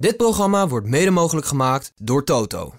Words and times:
Dit 0.00 0.16
programma 0.16 0.68
wordt 0.68 0.86
mede 0.86 1.10
mogelijk 1.10 1.46
gemaakt 1.46 1.92
door 1.96 2.24
Toto. 2.24 2.74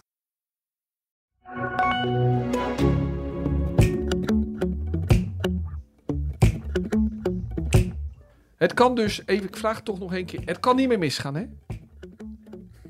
Het 8.55 8.73
kan 8.73 8.95
dus, 8.95 9.21
even, 9.25 9.47
ik 9.47 9.57
vraag 9.57 9.75
het 9.75 9.85
toch 9.85 9.99
nog 9.99 10.13
één 10.13 10.25
keer. 10.25 10.41
Het 10.45 10.59
kan 10.59 10.75
niet 10.75 10.87
meer 10.87 10.99
misgaan, 10.99 11.35
hè? 11.35 11.45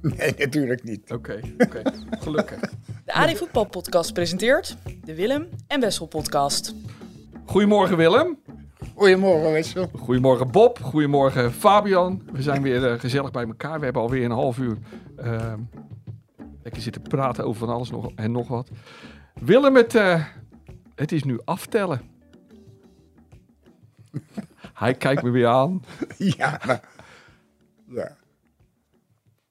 Nee, 0.02 0.34
natuurlijk 0.38 0.84
niet. 0.84 1.12
Oké, 1.12 1.40
oké. 1.58 1.82
Gelukkig. 2.10 2.60
De 3.06 3.14
AD 3.14 3.38
Voetbal 3.38 3.66
Podcast 3.66 4.14
presenteert 4.14 4.78
de 5.04 5.16
Willem 5.16 5.50
en 5.68 5.80
Wessel 5.80 6.06
Podcast. 6.06 6.74
Goedemorgen 7.46 7.98
Willem. 7.98 8.38
Goedemorgen, 9.00 9.52
Wessel. 9.52 9.90
Goedemorgen 9.98 10.52
Bob. 10.52 10.80
Goedemorgen 10.80 11.54
Fabian. 11.54 12.30
We 12.32 12.42
zijn 12.42 12.62
weer 12.62 12.92
eh, 12.92 13.00
gezellig 13.00 13.32
bij 13.32 13.46
elkaar. 13.46 13.78
We 13.78 13.84
hebben 13.84 14.02
alweer 14.02 14.26
een 14.26 14.32
half 14.32 14.58
uur 14.58 14.78
uh, 15.20 15.54
lekker 16.64 16.82
zitten 16.82 17.02
praten 17.02 17.46
over 17.46 17.60
van 17.60 17.70
alles 17.70 17.90
nog, 17.90 18.12
en 18.16 18.32
nog 18.32 18.48
wat. 18.48 18.70
Willem, 19.34 19.76
het, 19.76 19.94
uh, 19.94 20.26
het 20.96 21.12
is 21.12 21.24
nu 21.24 21.40
aftellen. 21.46 22.02
Hij 24.74 24.94
kijkt 24.94 25.24
me 25.24 25.30
weer 25.30 25.48
aan. 25.48 25.84
Ja, 26.18 26.62
maar, 26.66 26.90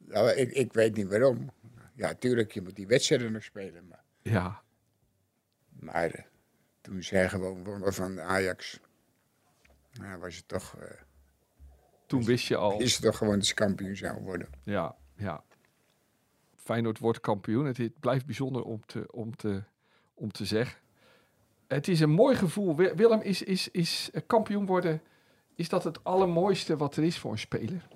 ja. 0.09 0.31
Ik, 0.31 0.51
ik 0.53 0.73
weet 0.73 0.97
niet 0.97 1.09
waarom. 1.09 1.51
Ja, 1.95 2.15
tuurlijk, 2.15 2.53
je 2.53 2.63
moet 2.63 2.77
die 2.77 2.87
wedstrijden 2.87 3.33
nog 3.33 3.43
spelen. 3.43 3.87
Maar, 3.89 4.03
Ja, 4.23 4.63
maar 5.69 6.11
eh, 6.11 6.25
toen 6.81 7.03
zij 7.03 7.29
gewoon 7.29 7.83
van 7.93 8.21
Ajax, 8.21 8.81
nou, 9.99 10.19
was 10.19 10.37
het 10.37 10.49
toch, 10.49 10.77
eh, 10.81 10.91
toen 12.07 12.25
wist 12.25 12.47
je 12.47 12.57
al. 12.57 12.81
is 12.81 12.93
het 12.93 13.03
toch 13.03 13.17
gewoon 13.17 13.35
dat 13.35 13.47
ze 13.47 13.55
kampioen 13.55 13.97
zou 13.97 14.21
worden. 14.23 14.49
Ja, 14.65 14.97
ja. 15.17 15.45
Feyenoord 16.57 16.99
wordt 16.99 17.21
kampioen. 17.21 17.65
Het, 17.67 17.77
het 17.77 18.01
blijft 18.01 18.27
bijzonder 18.27 18.63
om 18.63 18.87
te, 18.87 19.13
om, 19.13 19.37
te, 19.37 19.63
om 20.15 20.33
te 20.33 20.45
zeggen. 20.45 20.79
Het 21.67 21.89
is 21.89 22.01
een 22.01 22.11
mooi 22.11 22.37
gevoel. 22.37 22.77
Wi- 22.77 22.95
Willem, 22.95 23.21
is, 23.21 23.43
is, 23.43 23.69
is 23.71 24.11
eh, 24.13 24.23
kampioen 24.27 24.67
worden... 24.67 25.03
Is 25.55 25.69
dat 25.69 25.85
het 25.85 26.05
allermooiste 26.05 26.77
wat 26.77 26.97
er 26.97 27.05
is 27.05 27.19
voor 27.19 27.31
een 27.33 27.39
speler? 27.39 27.89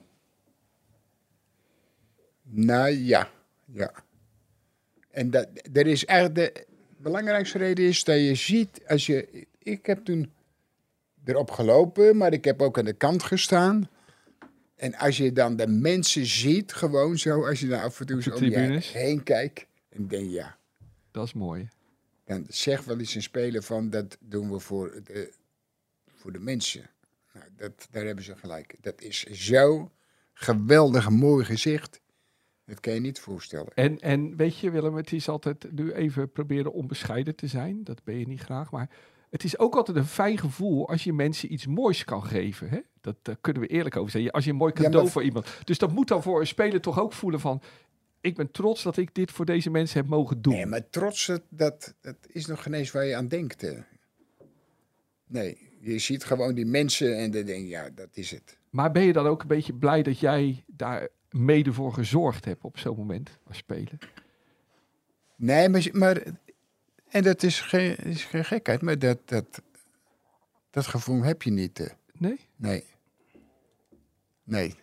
Nou 2.42 2.88
ja, 2.90 3.30
ja. 3.64 3.92
En 5.10 5.30
dat, 5.30 5.48
er 5.72 5.86
is 5.86 6.04
eigenlijk 6.04 6.54
de 6.54 6.66
belangrijkste 6.96 7.58
reden 7.58 7.84
is 7.84 8.04
dat 8.04 8.16
je 8.16 8.34
ziet, 8.34 8.82
als 8.86 9.06
je, 9.06 9.46
ik 9.58 9.86
heb 9.86 10.04
toen 10.04 10.32
erop 11.24 11.50
gelopen, 11.50 12.16
maar 12.16 12.32
ik 12.32 12.44
heb 12.44 12.62
ook 12.62 12.78
aan 12.78 12.84
de 12.84 12.92
kant 12.92 13.22
gestaan. 13.22 13.88
En 14.76 14.94
als 14.94 15.16
je 15.16 15.32
dan 15.32 15.56
de 15.56 15.66
mensen 15.66 16.26
ziet, 16.26 16.72
gewoon 16.72 17.18
zo, 17.18 17.46
als 17.46 17.60
je 17.60 17.66
daar 17.66 17.82
af 17.82 18.00
en 18.00 18.06
toe 18.06 18.22
zo 18.22 18.34
om 18.34 18.44
je 18.44 18.80
heen 18.92 19.22
kijkt, 19.22 19.66
en 19.88 20.08
denk 20.08 20.22
je, 20.24 20.30
ja, 20.30 20.58
Dat 21.10 21.26
is 21.26 21.32
mooi. 21.32 21.68
dan 22.24 22.44
zeg 22.48 22.84
wel 22.84 22.98
eens 22.98 23.14
een 23.14 23.22
speler 23.22 23.62
van, 23.62 23.90
dat 23.90 24.16
doen 24.20 24.50
we 24.50 24.58
voor 24.58 25.00
de, 25.04 25.32
voor 26.14 26.32
de 26.32 26.38
mensen. 26.38 26.90
Nou, 27.32 27.46
dat, 27.56 27.88
daar 27.90 28.04
hebben 28.04 28.24
ze 28.24 28.36
gelijk. 28.36 28.76
Dat 28.80 29.00
is 29.00 29.22
zo 29.22 29.90
geweldig 30.32 31.10
mooi 31.10 31.44
gezicht. 31.44 32.00
Dat 32.64 32.80
kan 32.80 32.94
je 32.94 33.00
niet 33.00 33.20
voorstellen. 33.20 33.72
En, 33.74 33.98
en 34.00 34.36
weet 34.36 34.58
je 34.58 34.70
Willem, 34.70 34.94
het 34.94 35.12
is 35.12 35.28
altijd 35.28 35.72
nu 35.72 35.92
even 35.92 36.32
proberen 36.32 36.72
onbescheiden 36.72 37.36
te 37.36 37.46
zijn. 37.46 37.84
Dat 37.84 38.04
ben 38.04 38.18
je 38.18 38.26
niet 38.26 38.40
graag. 38.40 38.70
Maar 38.70 38.90
het 39.32 39.44
is 39.44 39.58
ook 39.58 39.74
altijd 39.74 39.96
een 39.96 40.04
fijn 40.04 40.38
gevoel 40.38 40.88
als 40.88 41.04
je 41.04 41.12
mensen 41.12 41.52
iets 41.52 41.66
moois 41.66 42.04
kan 42.04 42.24
geven. 42.26 42.68
Hè? 42.68 42.80
Dat 43.00 43.16
daar 43.22 43.36
kunnen 43.40 43.62
we 43.62 43.68
eerlijk 43.68 43.96
over 43.96 44.10
zijn. 44.10 44.30
Als 44.30 44.44
je 44.44 44.50
een 44.50 44.56
mooi 44.56 44.72
Ja, 44.76 44.82
cadeau 44.82 45.02
maar- 45.02 45.12
voor 45.12 45.22
iemand. 45.22 45.46
Dus 45.64 45.78
dat 45.78 45.92
moet 45.92 46.08
dan 46.08 46.22
voor 46.22 46.40
een 46.40 46.46
speler 46.46 46.80
toch 46.80 47.00
ook 47.00 47.12
voelen 47.12 47.40
van... 47.40 47.62
Ik 48.20 48.34
ben 48.36 48.50
trots 48.50 48.82
dat 48.82 48.96
ik 48.96 49.14
dit 49.14 49.30
voor 49.30 49.44
deze 49.44 49.70
mensen 49.70 50.00
heb 50.00 50.08
mogen 50.08 50.42
doen. 50.42 50.52
Nee, 50.54 50.66
maar 50.66 50.88
trots, 50.90 51.26
dat, 51.26 51.42
dat, 51.48 51.94
dat 52.00 52.16
is 52.28 52.46
nog 52.46 52.62
geen 52.62 52.74
eens 52.74 52.90
waar 52.90 53.04
je 53.04 53.16
aan 53.16 53.28
denkt. 53.28 53.60
hè. 53.60 53.72
Nee, 55.26 55.58
je 55.80 55.98
ziet 55.98 56.24
gewoon 56.24 56.54
die 56.54 56.66
mensen 56.66 57.16
en 57.18 57.30
dan 57.30 57.44
denk 57.44 57.62
je, 57.62 57.68
ja, 57.68 57.90
dat 57.94 58.08
is 58.12 58.30
het. 58.30 58.58
Maar 58.70 58.92
ben 58.92 59.02
je 59.02 59.12
dan 59.12 59.26
ook 59.26 59.42
een 59.42 59.48
beetje 59.48 59.74
blij 59.74 60.02
dat 60.02 60.18
jij 60.18 60.64
daar 60.66 61.08
mede 61.30 61.72
voor 61.72 61.92
gezorgd 61.92 62.44
hebt 62.44 62.64
op 62.64 62.78
zo'n 62.78 62.96
moment 62.96 63.38
als 63.48 63.56
speler? 63.56 63.98
Nee, 65.36 65.68
maar, 65.68 65.88
maar 65.92 66.22
en 67.12 67.22
dat 67.22 67.42
is 67.42 67.60
geen, 67.60 67.96
is 67.96 68.24
geen 68.24 68.44
gekheid, 68.44 68.82
maar 68.82 68.98
dat, 68.98 69.18
dat, 69.28 69.62
dat 70.70 70.86
gevoel 70.86 71.22
heb 71.22 71.42
je 71.42 71.50
niet. 71.50 71.78
hè. 71.78 71.86
Nee? 72.18 72.40
Nee. 72.56 72.84
Nee. 74.44 74.74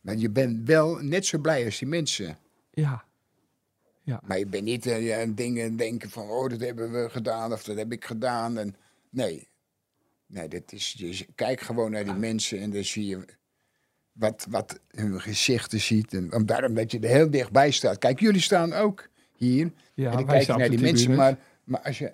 Maar 0.00 0.16
je 0.16 0.30
bent 0.30 0.66
wel 0.68 0.96
net 0.96 1.26
zo 1.26 1.38
blij 1.38 1.64
als 1.64 1.78
die 1.78 1.88
mensen. 1.88 2.38
Ja. 2.70 4.20
Maar 4.24 4.38
je 4.38 4.46
bent 4.46 4.64
niet 4.64 4.86
eh, 4.86 5.20
aan 5.20 5.34
dingen 5.34 5.76
denken 5.76 6.10
van, 6.10 6.28
oh, 6.28 6.48
dat 6.48 6.60
hebben 6.60 6.92
we 6.92 7.10
gedaan 7.10 7.52
of 7.52 7.64
dat 7.64 7.76
heb 7.76 7.92
ik 7.92 8.04
gedaan. 8.04 8.58
En, 8.58 8.76
nee. 9.10 9.48
Nee, 10.26 10.48
dat 10.48 10.72
is, 10.72 10.94
je 10.98 11.26
kijkt 11.34 11.62
gewoon 11.62 11.90
naar 11.90 12.04
die 12.04 12.12
mensen 12.14 12.58
en 12.60 12.70
dan 12.70 12.84
zie 12.84 13.06
je 13.06 13.24
wat, 14.12 14.46
wat 14.50 14.80
hun 14.90 15.20
gezichten 15.20 15.80
ziet. 15.80 16.12
En 16.14 16.32
om- 16.32 16.46
daarom 16.46 16.74
dat 16.74 16.90
je 16.92 16.98
er 17.00 17.08
heel 17.08 17.30
dichtbij 17.30 17.70
staat. 17.70 17.98
Kijk, 17.98 18.20
jullie 18.20 18.40
staan 18.40 18.72
ook 18.72 19.08
hier. 19.36 19.72
Ja, 19.94 20.10
en 20.10 20.16
dan 20.16 20.26
kijk 20.26 20.46
je 20.46 20.52
naar 20.56 20.68
die 20.70 20.80
mensen. 20.80 21.14
Maar, 21.14 21.38
maar 21.66 21.80
als 21.80 21.98
je 21.98 22.12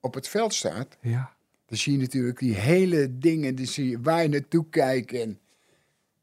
op 0.00 0.14
het 0.14 0.28
veld 0.28 0.54
staat, 0.54 0.96
Ja. 1.00 1.34
dan 1.66 1.78
zie 1.78 1.92
je 1.92 1.98
natuurlijk 1.98 2.38
die 2.38 2.54
hele 2.54 3.18
dingen. 3.18 3.54
Die 3.54 3.66
zie 3.66 3.90
je 3.90 4.00
waar 4.00 4.22
je 4.22 4.28
naartoe 4.28 4.66
kijkt. 4.70 5.12
En, 5.12 5.38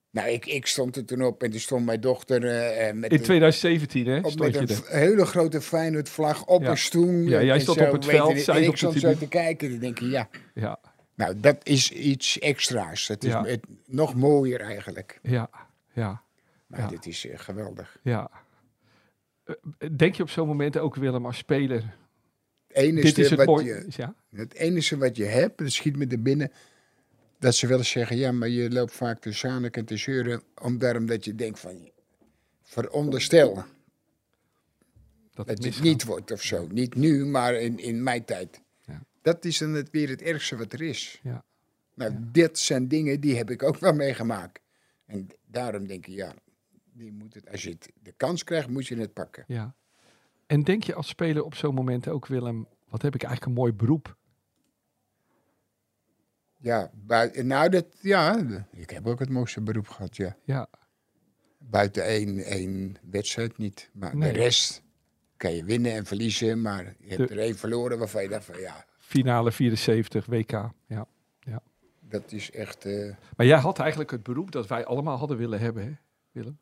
nou, 0.10 0.30
ik, 0.30 0.46
ik 0.46 0.66
stond 0.68 0.96
er 0.96 1.06
toen 1.06 1.22
op 1.24 1.44
en 1.44 1.52
toen 1.52 1.60
stond 1.60 1.86
mijn 1.86 2.02
dochter 2.02 2.44
eh, 2.46 2.88
eh, 2.90 2.96
met 2.96 3.12
In 3.12 3.18
een- 3.18 3.24
2017 3.24 4.08
hè, 4.08 4.18
op 4.18 4.40
met 4.40 4.56
een 4.56 4.70
hele 4.86 5.26
grote 5.26 5.62
Feyenoord 5.62 6.10
vlag 6.10 6.46
op 6.46 6.62
Ja. 6.64 6.70
een 6.70 6.78
stoel. 6.78 7.12
Ja, 7.14 7.44
jij 7.44 7.60
stond 7.60 7.82
op 7.82 7.92
het 7.92 8.06
veld, 8.06 8.32
en 8.32 8.40
zij 8.40 8.62
ik 8.62 8.70
op 8.70 8.78
stond 8.78 9.00
zo 9.00 9.14
te 9.16 9.28
kijken. 9.28 9.70
Dan 9.70 9.80
denk 9.80 10.00
je, 10.00 10.08
ja, 10.10 10.30
Ja, 10.54 10.80
nou, 11.16 11.40
dat 11.40 11.58
is 11.68 11.92
iets 11.92 12.40
extra's. 12.40 13.08
Dat 13.08 13.24
is 13.24 13.32
Ja. 13.32 13.44
het, 13.46 13.66
nog 13.86 14.16
mooier 14.16 14.62
eigenlijk. 14.62 15.20
ja, 15.22 15.50
ja, 15.94 16.22
Maar 16.68 16.80
Ja. 16.80 16.88
dit 16.88 17.06
is 17.06 17.28
eh, 17.28 17.40
geweldig. 17.40 17.98
ja. 18.04 18.30
Denk 19.96 20.16
je 20.16 20.24
op 20.24 20.30
zo'n 20.30 20.48
moment 20.48 20.78
ook 20.78 20.96
Willem 20.96 21.26
als 21.26 21.38
speler... 21.38 21.96
Het 22.74 22.84
enige, 22.84 23.06
Dit 23.08 23.18
is 23.18 23.30
het 23.30 23.38
wat 23.38 23.48
mooie. 23.48 23.66
je, 23.66 23.86
Ja? 23.90 24.16
het 24.30 24.54
enige 24.54 24.98
wat 24.98 25.16
je 25.16 25.26
hebt, 25.26 25.58
dat 25.58 25.72
schiet 25.72 25.96
me 25.98 26.08
er 26.08 26.22
binnen, 26.22 26.52
dat 27.40 27.56
ze 27.56 27.68
wel 27.68 27.78
eens 27.78 27.90
zeggen, 27.90 28.18
ja, 28.18 28.32
maar 28.32 28.50
je 28.50 28.70
loopt 28.72 28.94
vaak 28.94 29.20
te 29.20 29.32
zaniken 29.32 29.82
en 29.82 29.88
te 29.88 29.98
zeuren, 29.98 30.42
om 30.62 30.78
daarom 30.78 31.06
dat 31.06 31.26
je 31.26 31.36
denkt 31.36 31.60
van, 31.60 31.92
veronderstel 32.64 33.54
Dat 33.56 33.66
dat 35.32 35.48
het 35.48 35.64
het 35.66 35.82
niet 35.82 36.04
wordt 36.04 36.32
of 36.32 36.42
zo. 36.42 36.68
Niet 36.68 36.96
nu, 36.96 37.26
maar 37.26 37.56
in, 37.56 37.80
in 37.80 38.04
mijn 38.04 38.26
tijd. 38.26 38.62
Ja. 38.82 39.04
Dat 39.22 39.46
is 39.46 39.58
dan 39.58 39.74
het, 39.74 39.90
weer 39.92 40.10
het 40.10 40.22
ergste 40.22 40.56
wat 40.56 40.74
er 40.74 40.82
is. 40.82 41.20
Ja. 41.24 41.44
Nou, 41.94 42.14
dit 42.20 42.60
zijn 42.60 42.88
dingen 42.88 43.20
die 43.20 43.36
heb 43.36 43.50
ik 43.52 43.64
ook 43.64 43.78
wel 43.78 43.94
meegemaakt. 43.94 44.60
En 45.06 45.28
daarom 45.46 45.88
denk 45.88 46.08
ik, 46.08 46.14
ja, 46.14 46.34
die 46.94 47.12
moet 47.12 47.34
het, 47.34 47.50
als 47.50 47.64
je 47.64 47.70
het, 47.70 47.90
de 48.02 48.14
kans 48.18 48.44
krijgt, 48.44 48.70
moet 48.70 48.88
je 48.88 48.98
het 48.98 49.14
pakken. 49.14 49.44
Ja. 49.48 49.76
En 50.54 50.64
denk 50.64 50.84
je 50.84 50.94
als 50.94 51.08
speler 51.08 51.44
op 51.44 51.56
zo'n 51.56 51.74
moment 51.74 52.08
ook, 52.08 52.28
Willem, 52.28 52.68
wat 52.90 53.02
heb 53.02 53.16
ik 53.16 53.24
eigenlijk 53.24 53.52
een 53.56 53.62
mooi 53.62 53.74
beroep? 53.74 54.16
Ja, 56.58 56.92
nou, 57.44 57.70
dat, 57.70 57.86
ja, 58.02 58.38
ik 58.72 58.90
heb 58.90 59.08
ook 59.08 59.20
het 59.20 59.30
mooiste 59.30 59.62
beroep 59.62 59.88
gehad, 59.88 60.16
ja. 60.16 60.36
Ja, 60.44 60.68
Buiten 61.58 62.04
één, 62.06 62.38
één 62.40 62.96
wedstrijd 63.10 63.58
niet. 63.58 63.90
Maar 63.94 64.16
Nee. 64.16 64.34
de 64.34 64.40
rest 64.40 64.82
kan 65.38 65.54
je 65.54 65.64
winnen 65.64 65.92
en 65.94 66.06
verliezen, 66.06 66.62
maar 66.62 66.96
je 67.00 67.08
hebt 67.16 67.28
De- 67.28 67.34
er 67.36 67.40
één 67.42 67.56
verloren 67.58 67.98
waarvan 67.98 68.24
je 68.24 68.30
dacht 68.30 68.46
van, 68.46 68.60
ja, 68.60 68.86
finale 68.98 69.52
74, 69.52 70.26
WK. 70.26 70.52
Ja. 70.88 71.08
dat 72.00 72.32
is 72.32 72.52
echt... 72.52 72.86
eh, 72.86 73.16
Maar 73.38 73.46
jij 73.46 73.58
had 73.60 73.80
eigenlijk 73.80 74.12
het 74.12 74.24
beroep 74.24 74.52
dat 74.52 74.68
wij 74.68 74.86
allemaal 74.86 75.18
hadden 75.18 75.38
willen 75.38 75.60
hebben, 75.60 75.84
hè, 75.84 75.92
Willem? 76.32 76.60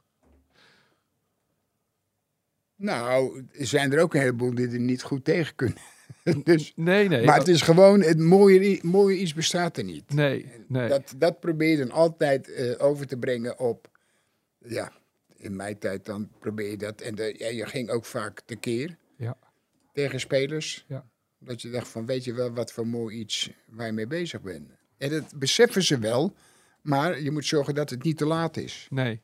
Nou, 2.81 3.45
zijn 3.51 3.91
er 3.93 3.99
ook 4.01 4.13
een 4.13 4.19
heleboel 4.19 4.53
die 4.55 4.67
er 4.69 4.79
niet 4.79 5.01
goed 5.03 5.23
tegen 5.25 5.55
kunnen. 5.55 5.77
dus, 6.43 6.73
Nee, 6.75 7.07
nee. 7.07 7.25
maar 7.25 7.37
dat- 7.37 7.45
het 7.47 7.55
is 7.55 7.61
gewoon, 7.61 8.01
het 8.01 8.19
mooie, 8.19 8.79
mooie 8.83 9.17
iets 9.17 9.33
bestaat 9.33 9.77
er 9.77 9.83
niet. 9.83 10.13
Nee, 10.13 10.45
nee. 10.67 10.89
Dat, 10.89 11.13
dat 11.17 11.39
probeer 11.39 11.69
je 11.69 11.77
dan 11.77 11.91
altijd 11.91 12.53
eh, 12.53 12.73
over 12.85 13.07
te 13.07 13.17
brengen 13.17 13.59
op, 13.59 13.89
ja, 14.57 14.91
in 15.37 15.55
mijn 15.55 15.77
tijd 15.79 16.05
dan 16.05 16.29
probeer 16.39 16.69
je 16.69 16.77
dat. 16.77 17.01
En 17.01 17.15
de, 17.15 17.35
ja, 17.37 17.47
je 17.47 17.65
ging 17.65 17.89
ook 17.89 18.05
vaak 18.05 18.41
tekeer 18.45 18.97
Ja. 19.17 19.37
tegen 19.93 20.19
spelers. 20.19 20.85
Ja. 20.87 21.05
Dat 21.39 21.61
je 21.61 21.69
dacht 21.69 21.87
van, 21.87 22.05
weet 22.05 22.23
je 22.23 22.33
wel 22.33 22.53
wat 22.53 22.71
voor 22.71 22.87
mooi 22.87 23.17
iets 23.17 23.51
waar 23.67 23.85
je 23.85 23.91
mee 23.93 24.07
bezig 24.07 24.41
bent. 24.41 24.69
En 24.97 25.09
dat 25.09 25.33
beseffen 25.35 25.83
ze 25.83 25.99
wel, 25.99 26.35
maar 26.81 27.21
je 27.21 27.31
moet 27.31 27.45
zorgen 27.45 27.75
dat 27.75 27.89
het 27.89 28.03
niet 28.03 28.17
te 28.17 28.25
laat 28.25 28.57
is. 28.57 28.87
Nee. 28.89 29.21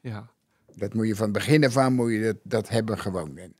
Ja. 0.00 0.30
Dat 0.78 0.94
moet 0.94 1.06
je 1.06 1.16
van 1.16 1.32
begin 1.32 1.64
af 1.64 1.76
aan 1.76 1.92
moet 1.92 2.12
je 2.12 2.20
dat, 2.22 2.36
dat 2.42 2.68
hebben 2.68 2.98
gewoon. 2.98 3.36
En 3.36 3.54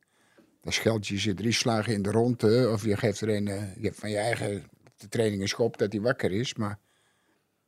dan 0.60 0.72
scheld 0.72 1.06
je 1.06 1.18
ze 1.18 1.34
drie 1.34 1.52
slagen 1.52 1.92
in 1.92 2.02
de 2.02 2.10
ronde. 2.10 2.70
Of 2.72 2.84
je 2.84 2.96
geeft 2.96 3.20
er 3.20 3.28
een, 3.28 3.48
eh, 3.48 3.74
je 3.76 3.82
hebt 3.82 3.98
van 3.98 4.10
je 4.10 4.16
eigen 4.16 4.70
de 4.96 5.08
training 5.08 5.42
een 5.42 5.48
schop 5.48 5.78
dat 5.78 5.92
hij 5.92 6.00
wakker 6.00 6.32
is. 6.32 6.54
Maar, 6.54 6.78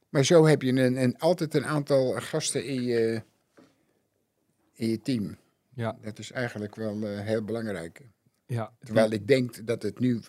maar 0.09 0.25
zo 0.25 0.47
heb 0.47 0.63
je 0.63 0.73
een, 0.73 1.03
een, 1.03 1.19
altijd 1.19 1.55
een 1.55 1.65
aantal 1.65 2.13
gasten 2.13 2.65
in 2.65 2.83
je, 2.83 3.23
in 4.73 4.89
je 4.89 5.01
team. 5.01 5.37
Ja. 5.75 5.99
Dat 6.03 6.19
is 6.19 6.31
eigenlijk 6.33 6.75
wel 6.75 7.03
eh, 7.03 7.21
heel 7.21 7.45
belangrijk. 7.45 8.01
Ja, 8.47 8.73
Terwijl 8.79 9.11
ik 9.11 9.27
denk 9.27 9.67
dat 9.67 9.83
het 9.83 9.99
nu 9.99 10.21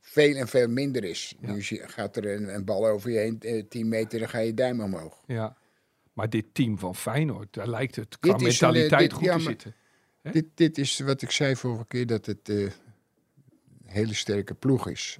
veel 0.00 0.36
en 0.36 0.48
veel 0.48 0.68
minder 0.68 1.04
is. 1.04 1.34
Ja. 1.40 1.52
Nu 1.52 1.60
gaat 1.62 2.16
er 2.16 2.26
een, 2.26 2.54
een 2.54 2.64
bal 2.64 2.86
over 2.86 3.10
je 3.10 3.18
heen, 3.18 3.40
eh, 3.40 3.64
10 3.68 3.88
meter, 3.88 4.18
dan 4.18 4.28
ga 4.28 4.38
je 4.38 4.54
duim 4.54 4.80
omhoog. 4.80 5.22
ja. 5.26 5.56
Maar 6.18 6.30
dit 6.30 6.44
team 6.52 6.78
van 6.78 6.94
Feyenoord, 6.96 7.52
daar 7.54 7.68
lijkt 7.68 7.96
het 7.96 8.18
qua 8.18 8.32
Dit 8.32 8.40
een, 8.40 8.46
eh, 8.46 8.52
mentaliteit 8.52 9.00
dit- 9.00 9.12
goed 9.12 9.24
ja, 9.24 9.36
te 9.36 9.42
maar- 9.42 9.50
zitten. 9.50 9.74
Hè? 10.22 10.30
Dit, 10.30 10.44
dit 10.54 10.78
is 10.78 10.98
wat 10.98 11.22
ik 11.22 11.30
zei 11.30 11.56
vorige 11.56 11.84
keer, 11.86 12.06
dat 12.06 12.26
het 12.26 12.48
eh, 12.48 12.56
een 12.62 12.72
hele 13.84 14.14
sterke 14.14 14.54
ploeg 14.54 14.88
is. 14.88 15.18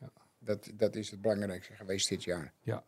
Ja. 0.00 0.10
Dat, 0.38 0.70
dat 0.74 0.94
is 0.96 1.10
het 1.10 1.20
belangrijkste 1.20 1.72
geweest 1.74 2.08
dit 2.08 2.24
jaar. 2.24 2.52
Ja. 2.62 2.84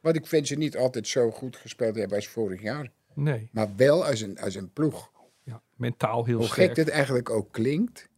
Want 0.00 0.16
ik 0.16 0.26
vind 0.26 0.46
ze 0.46 0.54
niet 0.54 0.76
altijd 0.76 1.06
zo 1.08 1.30
goed 1.30 1.56
gespeeld 1.56 1.94
hebben 1.96 2.16
als 2.16 2.28
vorig 2.28 2.62
jaar. 2.62 2.90
Nee, 3.14 3.48
Maar 3.52 3.76
wel 3.76 4.04
als 4.04 4.20
een, 4.20 4.38
als 4.40 4.54
een 4.54 4.72
ploeg. 4.72 5.10
ja. 5.42 5.62
mentaal 5.76 6.24
heel 6.24 6.36
Hoe 6.38 6.46
sterk. 6.46 6.68
gek 6.68 6.76
het 6.76 6.88
eigenlijk 6.88 7.30
ook 7.30 7.52
klinkt. 7.52 8.08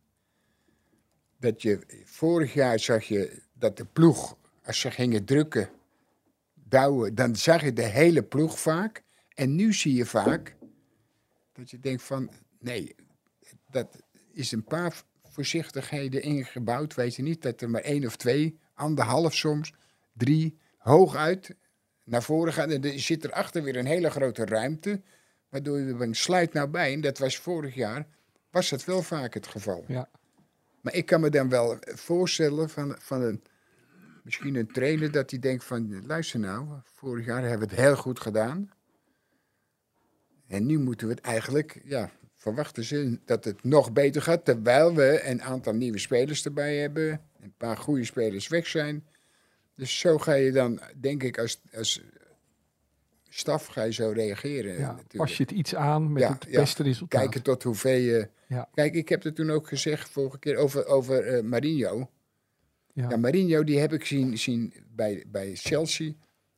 Dat 1.38 1.62
je 1.62 1.78
vorig 2.04 2.54
jaar 2.54 2.78
zag 2.78 3.04
je 3.04 3.42
dat 3.52 3.76
de 3.76 3.84
ploeg, 3.84 4.36
als 4.64 4.80
ze 4.80 4.90
gingen 4.90 5.24
drukken, 5.24 5.70
douwen, 6.72 7.14
dan 7.14 7.36
zag 7.36 7.62
je 7.62 7.72
de 7.72 7.82
hele 7.82 8.22
ploeg 8.22 8.60
vaak. 8.60 9.02
En 9.34 9.54
nu 9.54 9.72
zie 9.72 9.94
je 9.94 10.06
vaak 10.06 10.56
dat 11.52 11.70
je 11.70 11.80
denkt 11.80 12.02
van, 12.02 12.30
nee, 12.58 12.94
dat 13.70 14.02
is 14.32 14.52
een 14.52 14.64
paar 14.64 15.02
voorzichtigheden 15.22 16.22
ingebouwd. 16.22 16.94
Weet 16.94 17.14
je 17.14 17.22
niet 17.22 17.42
dat 17.42 17.60
er 17.60 17.70
maar 17.70 17.80
één 17.80 18.06
of 18.06 18.16
twee, 18.16 18.58
anderhalf 18.74 19.34
soms, 19.34 19.72
drie, 20.12 20.58
hooguit 20.78 21.54
naar 22.04 22.22
voren 22.22 22.52
gaan. 22.52 22.70
En 22.70 22.84
er 22.84 23.00
zit 23.00 23.24
erachter 23.24 23.62
weer 23.62 23.76
een 23.76 23.86
hele 23.86 24.10
grote 24.10 24.44
ruimte, 24.44 25.02
waardoor 25.48 25.78
je 25.78 25.92
een 25.92 26.14
sluit 26.14 26.52
nou 26.52 26.68
bij. 26.68 26.92
En 26.92 27.00
dat 27.00 27.18
was 27.18 27.38
vorig 27.38 27.74
jaar, 27.74 28.06
was 28.50 28.68
dat 28.68 28.84
wel 28.84 29.02
vaak 29.02 29.34
het 29.34 29.46
geval. 29.46 29.84
Ja. 29.88 30.08
Maar 30.80 30.94
ik 30.94 31.06
kan 31.06 31.20
me 31.20 31.30
dan 31.30 31.48
wel 31.48 31.76
voorstellen 31.80 32.70
van, 32.70 32.96
van 32.98 33.22
een, 33.22 33.42
misschien 34.22 34.54
een 34.54 34.72
trainer 34.72 35.10
dat 35.10 35.30
hij 35.30 35.38
denkt 35.38 35.64
van, 35.64 36.06
luister 36.06 36.40
nou, 36.40 36.66
vorig 36.84 37.26
jaar 37.26 37.42
hebben 37.42 37.68
we 37.68 37.74
het 37.74 37.84
heel 37.84 37.96
goed 37.96 38.20
gedaan. 38.20 38.70
En 40.46 40.66
nu 40.66 40.78
moeten 40.78 41.06
we 41.06 41.14
het 41.14 41.22
eigenlijk, 41.22 41.80
ja, 41.84 42.10
verwachten 42.36 42.84
ze 42.84 43.18
dat 43.24 43.44
het 43.44 43.64
nog 43.64 43.92
beter 43.92 44.22
gaat, 44.22 44.44
terwijl 44.44 44.94
we 44.94 45.24
een 45.24 45.42
aantal 45.42 45.72
nieuwe 45.72 45.98
spelers 45.98 46.44
erbij 46.44 46.76
hebben, 46.76 47.20
een 47.40 47.54
paar 47.56 47.76
goede 47.76 48.04
spelers 48.04 48.48
weg 48.48 48.66
zijn. 48.66 49.06
Dus 49.76 49.98
zo 49.98 50.18
ga 50.18 50.32
je 50.32 50.52
dan, 50.52 50.80
denk 51.00 51.22
ik, 51.22 51.38
als, 51.38 51.60
als 51.74 52.02
staf 53.28 53.66
ga 53.66 53.82
je 53.82 53.92
zo 53.92 54.10
reageren. 54.10 54.78
Ja, 54.78 54.98
pas 55.16 55.36
je 55.36 55.42
het 55.42 55.52
iets 55.52 55.74
aan 55.74 56.12
met 56.12 56.22
Ja, 56.22 56.32
het 56.32 56.46
ja. 56.48 56.60
beste 56.60 56.82
resultaat. 56.82 57.20
Kijken 57.20 57.42
tot 57.42 57.62
hoeveel 57.62 57.98
je... 57.98 58.28
Ja. 58.46 58.68
Kijk, 58.74 58.94
ik 58.94 59.08
heb 59.08 59.22
het 59.22 59.34
toen 59.34 59.50
ook 59.50 59.68
gezegd 59.68 60.10
vorige 60.10 60.38
keer 60.38 60.56
over, 60.56 60.86
over 60.86 61.26
eh, 61.26 61.42
Marinho. 61.42 62.10
Ja. 62.92 63.08
Ja, 63.08 63.16
Marinho, 63.16 63.64
die 63.64 63.78
heb 63.78 63.92
ik 63.92 64.04
zien, 64.04 64.38
zien 64.38 64.74
bij, 64.94 65.24
bij 65.26 65.54
Chelsea. 65.54 66.12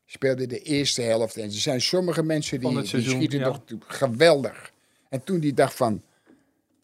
Speelde 0.04 0.46
de 0.46 0.58
eerste 0.60 1.02
helft. 1.02 1.36
En 1.36 1.44
er 1.44 1.50
zijn 1.52 1.80
sommige 1.80 2.22
mensen 2.22 2.60
die, 2.60 2.80
die 2.82 2.86
schieten 3.02 3.38
ja. 3.38 3.44
toch 3.44 3.60
toe- 3.64 3.78
geweldig. 3.86 4.72
En 5.08 5.24
toen 5.24 5.40
die 5.40 5.54
dacht 5.54 5.74
van... 5.74 6.02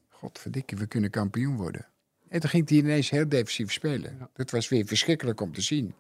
Godverdikke, 0.09 0.77
we 0.77 0.87
kunnen 0.87 1.11
kampioen 1.11 1.57
worden. 1.57 1.87
En 2.29 2.41
toen 2.41 2.51
ging 2.51 2.69
hij 2.69 2.79
ineens 2.79 3.11
heel 3.11 3.29
defensief 3.29 3.73
spelen. 3.73 4.17
Ja. 4.19 4.31
Dat 4.35 4.51
was 4.51 4.69
weer 4.69 4.87
verschrikkelijk 4.87 5.41
om 5.41 5.53
te 5.53 5.61
zien. 5.61 5.95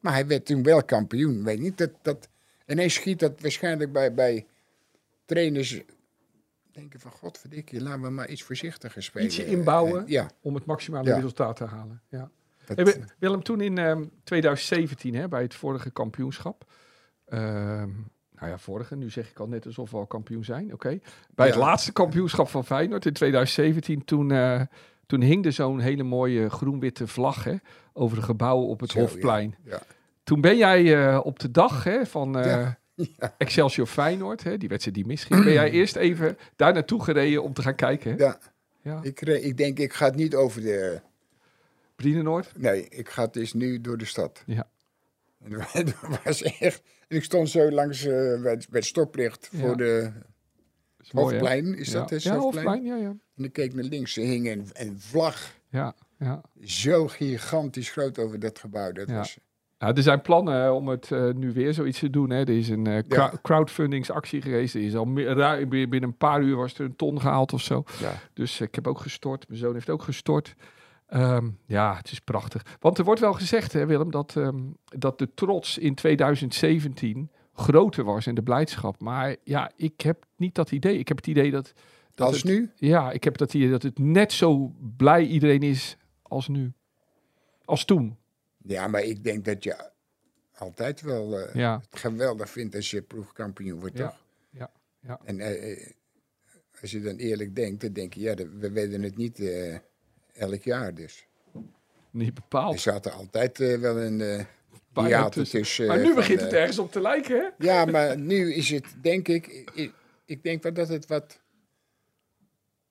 Maar 0.00 0.12
hij 0.12 0.26
werd 0.26 0.46
toen 0.46 0.62
wel 0.62 0.84
kampioen. 0.84 1.44
Weet 1.44 1.60
niet, 1.60 1.78
dat, 1.78 1.90
dat, 2.02 2.28
ineens 2.66 2.94
schiet 2.94 3.18
dat 3.18 3.40
waarschijnlijk 3.40 3.92
bij, 3.92 4.14
bij 4.14 4.46
trainers... 5.24 5.80
Denken 6.72 7.00
van, 7.00 7.10
godverdikke, 7.10 7.80
laten 7.82 8.02
we 8.02 8.10
maar 8.10 8.28
iets 8.28 8.42
voorzichtiger 8.42 9.02
spelen. 9.02 9.26
Ietsje 9.26 9.46
inbouwen. 9.46 10.04
Ja, 10.06 10.30
Om 10.40 10.54
het 10.54 10.64
maximale 10.64 11.08
Ja. 11.08 11.14
resultaat 11.14 11.56
te 11.56 11.64
halen. 11.64 12.02
Ja. 12.08 12.30
Dat, 12.74 12.94
Wi- 12.94 13.04
Willem, 13.18 13.42
toen 13.42 13.60
in 13.60 13.78
ehm, 13.78 14.04
2017, 14.24 15.14
hè, 15.14 15.28
bij 15.28 15.42
het 15.42 15.54
vorige 15.54 15.90
kampioenschap. 15.90 16.64
ehm, 17.26 17.90
nou 18.38 18.50
ja, 18.50 18.58
vorige, 18.58 18.96
nu 18.96 19.10
zeg 19.10 19.30
ik 19.30 19.38
al 19.38 19.48
net 19.48 19.66
alsof 19.66 19.90
we 19.90 19.96
al 19.96 20.06
kampioen 20.06 20.44
zijn. 20.44 20.72
Oké. 20.72 20.98
Bij 21.34 21.46
het 21.46 21.56
laatste 21.56 21.92
kampioenschap 21.92 22.48
van 22.48 22.64
Feyenoord 22.64 23.06
in 23.06 23.12
2017, 23.12 24.04
toen, 24.04 24.30
eh, 24.30 24.60
toen 25.06 25.20
hing 25.20 25.44
er 25.44 25.52
zo'n 25.52 25.80
hele 25.80 26.02
mooie 26.02 26.50
groen-witte 26.50 27.06
vlag 27.06 27.44
hè, 27.44 27.54
over 27.92 28.16
de 28.16 28.22
gebouwen 28.22 28.68
op 28.68 28.80
het 28.80 28.90
Zo. 28.90 28.98
Hofplein. 28.98 29.54
Ja. 29.64 29.80
Toen 30.24 30.40
ben 30.40 30.56
jij 30.56 31.06
eh, 31.08 31.20
op 31.24 31.38
de 31.38 31.50
dag 31.50 31.84
hè, 31.84 32.06
van 32.06 32.38
eh. 32.38 32.68
Excelsior 33.38 33.86
Feyenoord, 33.86 34.42
hè, 34.42 34.58
die 34.58 34.68
wedstrijd 34.68 34.96
die 34.96 35.06
misging, 35.06 35.44
ben 35.44 35.52
jij 35.52 35.70
eerst 35.80 35.96
even 35.96 36.38
daar 36.56 36.72
naartoe 36.72 37.02
gereden 37.04 37.42
om 37.42 37.52
te 37.52 37.62
gaan 37.62 37.74
kijken. 37.74 38.10
Hè? 38.10 38.24
ja. 38.24 38.38
Ja. 38.82 38.98
Ik, 39.02 39.20
ik 39.20 39.56
denk, 39.56 39.78
ik 39.78 39.92
ga 39.92 40.04
het 40.04 40.14
niet 40.14 40.34
over 40.34 40.60
de... 40.60 41.00
Brienenoord. 41.96 42.52
Nee, 42.56 42.88
ik 42.88 43.08
ga 43.08 43.22
het 43.22 43.32
dus 43.32 43.52
nu 43.52 43.80
door 43.80 43.98
de 43.98 44.04
stad. 44.04 44.42
Ja. 44.46 44.68
En 45.72 45.84
dat 45.84 45.94
was 46.24 46.42
echt... 46.42 46.82
En 47.08 47.16
ik 47.16 47.24
stond 47.24 47.48
zo 47.48 47.70
langs 47.70 48.04
eh, 48.04 48.12
bij, 48.42 48.50
het- 48.52 48.66
bij 48.70 48.78
het 48.80 48.84
stoplicht 48.84 49.48
Ja. 49.52 49.58
voor 49.58 49.76
de 49.76 50.10
Is 51.00 51.12
mooi, 51.12 51.34
hè? 51.34 51.40
Hofplein. 51.40 51.78
Is 51.78 51.92
ja. 51.92 51.98
dat 52.00 52.10
het 52.10 52.22
Ja, 52.22 52.36
Hofplein? 52.36 52.66
Hofplein, 52.66 52.84
ja, 52.84 52.96
ja. 53.08 53.14
En 53.36 53.44
ik 53.44 53.52
keek 53.52 53.74
naar 53.74 53.84
links, 53.84 54.16
er 54.16 54.24
hing 54.24 54.48
een, 54.48 54.68
een 54.72 55.00
vlag. 55.00 55.54
Ja, 55.70 55.94
ja. 56.18 56.40
Zo 56.64 57.06
gigantisch 57.08 57.90
groot 57.90 58.18
over 58.18 58.38
dat 58.38 58.58
gebouw. 58.58 58.92
Dat 58.92 59.08
Ja. 59.08 59.14
was... 59.16 59.38
Ja, 59.78 59.94
er 59.94 60.02
zijn 60.02 60.22
plannen 60.22 60.64
eh, 60.64 60.74
om 60.74 60.88
het 60.88 61.12
eh, 61.12 61.30
nu 61.32 61.52
weer 61.52 61.74
zoiets 61.74 61.98
te 61.98 62.10
doen. 62.10 62.30
Hè. 62.30 62.38
Er 62.40 62.48
is 62.58 62.68
een 62.68 62.86
eh, 62.86 63.02
crowd- 63.08 63.32
Ja. 63.32 63.38
crowdfundingsactie 63.42 64.42
geweest. 64.42 64.74
Er 64.74 64.80
is 64.82 64.94
al 64.94 65.04
meer, 65.04 65.68
binnen 65.68 66.02
een 66.02 66.16
paar 66.16 66.42
uur 66.42 66.56
was 66.56 66.74
er 66.78 66.84
een 66.84 66.96
ton 66.96 67.20
gehaald 67.20 67.52
of 67.52 67.60
zo. 67.60 67.84
Ja. 68.00 68.12
Dus 68.34 68.60
eh, 68.60 68.66
ik 68.66 68.74
heb 68.74 68.86
ook 68.86 69.00
gestort. 69.00 69.48
Mijn 69.48 69.60
zoon 69.60 69.74
heeft 69.74 69.90
ook 69.90 70.02
gestort. 70.02 70.54
Ehm, 71.06 71.50
ja, 71.66 71.96
het 71.96 72.10
is 72.10 72.20
prachtig. 72.20 72.76
Want 72.80 72.98
er 72.98 73.04
wordt 73.04 73.20
wel 73.20 73.32
gezegd, 73.32 73.72
hè, 73.72 73.86
Willem, 73.86 74.10
dat, 74.10 74.36
ehm, 74.36 74.62
dat 74.84 75.18
de 75.18 75.34
trots 75.34 75.78
in 75.78 75.94
2017 75.94 77.30
groter 77.54 78.04
was 78.04 78.26
en 78.26 78.34
de 78.34 78.42
blijdschap. 78.42 79.00
Maar 79.00 79.36
ja, 79.44 79.70
ik 79.76 80.00
heb 80.00 80.24
niet 80.36 80.54
dat 80.54 80.70
idee. 80.70 80.98
Ik 80.98 81.08
heb 81.08 81.16
het 81.16 81.26
idee 81.26 81.50
dat. 81.50 81.72
dat 82.14 82.26
Als 82.26 82.36
het- 82.36 82.44
nu? 82.44 82.70
Ja, 82.76 83.12
ik 83.12 83.24
heb 83.24 83.36
dat 83.36 83.54
idee 83.54 83.70
dat 83.70 83.82
het 83.82 83.98
net 83.98 84.32
zo 84.32 84.72
blij 84.96 85.24
iedereen 85.26 85.62
is 85.62 85.96
als 86.22 86.48
nu. 86.48 86.72
Als 87.64 87.84
toen. 87.84 88.16
Ja, 88.62 88.86
maar 88.86 89.02
ik 89.02 89.24
denk 89.24 89.44
dat 89.44 89.64
je 89.64 89.90
altijd 90.58 91.00
wel 91.00 91.38
eh, 91.38 91.54
Ja. 91.54 91.80
het 91.90 92.00
geweldig 92.00 92.50
vindt 92.50 92.74
als 92.74 92.90
je 92.90 93.02
ploegkampioen 93.02 93.80
wordt, 93.80 93.98
Ja. 93.98 94.06
toch? 94.08 94.24
Ja. 94.50 94.70
Ja. 95.00 95.20
En 95.24 95.40
eh, 95.40 95.72
eh, 95.72 95.90
als 96.80 96.90
je 96.90 97.00
dan 97.00 97.16
eerlijk 97.16 97.54
denkt, 97.54 97.80
dan 97.80 97.92
denk 97.92 98.14
je, 98.14 98.20
ja, 98.20 98.34
we 98.34 98.70
werden 98.72 99.02
het 99.02 99.16
niet 99.16 99.38
elk 100.36 100.62
jaar 100.62 100.94
dus. 100.94 101.26
Niet 102.10 102.34
bepaald. 102.34 102.84
er 102.84 103.10
altijd 103.10 103.60
eh, 103.60 103.78
wel 103.78 104.00
een 104.00 104.20
eh 104.20 104.44
hiaten 105.04 105.42
tussen. 105.42 105.60
tussen. 105.60 105.86
Maar 105.86 105.96
eh, 105.96 106.02
nu 106.02 106.08
van, 106.08 106.16
begint 106.16 106.38
eh, 106.38 106.44
het 106.44 106.54
ergens 106.54 106.78
op 106.78 106.92
te 106.92 107.00
lijken, 107.00 107.36
hè? 107.36 107.66
Ja, 107.66 107.84
maar 107.84 108.18
nu 108.18 108.54
is 108.54 108.70
het, 108.70 108.94
denk 109.02 109.28
ik, 109.28 109.46
ik, 109.74 109.92
ik 110.24 110.42
denk 110.42 110.62
wel 110.62 110.72
dat 110.72 110.88
het 110.88 111.06
wat, 111.06 111.40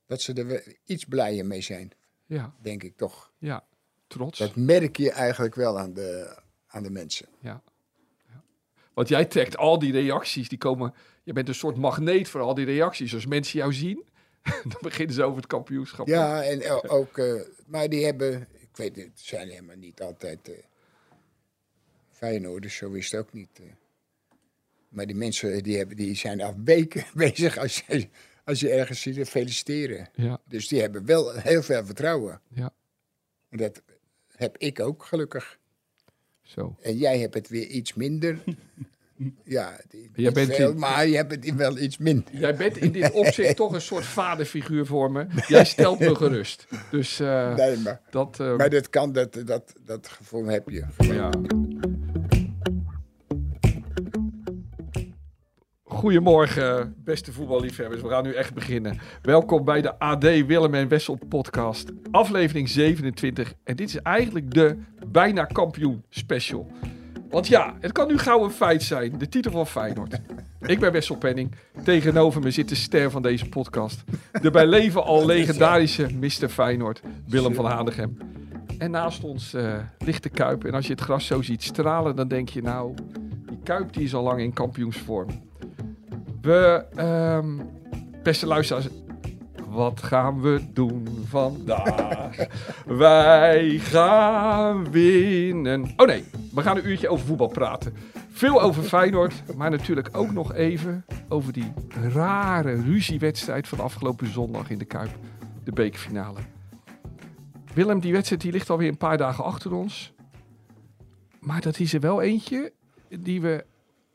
dat 0.05 0.21
ze 0.21 0.33
er 0.33 0.75
iets 0.85 1.05
blijer 1.05 1.45
mee 1.45 1.61
zijn, 1.61 1.91
Ja, 2.25 2.53
denk 2.61 2.83
ik 2.83 2.97
toch. 2.97 3.31
ja. 3.37 3.63
Trots. 4.07 4.39
Dat 4.39 4.55
merk 4.55 4.97
je 4.97 5.11
eigenlijk 5.11 5.55
wel 5.55 5.79
aan 5.79 5.93
de, 5.93 6.37
aan 6.67 6.83
de 6.83 6.89
mensen. 6.89 7.27
Ja. 7.39 7.61
ja. 8.27 8.43
Want 8.93 9.07
jij 9.07 9.25
trekt 9.25 9.57
al 9.57 9.79
die 9.79 9.91
reacties, 9.91 10.49
die 10.49 10.57
komen... 10.57 10.93
Je 11.23 11.33
bent 11.33 11.47
een 11.47 11.55
soort 11.55 11.77
magneet 11.77 12.29
voor 12.29 12.41
al 12.41 12.53
die 12.53 12.65
reacties. 12.65 13.13
Als 13.13 13.25
mensen 13.25 13.59
jou 13.59 13.73
zien, 13.73 14.03
dan 14.71 14.77
beginnen 14.81 15.15
ze 15.15 15.23
over 15.23 15.37
het 15.37 15.47
kampioenschap. 15.47 16.07
Ja, 16.07 16.43
en 16.43 16.71
o- 16.71 16.87
ook, 16.87 17.17
eh, 17.17 17.41
maar 17.65 17.89
die 17.89 18.05
hebben, 18.05 18.47
ik 18.59 18.77
weet 18.77 18.95
het, 18.95 19.11
zijn 19.13 19.49
helemaal 19.49 19.75
niet 19.75 20.01
altijd 20.01 20.49
uh, 20.49 20.55
Feyenoorders, 22.11 22.75
zo 22.75 22.91
is 22.91 23.11
het 23.11 23.19
ook 23.21 23.33
niet. 23.33 23.49
eh. 23.59 23.65
Maar 24.89 25.05
die 25.05 25.15
mensen 25.15 25.63
die, 25.63 25.77
hebben, 25.77 25.95
die 25.97 26.15
zijn 26.15 26.41
al 26.41 26.53
weken 26.63 27.05
bezig 27.15 27.57
als 27.57 27.83
je, 27.87 28.07
als 28.43 28.59
je 28.59 28.69
ergens 28.69 29.01
ziet, 29.01 29.17
eh, 29.17 29.25
feliciteren. 29.25 30.09
Ja, 30.13 30.41
Dus 30.45 30.67
die 30.67 30.81
hebben 30.81 31.05
wel 31.05 31.33
heel 31.33 31.63
veel 31.63 31.85
vertrouwen. 31.85 32.41
ja. 32.47 32.73
En 33.49 33.57
dat 33.57 33.81
heb 34.35 34.57
ik 34.57 34.79
ook 34.79 35.03
gelukkig. 35.05 35.59
Zo. 36.41 36.75
En 36.81 36.97
jij 36.97 37.19
hebt 37.19 37.33
het 37.33 37.47
weer 37.49 37.67
iets 37.67 37.93
minder. 37.93 38.43
Ja, 39.43 39.77
die- 39.89 40.09
Jij 40.15 40.31
bent 40.31 40.55
veel, 40.55 40.69
in- 40.71 40.79
maar 40.79 41.07
je 41.07 41.15
hebt 41.15 41.31
het 41.31 41.55
wel 41.55 41.77
iets 41.77 41.97
minder. 41.97 42.23
Jij 42.31 42.55
bent 42.55 42.77
in 42.77 42.91
dit 42.91 43.11
opzicht 43.11 43.55
toch 43.65 43.73
een 43.73 43.81
soort 43.81 44.05
vaderfiguur 44.05 44.85
voor 44.85 45.11
me. 45.11 45.25
Jij 45.47 45.65
stelt 45.65 45.99
me 45.99 46.15
gerust. 46.15 46.67
Dus 46.91 47.19
eh, 47.19 47.55
Nee, 47.55 47.77
maar, 47.77 48.01
dat... 48.09 48.39
eh, 48.39 48.55
maar 48.57 48.69
dat 48.69 48.89
kan, 48.89 49.11
dat, 49.11 49.41
dat, 49.45 49.73
dat 49.85 50.07
gevoel 50.07 50.45
heb 50.45 50.69
je. 50.69 50.83
Ja. 50.97 51.29
Goedemorgen, 55.83 56.95
beste 57.03 57.31
voetballiefhebbers. 57.31 58.01
We 58.01 58.09
gaan 58.09 58.23
nu 58.23 58.33
echt 58.33 58.53
beginnen. 58.53 58.97
Welkom 59.21 59.65
bij 59.65 59.81
de 59.81 59.99
AD 59.99 60.23
Willem 60.23 60.73
en 60.73 60.87
Wessel 60.87 61.19
podcast, 61.29 61.91
aflevering 62.11 62.69
27. 62.69 63.53
En 63.63 63.75
dit 63.75 63.87
is 63.89 63.95
eigenlijk 63.97 64.53
de 64.53 64.77
bijna 65.07 65.45
kampioen 65.45 66.03
special. 66.09 66.71
Want 67.29 67.47
ja, 67.47 67.73
het 67.79 67.91
kan 67.91 68.07
nu 68.07 68.17
gauw 68.17 68.43
een 68.43 68.51
feit 68.51 68.83
zijn. 68.83 69.17
De 69.17 69.29
titel 69.29 69.51
van 69.51 69.67
Feyenoord. 69.67 70.19
Ik 70.61 70.79
ben 70.79 70.91
Wessel 70.91 71.15
Penning. 71.15 71.51
Tegenover 71.83 72.41
me 72.41 72.51
zit 72.51 72.69
de 72.69 72.75
ster 72.75 73.11
van 73.11 73.21
deze 73.21 73.49
podcast. 73.49 74.03
De 74.41 74.51
bij 74.51 74.65
leven 74.65 75.03
al 75.03 75.25
legendarische 75.35 76.07
Mr. 76.19 76.49
Feyenoord, 76.49 77.01
Willem 77.27 77.53
van 77.53 77.65
Hanegem. 77.65 78.17
En 78.77 78.91
naast 78.91 79.23
ons 79.23 79.53
uh, 79.53 79.73
ligt 79.97 80.23
de 80.23 80.29
Kuip. 80.29 80.65
En 80.65 80.73
als 80.73 80.85
je 80.85 80.91
het 80.91 81.01
gras 81.01 81.25
zo 81.25 81.41
ziet 81.41 81.63
stralen, 81.63 82.15
dan 82.15 82.27
denk 82.27 82.49
je 82.49 82.61
nou... 82.61 82.93
Die 83.45 83.59
Kuip 83.63 83.93
die 83.93 84.03
is 84.03 84.13
al 84.13 84.23
lang 84.23 84.41
in 84.41 84.53
kampioensvorm. 84.53 85.29
We, 86.41 86.85
um, 86.97 87.69
beste 88.23 88.45
luisteraars, 88.45 88.87
wat 89.69 90.03
gaan 90.03 90.41
we 90.41 90.61
doen 90.73 91.07
vandaag? 91.27 92.35
Wij 92.85 93.77
gaan 93.77 94.91
winnen. 94.91 95.93
Oh 95.97 96.07
nee, 96.07 96.23
we 96.55 96.61
gaan 96.61 96.77
een 96.77 96.87
uurtje 96.87 97.09
over 97.09 97.25
voetbal 97.25 97.47
praten. 97.47 97.93
Veel 98.29 98.61
over 98.61 98.83
Feyenoord, 98.83 99.55
maar 99.55 99.69
natuurlijk 99.69 100.09
ook 100.17 100.31
nog 100.31 100.53
even 100.53 101.05
over 101.29 101.53
die 101.53 101.73
rare 101.91 102.81
ruziewedstrijd 102.81 103.67
van 103.67 103.79
afgelopen 103.79 104.31
zondag 104.31 104.69
in 104.69 104.77
de 104.77 104.85
Kuip. 104.85 105.17
De 105.63 105.71
bekerfinale. 105.71 106.39
Willem, 107.73 107.99
die 107.99 108.11
wedstrijd 108.11 108.41
die 108.41 108.51
ligt 108.51 108.69
alweer 108.69 108.87
een 108.87 108.97
paar 108.97 109.17
dagen 109.17 109.43
achter 109.43 109.73
ons. 109.73 110.13
Maar 111.39 111.61
dat 111.61 111.79
is 111.79 111.93
er 111.93 111.99
wel 111.99 112.21
eentje 112.21 112.73
die 113.19 113.41
we 113.41 113.65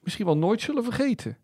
misschien 0.02 0.26
wel 0.26 0.36
nooit 0.36 0.60
zullen 0.60 0.84
vergeten. 0.84 1.38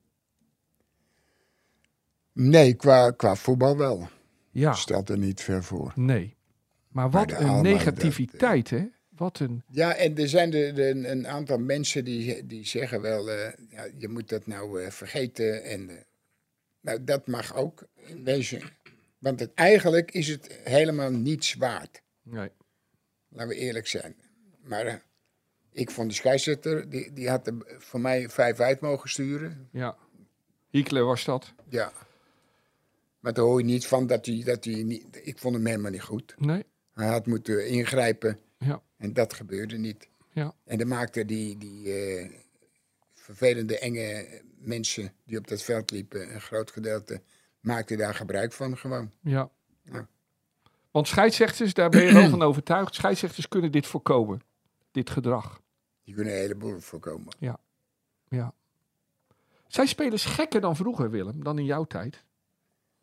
Nee, 2.32 2.74
qua, 2.74 3.10
qua 3.10 3.34
voetbal 3.34 3.76
wel. 3.76 4.08
Ja. 4.50 4.72
Stelt 4.72 5.08
er 5.08 5.18
niet 5.18 5.42
ver 5.42 5.64
voor. 5.64 5.92
Nee. 5.94 6.36
Maar 6.88 7.10
wat 7.10 7.32
een 7.32 7.62
negativiteit, 7.62 8.70
hè? 8.70 8.86
Wat 9.16 9.38
een... 9.38 9.62
Ja, 9.68 9.94
en 9.94 10.18
er 10.18 10.28
zijn 10.28 10.50
de, 10.50 10.73
de, 10.73 10.88
een 10.88 11.26
aantal 11.26 11.58
mensen 11.58 12.04
die, 12.04 12.46
die 12.46 12.66
zeggen 12.66 13.00
wel, 13.00 13.28
uh, 13.28 13.49
ja, 13.70 13.88
je 13.99 14.08
moet 14.08 14.28
dat 14.28 14.46
nou 14.46 14.82
uh, 14.82 14.90
vergeten. 14.90 15.64
En, 15.64 15.88
uh, 15.90 15.96
nou, 16.80 17.04
dat 17.04 17.26
mag 17.26 17.54
ook 17.54 17.87
in 17.94 18.25
wezen. 18.25 18.62
Want 19.18 19.40
het, 19.40 19.54
eigenlijk 19.54 20.11
is 20.11 20.28
het 20.28 20.61
helemaal 20.64 21.11
niets 21.11 21.54
waard. 21.54 22.02
Nee. 22.23 22.50
Laten 23.28 23.49
we 23.49 23.54
eerlijk 23.54 23.87
zijn. 23.87 24.16
Maar 24.62 25.02
ik 25.73 25.90
vond 25.90 26.08
de 26.08 26.14
scheidsrechter, 26.14 26.90
die, 26.90 27.12
die 27.12 27.28
had 27.28 27.46
er 27.46 27.54
voor 27.78 28.00
mij 28.00 28.28
vijf 28.28 28.61
uit 28.61 28.80
mogen 28.80 29.11
sturen. 29.11 29.68
Ja. 29.73 29.96
Hitler 30.70 31.04
was 31.04 31.25
dat. 31.25 31.52
Ja. 31.68 31.92
Maar 33.20 33.32
daar 33.32 33.44
hoor 33.44 33.58
je 33.58 33.64
niet 33.64 33.87
van 33.87 34.06
dat 34.06 34.26
hij, 34.26 34.42
dat 34.44 34.64
hij 34.64 34.82
niet... 34.82 35.04
Ik 35.23 35.38
vond 35.38 35.54
hem 35.54 35.66
helemaal 35.66 35.90
niet 35.90 36.02
goed. 36.02 36.35
Nee. 36.38 36.64
Hij 36.92 37.06
had 37.06 37.26
moeten 37.26 37.68
ingrijpen. 37.68 38.38
Ja. 38.58 38.82
En 38.96 39.12
dat 39.12 39.34
gebeurde 39.34 39.76
niet. 39.76 40.08
Ja. 40.32 40.54
En 40.64 40.78
dan 40.78 40.88
maakte 40.88 41.24
die, 41.24 41.58
die 41.58 41.86
uh, 41.86 42.30
vervelende, 43.14 43.78
enge 43.78 44.42
mensen 44.58 45.12
die 45.24 45.38
op 45.38 45.48
dat 45.48 45.62
veld 45.62 45.90
liepen, 45.90 46.34
een 46.34 46.40
groot 46.40 46.70
gedeelte, 46.70 47.22
maakte 47.60 47.96
daar 47.96 48.14
gebruik 48.14 48.52
van 48.52 48.76
gewoon. 48.76 49.10
Ja. 49.20 49.50
ja. 49.82 50.08
Want 50.90 51.08
scheidsrechters, 51.08 51.74
daar 51.74 51.88
ben 51.88 52.04
je 52.04 52.12
wel 52.12 52.28
van 52.28 52.42
overtuigd, 52.42 52.94
scheidsrechters 52.94 53.48
kunnen 53.48 53.72
dit 53.72 53.86
voorkomen. 53.86 54.42
Dit 54.90 55.10
gedrag. 55.10 55.60
Die 56.04 56.14
kunnen 56.14 56.32
een 56.32 56.38
heleboel 56.38 56.80
voorkomen. 56.80 57.34
Ja. 57.38 57.58
Ja. 58.28 58.54
Zijn 59.66 59.88
spelers 59.88 60.24
gekker 60.24 60.60
dan 60.60 60.76
vroeger, 60.76 61.10
Willem, 61.10 61.44
dan 61.44 61.58
in 61.58 61.64
jouw 61.64 61.84
tijd? 61.84 62.24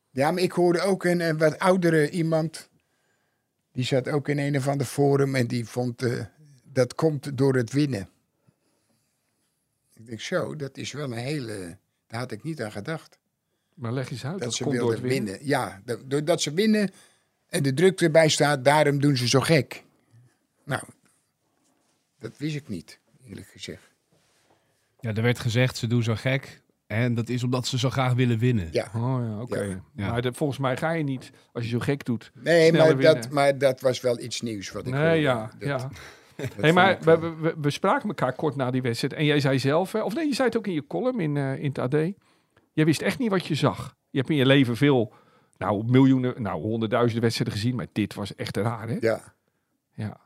Ja, 0.09 0.31
maar 0.31 0.41
ik 0.41 0.51
hoorde 0.51 0.81
ook 0.81 1.03
een, 1.03 1.19
een 1.19 1.37
wat 1.37 1.59
oudere 1.59 2.09
iemand. 2.09 2.69
Die 3.73 3.85
zat 3.85 4.07
ook 4.07 4.27
in 4.27 4.39
een 4.39 4.57
of 4.57 4.67
ander 4.67 4.87
forum 4.87 5.35
en 5.35 5.47
die 5.47 5.65
vond 5.65 6.03
uh, 6.03 6.25
dat 6.63 6.95
komt 6.95 7.37
door 7.37 7.55
het 7.55 7.71
winnen. 7.71 8.09
Ik 9.93 10.05
denk 10.05 10.21
zo, 10.21 10.55
dat 10.55 10.77
is 10.77 10.91
wel 10.91 11.11
een 11.11 11.17
hele. 11.17 11.77
Daar 12.07 12.19
had 12.19 12.31
ik 12.31 12.43
niet 12.43 12.61
aan 12.61 12.71
gedacht. 12.71 13.19
Maar 13.73 13.93
leg 13.93 14.11
eens 14.11 14.25
uit. 14.25 14.33
Dat, 14.33 14.41
dat 14.41 14.53
ze 14.53 14.63
komt 14.63 14.75
wilden 14.75 14.95
door 14.95 15.03
het 15.03 15.11
winnen. 15.11 15.31
winnen. 15.31 15.47
Ja, 15.47 15.81
dat, 15.85 16.09
doordat 16.09 16.41
ze 16.41 16.53
winnen 16.53 16.89
en 17.47 17.63
de 17.63 17.73
druk 17.73 18.01
erbij 18.01 18.29
staat, 18.29 18.65
daarom 18.65 18.99
doen 18.99 19.17
ze 19.17 19.27
zo 19.27 19.39
gek. 19.39 19.83
Nou, 20.63 20.83
dat 22.19 22.37
wist 22.37 22.55
ik 22.55 22.67
niet, 22.67 22.99
eerlijk 23.27 23.47
gezegd. 23.47 23.91
Ja, 24.99 25.13
er 25.13 25.21
werd 25.21 25.39
gezegd, 25.39 25.77
ze 25.77 25.87
doen 25.87 26.03
zo 26.03 26.15
gek. 26.15 26.61
En 26.93 27.13
dat 27.13 27.29
is 27.29 27.43
omdat 27.43 27.67
ze 27.67 27.77
zo 27.77 27.89
graag 27.89 28.13
willen 28.13 28.37
winnen. 28.39 28.67
Ja. 28.71 28.91
Oh 28.95 29.17
ja, 29.25 29.41
oké. 29.41 29.61
Ja. 29.61 29.83
Ja. 29.95 30.09
Maar 30.11 30.21
de- 30.21 30.33
volgens 30.33 30.59
mij 30.59 30.77
ga 30.77 30.91
je 30.91 31.03
niet, 31.03 31.31
als 31.53 31.63
je 31.63 31.69
zo 31.69 31.79
gek 31.79 32.05
doet. 32.05 32.31
Nee, 32.33 32.69
Sneller 32.69 32.95
maar 32.95 33.03
dat, 33.15 33.29
maar 33.29 33.57
dat 33.57 33.81
was 33.81 34.01
wel 34.01 34.19
iets 34.19 34.41
nieuws 34.41 34.71
wat 34.71 34.87
ik 34.87 34.93
Nee, 34.93 35.01
hoorde. 35.03 35.19
ja. 35.21 35.51
Dat- 35.59 35.67
ja. 35.67 35.77
dat 36.35 36.53
Hey, 36.61 36.73
maar 36.73 36.97
we, 36.99 37.05
wel- 37.19 37.37
we, 37.39 37.53
we 37.61 37.69
spraken 37.69 38.07
elkaar 38.07 38.33
kort 38.33 38.55
na 38.55 38.71
die 38.71 38.81
wedstrijd. 38.81 39.13
En 39.13 39.25
jij 39.25 39.39
zei 39.39 39.59
zelf, 39.59 39.91
hè, 39.91 40.01
of 40.01 40.13
nee, 40.15 40.27
je 40.27 40.33
zei 40.35 40.47
het 40.47 40.57
ook 40.57 40.67
in 40.67 40.73
je 40.73 40.87
column 40.87 41.19
in, 41.19 41.37
eh, 41.37 41.57
in 41.57 41.65
het 41.73 41.77
AD. 41.79 41.95
Jij 42.73 42.85
wist 42.85 43.01
echt 43.01 43.19
niet 43.19 43.29
wat 43.29 43.45
je 43.45 43.55
zag. 43.55 43.95
Je 44.09 44.17
hebt 44.17 44.29
in 44.29 44.35
je 44.35 44.45
leven 44.45 44.77
veel, 44.77 45.13
nou 45.57 45.83
miljoenen, 45.85 46.41
nou 46.41 46.61
honderdduizenden 46.61 47.21
wedstrijden 47.21 47.55
gezien. 47.57 47.75
Maar 47.75 47.87
dit 47.91 48.13
was 48.13 48.35
echt 48.35 48.57
raar, 48.57 48.87
hè? 48.87 48.97
Ja. 48.99 49.33
Ja. 49.93 50.17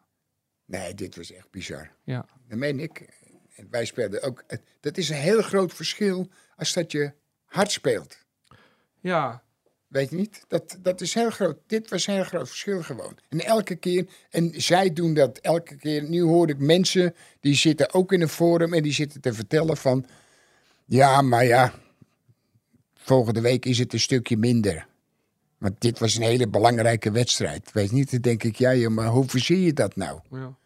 Nee, 0.65 0.93
dit 0.93 1.15
was 1.15 1.31
echt 1.31 1.51
bizar. 1.51 1.91
Ja. 2.03 2.25
Dat 2.47 2.57
meen 2.57 2.79
ik. 2.79 3.15
En 3.55 3.67
wij 3.69 3.86
speelden 3.86 4.24
ook. 4.24 4.43
Dat 4.79 4.97
is 4.97 5.09
een 5.09 5.15
heel 5.15 5.41
groot 5.41 5.74
verschil 5.74 6.29
als 6.57 6.73
dat 6.73 6.91
je 6.91 7.11
hard 7.45 7.71
speelt. 7.71 8.17
Ja. 8.99 9.43
Weet 9.87 10.09
je 10.09 10.15
niet? 10.15 10.43
Dat, 10.47 10.77
dat 10.81 11.01
is 11.01 11.13
heel 11.13 11.29
groot. 11.29 11.57
Dit 11.67 11.89
was 11.89 12.07
een 12.07 12.13
heel 12.13 12.23
groot 12.23 12.47
verschil 12.47 12.83
gewoon. 12.83 13.17
En 13.29 13.39
elke 13.39 13.75
keer, 13.75 14.07
en 14.29 14.61
zij 14.61 14.93
doen 14.93 15.13
dat 15.13 15.37
elke 15.37 15.75
keer. 15.75 16.03
Nu 16.03 16.21
hoor 16.21 16.49
ik 16.49 16.57
mensen 16.57 17.15
die 17.39 17.55
zitten 17.55 17.93
ook 17.93 18.11
in 18.11 18.21
een 18.21 18.29
forum 18.29 18.73
en 18.73 18.83
die 18.83 18.93
zitten 18.93 19.21
te 19.21 19.33
vertellen 19.33 19.77
van. 19.77 20.05
Ja, 20.85 21.21
maar 21.21 21.45
ja, 21.45 21.73
volgende 22.93 23.41
week 23.41 23.65
is 23.65 23.77
het 23.77 23.93
een 23.93 23.99
stukje 23.99 24.37
minder. 24.37 24.87
Want 25.57 25.81
dit 25.81 25.99
was 25.99 26.15
een 26.15 26.23
hele 26.23 26.47
belangrijke 26.47 27.11
wedstrijd. 27.11 27.71
Weet 27.71 27.89
je 27.89 27.95
niet, 27.95 28.11
dan 28.11 28.21
denk 28.21 28.43
ik, 28.43 28.55
ja, 28.55 28.89
maar 28.89 29.07
hoe 29.07 29.25
zie 29.27 29.63
je 29.63 29.73
dat 29.73 29.95
nou? 29.95 30.19
ja. 30.31 30.57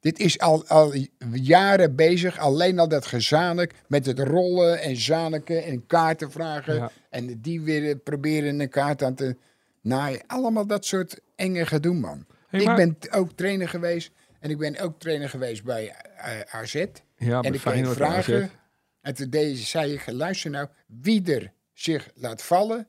Dit 0.00 0.18
is 0.18 0.38
al, 0.38 0.66
al 0.66 0.92
jaren 1.32 1.96
bezig, 1.96 2.38
alleen 2.38 2.78
al 2.78 2.88
dat 2.88 3.06
gezanik 3.06 3.74
met 3.86 4.06
het 4.06 4.18
rollen 4.18 4.80
en 4.80 4.96
zaniken 4.96 5.64
en 5.64 5.86
kaarten 5.86 6.30
vragen. 6.30 6.74
Ja. 6.74 6.90
En 7.10 7.40
die 7.40 7.60
weer 7.60 7.96
proberen 7.96 8.60
een 8.60 8.68
kaart 8.68 9.02
aan 9.02 9.14
te 9.14 9.36
naaien. 9.80 10.20
Allemaal 10.26 10.66
dat 10.66 10.84
soort 10.84 11.20
enge 11.36 11.66
gedoe, 11.66 11.94
man. 11.94 12.26
Hey, 12.48 12.60
ik 12.60 12.66
maar- 12.66 12.76
ben 12.76 12.96
ook 13.10 13.32
trainer 13.32 13.68
geweest 13.68 14.10
en 14.40 14.50
ik 14.50 14.58
ben 14.58 14.78
ook 14.78 14.98
trainer 14.98 15.28
geweest 15.28 15.64
bij 15.64 15.94
eh, 16.16 16.40
AZ. 16.54 16.84
Ja, 17.16 17.40
en 17.40 17.54
ik 17.54 17.60
kreeg 17.60 17.92
vragen. 17.92 18.50
En 19.00 19.14
toen 19.14 19.30
deed- 19.30 19.58
zei 19.58 19.92
ik, 19.92 20.10
luister 20.10 20.50
nou, 20.50 20.68
wie 20.86 21.32
er 21.34 21.52
zich 21.72 22.10
laat 22.14 22.42
vallen 22.42 22.86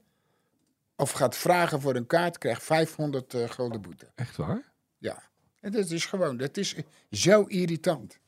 of 0.95 1.11
gaat 1.11 1.35
vragen 1.37 1.81
voor 1.81 1.95
een 1.95 2.05
kaart, 2.07 2.37
krijgt 2.37 2.63
500 2.63 3.33
eh, 3.33 3.49
gulden 3.49 3.81
boete. 3.81 4.11
Echt 4.15 4.35
waar? 4.35 4.68
En 5.61 5.71
dat 5.71 5.89
is 5.89 6.05
gewoon, 6.05 6.37
dat 6.37 6.57
is 6.57 6.75
zo 7.11 7.43
irritant. 7.43 8.19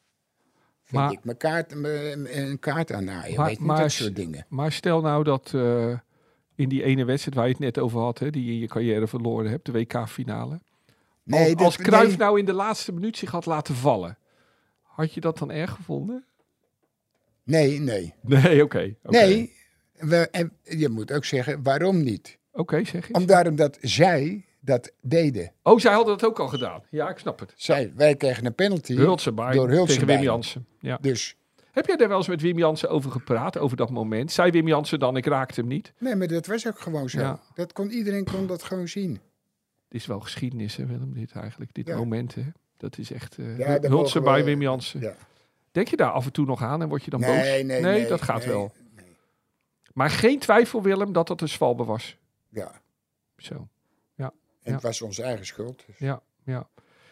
Vind 0.84 1.02
Maar- 1.04 1.12
ik 1.12 1.24
mijn 1.24 1.38
kaart, 1.38 1.76
mijn- 1.76 2.38
een 2.38 2.60
kaart 2.60 2.92
aan 2.92 3.04
naaien, 3.04 3.36
Maar- 3.38 3.48
weet 3.48 3.60
maar 3.60 3.78
dat 3.82 3.92
soort 3.92 4.16
dingen. 4.16 4.46
Maar 4.50 4.72
stel 4.72 5.02
nou 5.02 5.24
dat 5.24 5.52
eh, 5.56 5.94
in 6.56 6.70
die 6.70 6.84
ene 6.84 7.06
wedstrijd 7.06 7.36
waar 7.38 7.46
je 7.46 7.52
het 7.52 7.62
net 7.62 7.78
over 7.80 8.00
had, 8.00 8.20
hè, 8.20 8.30
die 8.30 8.46
je 8.46 8.52
in 8.52 8.60
je 8.60 8.68
carrière 8.68 9.08
verloren 9.08 9.50
hebt, 9.50 9.66
de 9.66 9.72
WK-finale. 9.72 10.60
Nee, 11.24 11.56
als 11.56 11.64
als 11.66 11.78
Cruijff 11.78 12.08
nee. 12.08 12.18
nou 12.18 12.40
in 12.40 12.46
de 12.46 12.54
laatste 12.54 12.92
minuut 12.94 13.18
zich 13.18 13.32
had 13.32 13.46
laten 13.46 13.76
vallen, 13.76 14.18
had 14.82 15.14
je 15.14 15.22
dat 15.22 15.38
dan 15.38 15.52
erg 15.52 15.72
gevonden? 15.72 16.26
Nee, 17.44 17.80
nee. 17.80 18.14
Nee, 18.22 18.64
oké. 18.64 18.96
Nee, 19.04 19.54
we, 19.94 20.30
en 20.32 20.52
je 20.64 20.90
moet 20.90 21.12
ook 21.12 21.26
zeggen, 21.26 21.64
waarom 21.64 22.04
niet? 22.04 22.38
Oké, 22.52 22.84
zeg 22.86 23.10
eens. 23.10 23.18
Omdat 23.18 23.48
omdat 23.48 23.78
zij 23.82 24.46
dat 24.64 24.92
deden. 25.02 25.52
Oh, 25.64 25.80
zij 25.80 25.94
hadden 25.94 26.18
dat 26.18 26.30
ook 26.30 26.40
al 26.40 26.48
gedaan. 26.48 26.84
Ja, 26.90 27.10
ik 27.10 27.18
snap 27.18 27.40
het. 27.40 27.54
Zij, 27.56 27.92
wij 27.96 28.16
kregen 28.16 28.46
een 28.46 28.56
penalty 28.56 28.96
Hultsebaai 28.96 29.56
door 29.56 29.64
tegen 29.68 29.78
Hultsebaai. 29.78 30.18
Wim 30.18 30.26
Jansen. 30.26 30.66
Ja. 30.80 30.98
Dus, 31.02 31.36
Heb 31.72 31.86
jij 31.88 31.96
daar 31.96 32.08
wel 32.08 32.18
eens 32.18 32.28
met 32.28 32.42
Wim 32.42 32.58
Jansen 32.58 32.90
over 32.90 33.12
gepraat, 33.12 33.58
over 33.58 33.78
dat 33.78 33.90
moment? 33.90 34.32
Zei 34.32 34.52
Wim 34.52 34.68
Jansen 34.68 35.00
dan, 35.00 35.18
ik 35.18 35.26
raakte 35.26 35.60
hem 35.60 35.70
niet? 35.70 35.94
nee, 35.98 36.16
maar 36.16 36.28
dat 36.28 36.46
was 36.46 36.68
ook 36.68 36.80
gewoon 36.80 37.10
zo. 37.10 37.20
Ja. 37.20 37.40
Dat 37.54 37.74
kon, 37.74 37.90
iedereen 37.90 38.24
kon 38.26 38.48
dat 38.48 38.64
gewoon 38.64 38.88
zien. 38.88 39.20
Dit 39.88 40.02
is 40.02 40.06
wel 40.08 40.20
geschiedenis, 40.20 40.76
hè 40.76 40.86
Willem, 40.86 41.14
dit 41.14 41.32
eigenlijk. 41.32 41.74
Dit 41.74 41.88
Ja. 41.88 41.98
moment, 41.98 42.36
hè. 42.36 42.44
Dat 42.78 42.98
is 42.98 43.12
echt 43.12 43.38
uh, 43.38 43.58
Ja, 43.58 44.44
Wim 44.44 44.62
Jansen. 44.62 45.02
Ja. 45.02 45.16
Denk 45.72 45.88
je 45.88 45.96
daar 45.96 46.12
af 46.12 46.26
en 46.26 46.32
toe 46.32 46.46
nog 46.46 46.64
aan 46.64 46.82
en 46.82 46.88
word 46.90 47.04
je 47.04 47.10
dan 47.10 47.20
boos? 47.20 47.30
Nee, 47.30 47.64
nee, 47.64 47.82
nee. 47.82 48.08
dat 48.08 48.22
gaat 48.22 48.40
nee, 48.40 48.48
wel. 48.48 48.72
Maar 49.94 50.10
geen 50.10 50.40
twijfel, 50.40 50.82
Willem, 50.82 51.14
dat 51.14 51.28
dat 51.28 51.42
een 51.42 51.50
zwalbe 51.50 51.84
was. 51.84 52.18
Ja, 52.50 52.72
Zo, 53.38 53.68
en 54.64 54.74
het 54.74 54.82
was 54.82 55.02
onze 55.02 55.24
eigen 55.24 55.46
schuld. 55.46 55.84
Dus. 55.88 55.96
ja, 55.98 56.22
ja. 56.44 56.68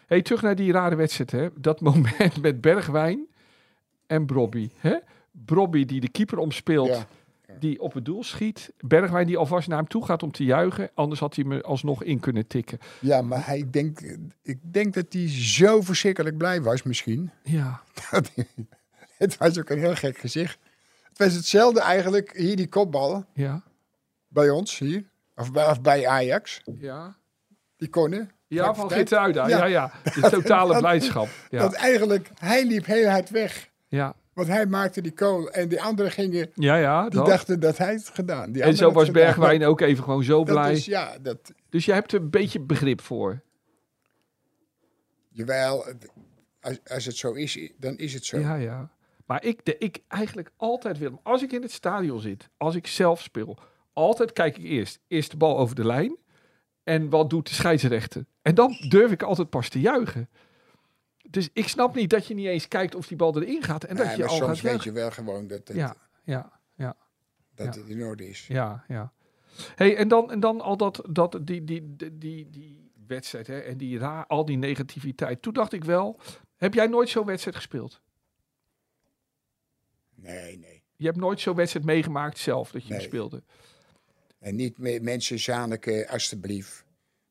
hey, 0.06 0.22
terug 0.22 0.42
naar 0.42 0.56
die 0.56 0.72
rare 0.72 0.94
wedstrijd, 0.96 1.30
hè. 1.30 1.48
Dat 1.60 1.80
moment 1.90 2.40
met 2.42 2.60
Bergwijn 2.60 3.26
en 4.06 4.26
Brobby, 4.26 4.70
hè. 4.76 4.96
Brobby 5.30 5.84
die 5.84 6.00
de 6.00 6.08
keeper 6.08 6.38
omspeelt, 6.38 6.88
Ja. 6.88 7.06
die 7.58 7.80
op 7.80 7.92
het 7.92 8.04
doel 8.04 8.24
schiet. 8.24 8.72
Bergwijn 8.78 9.26
die 9.26 9.36
alvast 9.36 9.68
naar 9.68 9.78
hem 9.78 9.88
toe 9.88 10.04
gaat 10.04 10.22
om 10.22 10.32
te 10.32 10.44
juichen. 10.44 10.90
Anders 10.94 11.20
had 11.20 11.34
hij 11.34 11.44
me 11.44 11.62
alsnog 11.62 12.02
in 12.02 12.20
kunnen 12.20 12.46
tikken. 12.46 12.78
Ja, 13.00 13.22
maar 13.22 13.46
hij 13.46 13.66
denkt, 13.70 14.16
ik 14.42 14.58
denk 14.62 14.94
dat 14.94 15.06
hij 15.08 15.28
zo 15.28 15.80
verschrikkelijk 15.82 16.36
blij 16.36 16.62
was 16.62 16.82
misschien. 16.82 17.30
Ja, 17.42 17.82
Dat, 18.10 18.30
het 19.16 19.36
was 19.36 19.58
ook 19.58 19.70
een 19.70 19.78
heel 19.78 19.94
gek 19.94 20.18
gezicht. 20.18 20.58
Het 21.08 21.18
was 21.18 21.32
hetzelfde 21.32 21.80
eigenlijk, 21.80 22.36
hier 22.36 22.56
die 22.56 22.68
kopballen, 22.68 23.26
Ja, 23.34 23.62
bij 24.28 24.50
ons 24.50 24.78
hier. 24.78 25.04
Of 25.36 25.52
bij, 25.52 25.66
of 25.70 25.80
bij 25.80 26.06
Ajax, 26.06 26.60
ja. 26.78 27.16
Die 27.80 27.88
konden. 27.88 28.30
Ja, 28.46 28.74
van. 28.74 28.90
Geertruida. 28.90 29.48
Ja, 29.48 29.58
Ja. 29.58 29.64
ja. 29.64 29.92
De 30.20 30.30
totale 30.30 30.72
Dat- 30.72 30.80
blijdschap. 30.82 31.28
Dat 31.50 31.72
Ja, 31.72 31.78
eigenlijk, 31.78 32.30
hij 32.38 32.66
liep 32.66 32.86
heel 32.86 33.08
hard 33.08 33.30
weg. 33.30 33.70
ja. 33.88 34.14
Want 34.32 34.48
hij 34.52 34.66
maakte 34.66 35.00
die 35.00 35.12
kool 35.12 35.50
en 35.50 35.68
die 35.68 35.82
anderen 35.82 36.10
gingen, 36.12 36.50
Ja, 36.54 36.76
ja. 36.76 37.02
die 37.02 37.18
dat. 37.18 37.26
dachten 37.26 37.60
dat 37.60 37.78
hij 37.78 37.92
het 37.92 38.08
gedaan. 38.14 38.52
Die 38.52 38.62
En 38.62 38.76
zo 38.76 38.92
was 38.92 39.06
gedaan. 39.06 39.22
Bergwijn 39.22 39.64
ook 39.64 39.80
even 39.80 40.04
gewoon 40.04 40.24
zo 40.24 40.44
Dat 40.44 40.54
blij. 40.54 40.72
is, 40.72 40.84
ja, 40.84 41.18
dat, 41.22 41.52
Dus 41.68 41.84
je 41.84 41.92
hebt 41.92 42.12
er 42.12 42.20
een 42.20 42.30
beetje 42.30 42.60
begrip 42.60 43.00
voor. 43.00 43.40
jawel, 45.28 45.84
als, 46.60 46.78
als 46.90 47.04
het 47.04 47.16
zo 47.16 47.32
is, 47.32 47.70
dan 47.78 47.96
is 47.96 48.14
het 48.14 48.24
zo. 48.24 48.38
Ja, 48.38 48.54
ja. 48.54 48.90
Maar 49.26 49.44
ik, 49.44 49.64
de, 49.64 49.78
ik 49.78 49.98
eigenlijk 50.08 50.50
altijd, 50.56 50.98
Willem, 50.98 51.20
als 51.22 51.42
ik 51.42 51.52
in 51.52 51.62
het 51.62 51.72
stadion 51.72 52.20
zit, 52.20 52.48
als 52.56 52.74
ik 52.74 52.86
zelf 52.86 53.22
speel, 53.22 53.58
altijd 53.92 54.32
kijk 54.32 54.58
ik 54.58 54.64
eerst, 54.64 54.98
eerst 55.08 55.30
de 55.30 55.36
bal 55.36 55.58
over 55.58 55.74
de 55.76 55.86
lijn. 55.86 56.16
En 56.82 57.08
wat 57.08 57.30
doet 57.30 57.48
de 57.48 57.54
scheidsrechter? 57.54 58.24
En 58.42 58.54
dan 58.54 58.76
durf 58.88 59.10
ik 59.12 59.22
altijd 59.22 59.50
pas 59.50 59.68
te 59.68 59.80
juichen. 59.80 60.28
Dus 61.30 61.48
ik 61.52 61.68
snap 61.68 61.94
niet 61.94 62.10
dat 62.10 62.26
je 62.26 62.34
niet 62.34 62.46
eens 62.46 62.68
kijkt 62.68 62.94
of 62.94 63.06
die 63.06 63.16
bal 63.16 63.42
erin 63.42 63.62
gaat. 63.62 63.84
En 63.84 63.96
dat 63.96 64.10
je 64.16 64.18
maar 64.18 64.28
al 64.28 64.36
soms 64.36 64.48
gaat 64.48 64.60
weet 64.60 64.62
juichen. 64.72 64.92
je 64.92 64.98
wel 64.98 65.10
gewoon 65.10 65.46
dat 65.46 65.68
het, 65.68 65.76
Ja, 65.76 65.96
ja, 66.24 66.60
ja, 66.74 66.96
dat 67.54 67.74
ja. 67.74 67.80
het 67.80 67.90
in 67.90 68.02
orde 68.02 68.28
is. 68.28 68.46
ja, 68.46 68.84
ja. 68.88 69.12
Hey, 69.74 69.96
en, 69.96 70.08
dan, 70.08 70.30
en 70.30 70.40
dan 70.40 70.60
al 70.60 70.76
dat, 70.76 71.02
dat 71.10 71.38
die, 71.42 71.64
die, 71.64 71.96
die, 71.96 72.18
die, 72.18 72.50
die 72.50 72.90
wedstrijd 73.06 73.46
hè, 73.46 73.58
en 73.58 73.76
die 73.76 73.98
ra 73.98 74.24
al 74.28 74.44
die 74.44 74.56
negativiteit. 74.56 75.42
Toen 75.42 75.52
dacht 75.52 75.72
ik 75.72 75.84
wel, 75.84 76.20
heb 76.56 76.74
jij 76.74 76.86
nooit 76.86 77.08
zo'n 77.08 77.26
wedstrijd 77.26 77.56
gespeeld? 77.56 78.00
Nee, 80.14 80.58
nee. 80.58 80.82
Je 80.96 81.06
hebt 81.06 81.18
nooit 81.18 81.40
zo'n 81.40 81.54
wedstrijd 81.54 81.84
meegemaakt 81.86 82.38
zelf 82.38 82.70
dat 82.70 82.86
je 82.86 82.92
Nee. 82.92 83.02
speelde. 83.02 83.42
En 84.40 84.56
niet 84.56 84.78
meer 84.78 85.02
mensen 85.02 85.38
zaniken, 85.38 86.08
alstublieft. 86.08 86.84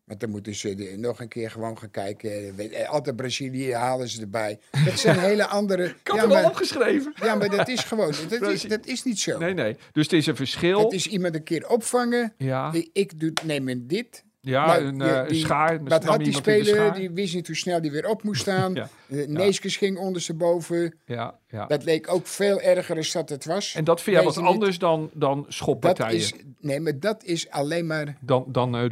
Want 0.03 0.19
dan 0.21 0.29
moeten 0.29 0.55
ze 0.55 0.95
nog 0.97 1.19
een 1.19 1.27
keer 1.27 1.51
gewoon 1.51 1.77
gaan 1.77 1.91
kijken. 1.91 2.57
Eh, 2.57 2.89
Altijd 2.89 3.15
Brazilië 3.15 3.73
halen 3.73 4.07
ze 4.07 4.21
erbij. 4.21 4.59
Dat 4.85 4.99
zijn 4.99 5.19
hele 5.29 5.45
andere... 5.45 5.85
Ik 5.85 5.95
had 6.03 6.15
ja, 6.15 6.21
hem 6.21 6.31
al 6.31 6.35
maar, 6.41 6.45
opgeschreven. 6.45 7.13
ja, 7.15 7.35
maar 7.35 7.49
dat 7.49 7.67
is 7.67 7.83
gewoon... 7.83 8.13
Dat 8.29 8.41
is, 8.41 8.61
dat 8.61 8.85
is 8.85 9.03
niet 9.03 9.19
zo. 9.19 9.37
Nee, 9.39 9.53
nee. 9.53 9.77
Dus 9.91 10.03
het 10.03 10.13
is 10.13 10.25
een 10.27 10.35
verschil. 10.35 10.79
Het 10.79 10.93
is 10.93 11.07
iemand 11.07 11.35
een 11.35 11.43
keer 11.43 11.69
opvangen. 11.69 12.33
Ja, 12.37 12.73
Ik, 12.73 12.89
ik 12.93 13.19
doe, 13.19 13.33
neem 13.45 13.87
dit. 13.87 14.23
Ja 14.41 14.65
Nou, 14.65 14.83
een, 14.83 15.01
eh, 15.01 15.27
die- 15.27 15.39
schaar. 15.39 15.83
Wat 15.83 16.01
nam 16.03 16.09
had 16.11 16.19
die 16.19 16.27
de 16.31 16.33
speler? 16.37 16.93
Die 16.93 17.11
wist 17.11 17.33
niet 17.33 17.47
hoe 17.47 17.55
snel 17.55 17.81
die 17.81 17.91
weer 17.91 18.09
op 18.09 18.23
moest 18.23 18.41
staan. 18.41 18.73
Ja. 18.79 18.89
De 19.07 19.25
Neeskens 19.27 19.77
ging 19.77 19.97
ondersteboven. 19.97 20.93
Ja, 21.05 21.39
ja. 21.47 21.65
Dat 21.65 21.83
leek 21.83 22.13
ook 22.13 22.27
veel 22.27 22.61
erger 22.61 22.95
dan 22.95 23.05
dat 23.11 23.29
het 23.29 23.45
was. 23.45 23.75
En 23.75 23.83
dat 23.83 24.01
vind 24.01 24.15
jij 24.15 24.25
wat 24.25 24.33
je 24.33 24.39
niet. 24.41 24.49
anders 24.49 24.79
dan, 24.79 25.09
dan 25.13 25.41
Dat 25.43 25.53
schoppartijen. 25.53 26.15
is, 26.17 26.33
nee, 26.59 26.79
maar 26.79 26.99
dat 26.99 27.23
is 27.23 27.49
alleen 27.49 27.87
maar 27.87 28.17
Dan, 28.21 28.45
dan 28.47 28.75
eh, 28.75 28.83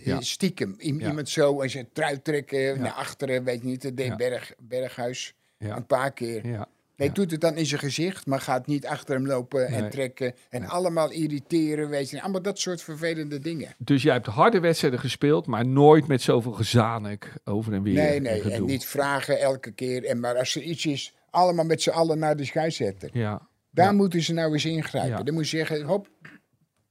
eh, 0.00 0.06
Ja. 0.06 0.20
stiekem. 0.20 0.74
I- 0.78 0.98
Ja. 0.98 1.08
Iemand 1.08 1.28
zo 1.28 1.60
en 1.60 1.70
zijn 1.70 1.88
trui 1.92 2.22
trekken 2.22 2.80
naar 2.80 2.92
achteren, 2.92 3.44
weet 3.44 3.60
je 3.60 3.66
niet. 3.66 3.82
Dat 3.82 3.96
deed. 3.96 4.16
Berg, 4.16 4.52
Berghuis 4.58 5.34
een 5.58 5.86
paar 5.86 6.12
keer. 6.12 6.46
Ja. 6.46 6.68
Nee, 7.00 7.08
Ja. 7.08 7.14
doet 7.14 7.30
het 7.30 7.40
dan 7.40 7.56
in 7.56 7.66
zijn 7.66 7.80
gezicht, 7.80 8.26
maar 8.26 8.40
gaat 8.40 8.66
niet 8.66 8.86
achter 8.86 9.14
hem 9.14 9.26
lopen 9.26 9.70
Nee. 9.70 9.82
en 9.82 9.90
trekken. 9.90 10.34
En 10.48 10.64
allemaal 10.66 11.10
irriteren, 11.10 11.88
weet 11.88 12.10
je. 12.10 12.22
Allemaal 12.22 12.42
dat 12.42 12.58
soort 12.58 12.82
vervelende 12.82 13.38
dingen. 13.38 13.74
Dus 13.78 14.02
jij 14.02 14.12
hebt 14.12 14.26
harde 14.26 14.60
wedstrijden 14.60 15.00
gespeeld, 15.00 15.46
maar 15.46 15.66
nooit 15.66 16.06
met 16.06 16.22
zoveel 16.22 16.52
gezanik 16.52 17.32
over 17.44 17.72
en 17.72 17.82
weer. 17.82 17.94
Nee, 17.94 18.20
nee. 18.20 18.42
En 18.52 18.64
niet 18.64 18.84
vragen 18.86 19.40
elke 19.40 19.70
keer. 19.72 20.04
En 20.04 20.20
maar 20.20 20.36
als 20.38 20.54
er 20.56 20.62
iets 20.62 20.86
is, 20.86 21.14
allemaal 21.30 21.64
met 21.64 21.82
z'n 21.82 21.90
allen 21.90 22.18
naar 22.18 22.36
de 22.36 22.44
scheidsrechter. 22.44 23.10
Ja. 23.12 23.48
Daar 23.70 23.86
Ja. 23.86 23.92
moeten 23.92 24.22
ze 24.22 24.32
nou 24.32 24.52
eens 24.52 24.64
ingrijpen. 24.64 25.10
Ja. 25.10 25.22
Dan 25.22 25.34
moet 25.34 25.48
je 25.48 25.56
zeggen, 25.56 25.82
hop, 25.84 26.08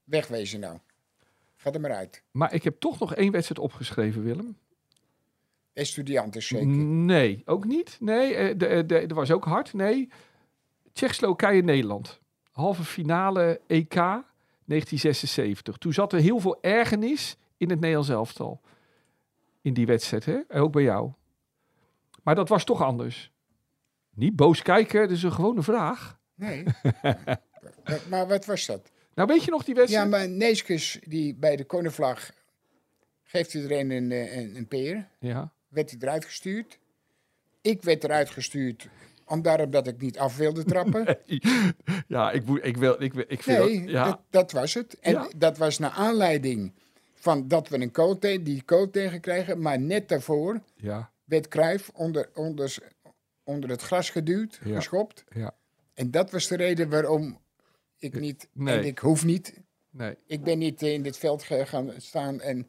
wegwezen 0.03 0.59
nou. 0.59 0.77
Ga 1.55 1.71
er 1.71 1.79
maar 1.81 1.93
uit. 1.93 2.23
Maar 2.31 2.53
ik 2.53 2.63
heb 2.63 2.79
toch 2.79 2.99
nog 2.99 3.15
één 3.15 3.31
wedstrijd 3.31 3.61
opgeschreven, 3.61 4.23
Willem. 4.23 4.57
Estudianten 5.79 6.41
zeker. 6.43 6.67
Nee, 6.67 7.41
ook 7.45 7.65
niet. 7.65 7.97
Nee, 7.99 8.35
eh, 8.35 8.47
de, 8.47 8.55
de, 8.67 8.85
de, 8.85 8.97
er 8.99 9.13
was 9.15 9.31
ook 9.31 9.45
hard. 9.45 9.73
Nee, 9.73 10.09
Tsjechoslowakije-Nederland. 10.93 12.19
Halve 12.51 12.83
finale 12.83 13.61
EK 13.67 13.93
1976. 13.93 15.77
Toen 15.77 15.93
zat 15.93 16.13
er 16.13 16.19
heel 16.19 16.39
veel 16.39 16.57
ergernis 16.61 17.37
in 17.57 17.69
het 17.69 17.79
Nederlands 17.79 18.09
elftal. 18.09 18.61
In 19.61 19.73
die 19.73 19.85
wedstrijd, 19.85 20.25
hè? 20.25 20.39
En 20.47 20.61
Ook 20.61 20.71
bij 20.71 20.83
jou. 20.83 21.11
Maar 22.23 22.35
dat 22.35 22.49
was 22.49 22.63
toch 22.63 22.81
anders. 22.81 23.31
Niet 24.15 24.35
boos 24.35 24.61
kijken, 24.61 25.01
dat 25.01 25.11
is 25.11 25.23
een 25.23 25.33
gewone 25.33 25.61
vraag. 25.63 26.19
Nee. 26.35 26.63
maar, 28.09 28.27
wat 28.27 28.45
was 28.45 28.65
dat? 28.65 28.91
Nou, 29.13 29.27
weet 29.27 29.43
je 29.43 29.51
nog 29.51 29.63
die 29.63 29.73
Ja, 29.75 29.79
wedstrijd? 29.79 30.09
maar 30.09 30.29
Neeskens, 30.29 30.99
die 31.07 31.35
bij 31.35 31.55
de 31.55 31.63
Konnevlag, 31.65 32.31
geeft 33.23 33.53
iedereen 33.53 33.91
een, 33.91 34.11
eh, 34.11 34.37
een, 34.37 34.55
een 34.55 34.67
peer. 34.67 35.07
Ja. 35.19 35.53
Werd 35.69 35.89
hij 35.91 35.99
eruit 36.01 36.25
gestuurd. 36.25 36.79
Ik 37.61 37.83
werd 37.83 38.03
eruit 38.03 38.29
gestuurd, 38.29 38.87
omdat 39.25 39.87
ik 39.87 40.01
niet 40.01 40.17
af 40.19 40.37
wilde 40.37 40.63
trappen. 40.63 41.17
Ja, 42.07 42.31
ik, 42.31 42.47
ik, 42.47 42.77
wil, 42.77 43.01
ik, 43.01 43.13
ik 43.13 43.43
vind 43.43 43.57
Nee, 43.59 43.79
dat... 43.81 43.89
Ja, 43.89 44.05
dat, 44.05 44.19
dat 44.29 44.51
was 44.51 44.73
het. 44.73 44.99
En 44.99 45.11
Ja. 45.11 45.29
dat 45.37 45.57
was 45.57 45.77
naar 45.79 45.89
aanleiding 45.91 46.73
van 47.13 47.47
dat 47.47 47.67
we 47.69 47.79
een 47.81 47.91
code, 47.91 48.19
te- 48.19 48.43
die 48.43 48.65
code 48.65 48.91
tegenkregen. 48.91 49.61
Maar 49.61 49.79
net 49.79 50.09
daarvoor 50.09 50.59
ja, 50.75 51.11
werd 51.23 51.47
Cruijff 51.47 51.89
onder, 51.93 52.29
onder, 52.33 52.77
onder 53.43 53.69
het 53.69 53.81
gras 53.81 54.09
geduwd, 54.09 54.59
Ja. 54.63 54.75
geschopt. 54.75 55.23
ja. 55.33 55.55
En 55.93 56.11
dat 56.11 56.31
was 56.31 56.47
de 56.47 56.55
reden 56.55 56.89
waarom 56.89 57.39
ik 57.97 58.19
niet, 58.19 58.47
Nee. 58.53 58.77
en 58.77 58.83
ik 58.85 58.99
hoef 58.99 59.25
niet, 59.25 59.53
Nee, 59.91 60.15
ik 60.25 60.43
ben 60.43 60.57
niet 60.57 60.81
in 60.81 61.01
dit 61.01 61.17
veld 61.17 61.43
gaan 61.43 61.91
staan 61.97 62.41
en 62.41 62.67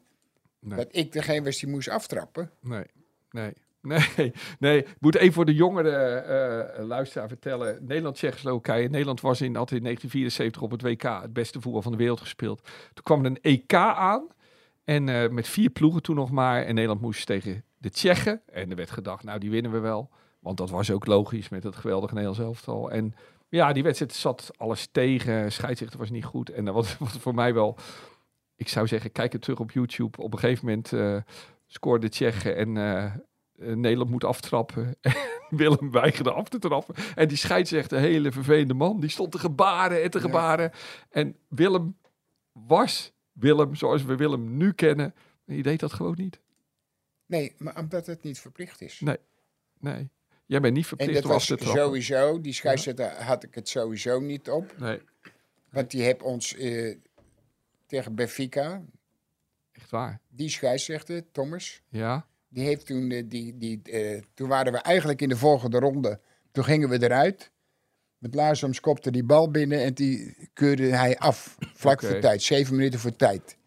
nee. 0.61 0.77
dat 0.77 0.87
ik 0.91 1.11
degene 1.11 1.43
was 1.43 1.59
die 1.59 1.69
moest 1.69 1.89
aftrappen. 1.89 2.51
Nee, 2.61 2.85
nee, 3.31 3.53
nee, 3.81 4.31
nee. 4.59 4.77
Ik 4.79 4.95
moet 4.99 5.15
even 5.15 5.33
voor 5.33 5.45
de 5.45 5.53
jongere 5.53 5.97
eh, 5.97 6.85
luisteraar 6.85 7.27
vertellen. 7.27 7.77
Nederland-Tsjechoslowakije. 7.81 8.89
Nederland 8.89 9.21
was 9.21 9.41
in, 9.41 9.55
had 9.55 9.71
in 9.71 9.83
1974 9.83 10.61
op 10.61 10.71
het 10.71 10.81
WK 10.81 11.21
het 11.21 11.33
beste 11.33 11.61
voetbal 11.61 11.81
van 11.81 11.91
de 11.91 11.97
wereld 11.97 12.19
gespeeld. 12.19 12.61
Toen 12.93 13.03
kwam 13.03 13.19
er 13.19 13.25
een 13.25 13.41
EK 13.41 13.73
aan. 13.73 14.27
En 14.83 15.09
eh, 15.09 15.29
met 15.29 15.47
vier 15.47 15.69
ploegen 15.69 16.01
toen 16.01 16.15
nog 16.15 16.31
maar. 16.31 16.63
En 16.63 16.73
Nederland 16.73 17.01
moest 17.01 17.25
tegen 17.25 17.63
de 17.77 17.89
Tsjechen. 17.89 18.41
En 18.45 18.69
er 18.69 18.75
werd 18.75 18.91
gedacht, 18.91 19.23
nou 19.23 19.39
die 19.39 19.49
winnen 19.49 19.71
we 19.71 19.79
wel. 19.79 20.09
Want 20.39 20.57
dat 20.57 20.69
was 20.69 20.91
ook 20.91 21.05
logisch 21.05 21.49
met 21.49 21.63
het 21.63 21.75
geweldige 21.75 22.13
Nederlands 22.13 22.45
elftal. 22.45 22.91
En 22.91 23.15
ja, 23.49 23.73
die 23.73 23.83
wedstrijd 23.83 24.13
zat 24.13 24.51
alles 24.57 24.87
tegen. 24.91 25.51
Scheidsrechter 25.51 25.99
was 25.99 26.09
niet 26.09 26.25
goed. 26.25 26.49
En 26.49 26.65
dat 26.65 26.73
was, 26.73 26.97
was 26.99 27.11
voor 27.11 27.33
mij 27.35 27.53
wel... 27.53 27.77
Ik 28.61 28.67
zou 28.69 28.87
zeggen, 28.87 29.11
kijk 29.11 29.31
het 29.33 29.41
terug 29.41 29.59
op 29.59 29.71
YouTube. 29.71 30.17
Op 30.21 30.33
een 30.33 30.39
gegeven 30.39 30.65
moment 30.65 30.93
eh 30.93 31.17
scoorde 31.67 32.05
de 32.05 32.11
Tsjechen 32.11 32.55
en 32.55 32.77
eh, 32.77 33.03
eh, 33.05 33.13
Nederland 33.75 34.09
moet 34.09 34.23
aftrappen. 34.23 34.95
Willem 35.49 35.91
weigerde 35.91 36.31
af 36.31 36.49
te 36.49 36.59
trappen. 36.59 36.95
En 37.15 37.27
die 37.27 37.37
scheidsrechter, 37.37 37.97
een 37.97 38.03
hele 38.03 38.31
vervelende 38.31 38.73
man, 38.73 38.99
die 38.99 39.09
stond 39.09 39.31
te 39.31 39.39
gebaren 39.39 40.03
en 40.03 40.09
te 40.11 40.17
Ja. 40.17 40.23
gebaren. 40.23 40.71
En 41.09 41.35
Willem 41.47 41.97
was 42.51 43.13
Willem 43.31 43.75
zoals 43.75 44.03
we 44.03 44.15
Willem 44.15 44.57
nu 44.57 44.73
kennen. 44.73 45.13
En 45.45 45.53
die 45.53 45.63
deed 45.63 45.79
dat 45.79 45.93
gewoon 45.93 46.15
niet. 46.17 46.39
Nee, 47.25 47.55
maar 47.57 47.77
omdat 47.79 48.05
het 48.05 48.23
niet 48.23 48.39
verplicht 48.39 48.81
is. 48.81 48.99
Nee. 48.99 49.17
Nee. 49.79 50.09
Jij 50.45 50.59
bent 50.59 50.73
niet 50.73 50.83
En 50.83 50.89
verplicht 50.89 51.13
dat 51.13 51.23
om 51.23 51.29
af 51.29 51.35
was 51.35 51.45
te 51.47 51.55
trappen. 51.55 51.81
sowieso, 51.83 52.41
die 52.41 52.53
scheidsrechter 52.53 53.23
had 53.23 53.43
ik 53.43 53.55
het 53.55 53.69
sowieso 53.69 54.19
niet 54.19 54.49
op. 54.49 54.73
Nee, 54.79 54.99
Want 55.69 55.91
die 55.91 56.03
heb 56.03 56.21
ons 56.23 56.55
tegen 57.91 58.15
Benfica, 58.15 58.81
echt 59.71 59.89
waar. 59.89 60.19
die 60.29 60.49
scheidsrechter, 60.49 61.31
Thomas, 61.31 61.81
Ja, 61.89 62.25
die 62.49 62.63
heeft 62.63 62.85
toen, 62.85 63.11
eh, 63.11 63.23
die, 63.27 63.57
die, 63.57 63.81
eh, 63.83 64.21
toen 64.33 64.47
waren 64.47 64.73
we 64.73 64.79
eigenlijk 64.79 65.21
in 65.21 65.29
de 65.29 65.37
volgende 65.37 65.79
ronde. 65.79 66.19
Toen 66.51 66.63
gingen 66.63 66.89
we 66.89 67.03
eruit. 67.03 67.51
Met 68.17 68.35
Laarsoms 68.35 68.79
kopte 68.79 69.11
die 69.11 69.23
bal 69.23 69.51
binnen 69.51 69.83
en 69.83 69.93
die 69.93 70.35
keurde 70.53 70.83
hij 70.83 71.17
af. 71.17 71.57
Vlak 71.73 72.01
voor 72.01 72.19
tijd, 72.19 72.41
zeven 72.41 72.75
minuten 72.75 72.99
voor 72.99 73.15
tijd. 73.15 73.57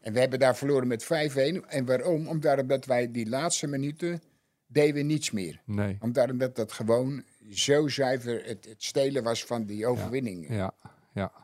En 0.00 0.12
we 0.12 0.20
hebben 0.20 0.38
daar 0.38 0.56
verloren 0.56 0.88
met 0.88 1.04
5-1. 1.04 1.68
En 1.68 1.84
waarom? 1.84 2.28
Omdat 2.28 2.84
wij 2.84 3.10
die 3.10 3.28
laatste 3.28 3.66
minuten 3.66 4.22
deden 4.66 4.94
we 4.94 5.00
niets 5.00 5.30
meer. 5.30 5.60
nee. 5.64 5.96
Omdat 6.00 6.30
omdat 6.30 6.56
dat 6.56 6.72
gewoon 6.72 7.24
zo 7.50 7.88
zuiver 7.88 8.44
het, 8.44 8.64
het 8.64 8.82
stelen 8.84 9.22
was 9.22 9.44
van 9.44 9.64
die 9.64 9.86
overwinning. 9.86 10.48
Ja, 10.48 10.54
ja. 10.54 10.74
ja. 11.12 11.43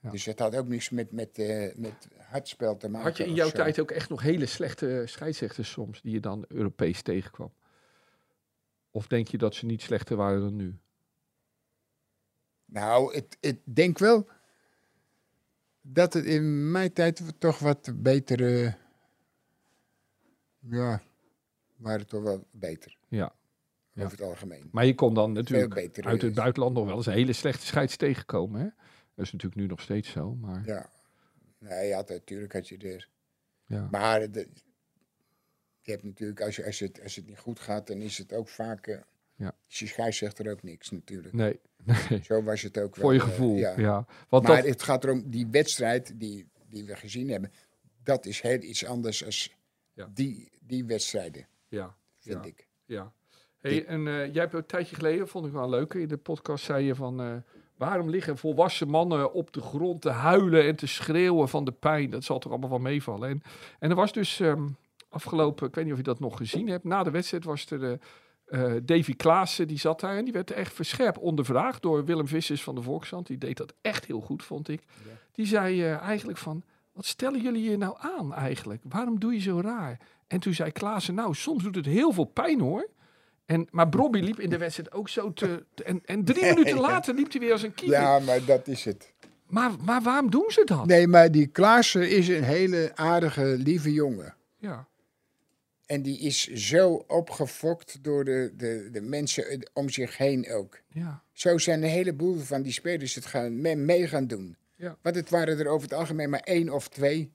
Dus 0.00 0.24
het 0.24 0.38
had 0.38 0.56
ook 0.56 0.68
niks 0.68 0.90
met, 0.90 1.12
met, 1.12 1.38
eh, 1.38 1.74
met 1.76 2.08
hardspel 2.16 2.76
te 2.76 2.88
maken. 2.88 3.08
Had 3.08 3.16
je 3.16 3.24
in 3.24 3.34
jouw 3.34 3.50
tijd 3.50 3.80
ook 3.80 3.90
echt 3.90 4.08
nog 4.08 4.22
hele 4.22 4.46
slechte 4.46 5.02
scheidsrechters 5.06 5.70
soms, 5.70 6.02
die 6.02 6.12
je 6.12 6.20
dan 6.20 6.44
Europees 6.48 7.02
tegenkwam? 7.02 7.52
Of 8.90 9.06
denk 9.06 9.28
je 9.28 9.38
dat 9.38 9.54
ze 9.54 9.66
niet 9.66 9.82
slechter 9.82 10.16
waren 10.16 10.40
dan 10.40 10.56
nu? 10.56 10.78
Nou, 12.64 13.14
het 13.40 13.58
denk 13.64 13.98
wel 13.98 14.28
dat 15.80 16.12
het 16.12 16.24
in 16.24 16.70
mijn 16.70 16.92
tijd 16.92 17.22
toch 17.38 17.58
wat 17.58 17.92
betere. 17.94 18.76
Ja, 20.58 21.02
waren 21.76 22.06
toch 22.06 22.22
wel 22.22 22.46
beter. 22.50 22.96
Ja. 23.08 23.36
Ja. 23.92 24.04
over 24.04 24.18
het 24.18 24.26
algemeen. 24.26 24.68
Maar 24.72 24.86
je 24.86 24.94
kon 24.94 25.14
dan 25.14 25.32
natuurlijk 25.32 26.04
uit 26.04 26.22
het 26.22 26.34
buitenland 26.34 26.74
nog 26.74 26.86
wel 26.86 26.96
eens 26.96 27.06
een 27.06 27.12
hele 27.12 27.32
slechte 27.32 27.66
scheids 27.66 27.96
tegenkomen. 27.96 28.60
Hè? 28.60 28.68
Dat 29.18 29.26
is 29.26 29.32
natuurlijk 29.32 29.60
nu 29.60 29.66
nog 29.66 29.80
steeds 29.80 30.10
zo. 30.10 30.34
Maar 30.34 30.62
Ja. 30.66 30.90
Nee, 31.58 31.88
ja, 31.88 32.04
natuurlijk 32.08 32.52
had 32.52 32.68
je 32.68 32.76
er. 32.78 33.08
ja. 33.66 33.88
Maar 33.90 34.30
de- 34.30 34.48
je 35.80 35.90
hebt 35.90 36.02
natuurlijk, 36.04 36.40
als, 36.40 36.56
je, 36.56 36.64
als, 36.66 36.78
het, 36.78 37.02
als 37.02 37.16
het 37.16 37.26
niet 37.26 37.38
goed 37.38 37.60
gaat, 37.60 37.86
dan 37.86 37.96
is 38.00 38.18
het 38.18 38.32
ook 38.32 38.48
vaak. 38.48 38.86
eh 38.86 38.98
Ja. 39.36 39.54
je 39.66 39.86
scheidsrechter 39.86 40.50
ook 40.50 40.62
niks 40.62 40.90
natuurlijk. 40.90 41.34
Nee, 41.34 41.60
nee. 42.08 42.22
Zo 42.22 42.42
was 42.42 42.62
het 42.62 42.78
ook 42.78 42.96
wel. 42.96 43.04
voor 43.04 43.14
je 43.14 43.20
eh, 43.20 43.26
gevoel. 43.26 43.56
ja. 43.56 43.74
ja. 43.78 44.06
Want 44.28 44.46
maar 44.46 44.56
dat, 44.56 44.64
het 44.70 44.82
gaat 44.82 45.04
erom, 45.04 45.30
die 45.30 45.46
wedstrijd 45.50 46.20
die, 46.20 46.46
die 46.68 46.84
we 46.84 46.96
gezien 46.96 47.28
hebben, 47.28 47.52
dat 48.02 48.26
is 48.26 48.40
heel 48.40 48.62
iets 48.62 48.84
anders 48.84 49.18
dan 49.18 49.32
Ja. 49.92 50.10
die, 50.14 50.50
die 50.60 50.84
wedstrijden, 50.84 51.46
ja, 51.68 51.96
vind 52.18 52.44
Ja. 52.44 52.48
ik. 52.50 52.66
ja. 52.84 53.12
Hey, 53.56 53.84
en 53.86 54.06
eh, 54.06 54.14
jij 54.32 54.42
hebt 54.42 54.54
een 54.54 54.66
tijdje 54.66 54.96
geleden, 54.96 55.28
vond 55.28 55.46
ik 55.46 55.52
wel 55.52 55.68
leuk, 55.68 55.94
in 55.94 56.08
de 56.08 56.16
podcast 56.16 56.64
zei 56.64 56.84
je 56.84 56.94
van... 56.94 57.44
waarom 57.78 58.10
liggen 58.10 58.38
volwassen 58.38 58.88
mannen 58.88 59.32
op 59.32 59.52
de 59.52 59.60
grond 59.60 60.02
te 60.02 60.10
huilen 60.10 60.66
en 60.66 60.76
te 60.76 60.86
schreeuwen 60.86 61.48
van 61.48 61.64
de 61.64 61.72
pijn? 61.72 62.10
Dat 62.10 62.24
zal 62.24 62.38
toch 62.38 62.52
allemaal 62.52 62.70
wel 62.70 62.78
meevallen. 62.78 63.28
En, 63.28 63.42
en 63.78 63.90
er 63.90 63.96
was 63.96 64.12
dus 64.12 64.40
ehm, 64.40 64.68
afgelopen, 65.08 65.68
ik 65.68 65.74
weet 65.74 65.84
niet 65.84 65.92
of 65.92 65.98
je 65.98 66.04
dat 66.04 66.20
nog 66.20 66.36
gezien 66.36 66.68
hebt, 66.68 66.84
na 66.84 67.02
de 67.02 67.10
wedstrijd 67.10 67.44
was 67.44 67.70
er... 67.70 67.92
eh 67.92 67.98
eh, 68.48 68.72
Davy 68.82 69.14
Klaassen, 69.16 69.68
die 69.68 69.78
zat 69.78 70.00
daar 70.00 70.16
en 70.16 70.24
die 70.24 70.32
werd 70.32 70.50
echt 70.50 70.72
verscherpt 70.72 71.18
ondervraagd 71.18 71.82
door 71.82 72.04
Willem 72.04 72.28
Vissers 72.28 72.62
van 72.62 72.74
de 72.74 72.82
Volkshand. 72.82 73.26
Die 73.26 73.38
deed 73.38 73.56
dat 73.56 73.74
echt 73.80 74.04
heel 74.04 74.20
goed, 74.20 74.44
vond 74.44 74.68
ik. 74.68 74.82
Die 75.32 75.46
zei 75.46 75.82
eh, 75.82 75.98
eigenlijk 75.98 76.38
van, 76.38 76.62
wat 76.92 77.06
stellen 77.06 77.42
jullie 77.42 77.70
je 77.70 77.76
nou 77.76 77.96
aan 77.98 78.34
eigenlijk? 78.34 78.82
Waarom 78.88 79.18
doe 79.18 79.32
je 79.32 79.40
zo 79.40 79.60
raar? 79.60 80.00
En 80.26 80.40
toen 80.40 80.54
zei 80.54 80.72
Klaassen, 80.72 81.14
nou, 81.14 81.34
soms 81.34 81.62
doet 81.62 81.74
het 81.74 81.86
heel 81.86 82.12
veel 82.12 82.24
pijn 82.24 82.60
hoor. 82.60 82.88
En, 83.48 83.66
maar 83.70 83.88
Brobby 83.88 84.18
liep 84.18 84.40
in 84.40 84.50
de 84.50 84.58
wedstrijd 84.58 84.92
ook 84.92 85.08
zo 85.08 85.32
te... 85.32 85.64
te- 85.74 85.84
en, 85.84 86.00
en 86.04 86.24
drie 86.24 86.44
minuten 86.54 86.78
later 86.80 87.14
liep 87.14 87.30
hij 87.32 87.40
weer 87.40 87.52
als 87.52 87.62
een 87.62 87.74
keeper. 87.74 88.00
Ja, 88.00 88.18
maar 88.18 88.44
dat 88.44 88.66
is 88.68 88.84
het. 88.84 89.12
Maar, 89.46 89.70
maar 89.84 90.02
waarom 90.02 90.30
doen 90.30 90.50
ze 90.50 90.62
dat? 90.64 90.86
Nee, 90.86 91.06
maar 91.06 91.30
die 91.30 91.46
Klaassen 91.46 92.10
is 92.10 92.28
een 92.28 92.42
hele 92.42 92.90
aardige, 92.94 93.42
lieve 93.44 93.92
jongen. 93.92 94.34
Ja, 94.58 94.86
En 95.86 96.02
die 96.02 96.18
is 96.18 96.46
zo 96.46 97.04
opgefokt 97.06 97.98
door 98.04 98.24
de, 98.24 98.52
de, 98.56 98.88
de 98.92 99.00
mensen 99.00 99.70
om 99.72 99.88
zich 99.90 100.16
heen 100.16 100.50
ook. 100.52 100.80
ja, 100.88 101.22
Zo 101.32 101.58
zijn 101.58 101.82
een 101.82 101.88
heleboel 101.88 102.38
van 102.38 102.62
die 102.62 102.72
spelers 102.72 103.14
het 103.14 103.26
gaan, 103.26 103.60
mee, 103.60 103.76
mee 103.76 104.08
gaan 104.08 104.26
doen. 104.26 104.56
Ja. 104.76 104.96
Want 105.02 105.16
het 105.16 105.30
waren 105.30 105.58
er 105.58 105.66
over 105.68 105.88
het 105.88 105.98
algemeen 105.98 106.30
maar 106.30 106.40
één 106.40 106.68
of 106.70 106.88
twee. 106.88 107.32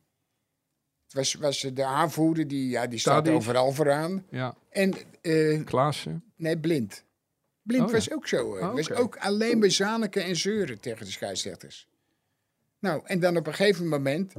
Was, 1.14 1.34
was 1.34 1.60
de 1.74 1.84
aanvoerder, 1.86 2.48
die, 2.48 2.70
ja, 2.70 2.88
die 2.88 3.00
staat 3.00 3.24
Tadic. 3.26 3.34
overal 3.34 3.72
vooraan. 3.72 4.26
ja. 4.30 4.56
En, 4.70 4.94
eh, 5.22 5.64
Klaassen. 5.66 6.24
nee, 6.36 6.58
Blind. 6.58 7.04
Blind 7.62 7.84
Oh, 7.84 7.88
ja. 7.90 7.94
was 7.96 8.12
ook 8.12 8.28
zo. 8.28 8.58
Oh, 8.58 8.74
was 8.74 8.92
ook 8.92 9.18
alleen 9.18 9.60
maar 9.60 9.72
zaniken 9.72 10.24
en 10.24 10.36
zeuren 10.36 10.80
tegen 10.80 11.06
de 11.06 11.12
scheidsrechters. 11.12 11.88
Nou, 12.80 13.02
en 13.06 13.20
dan 13.20 13.38
op 13.38 13.48
een 13.48 13.54
gegeven 13.54 13.88
moment, 13.88 14.34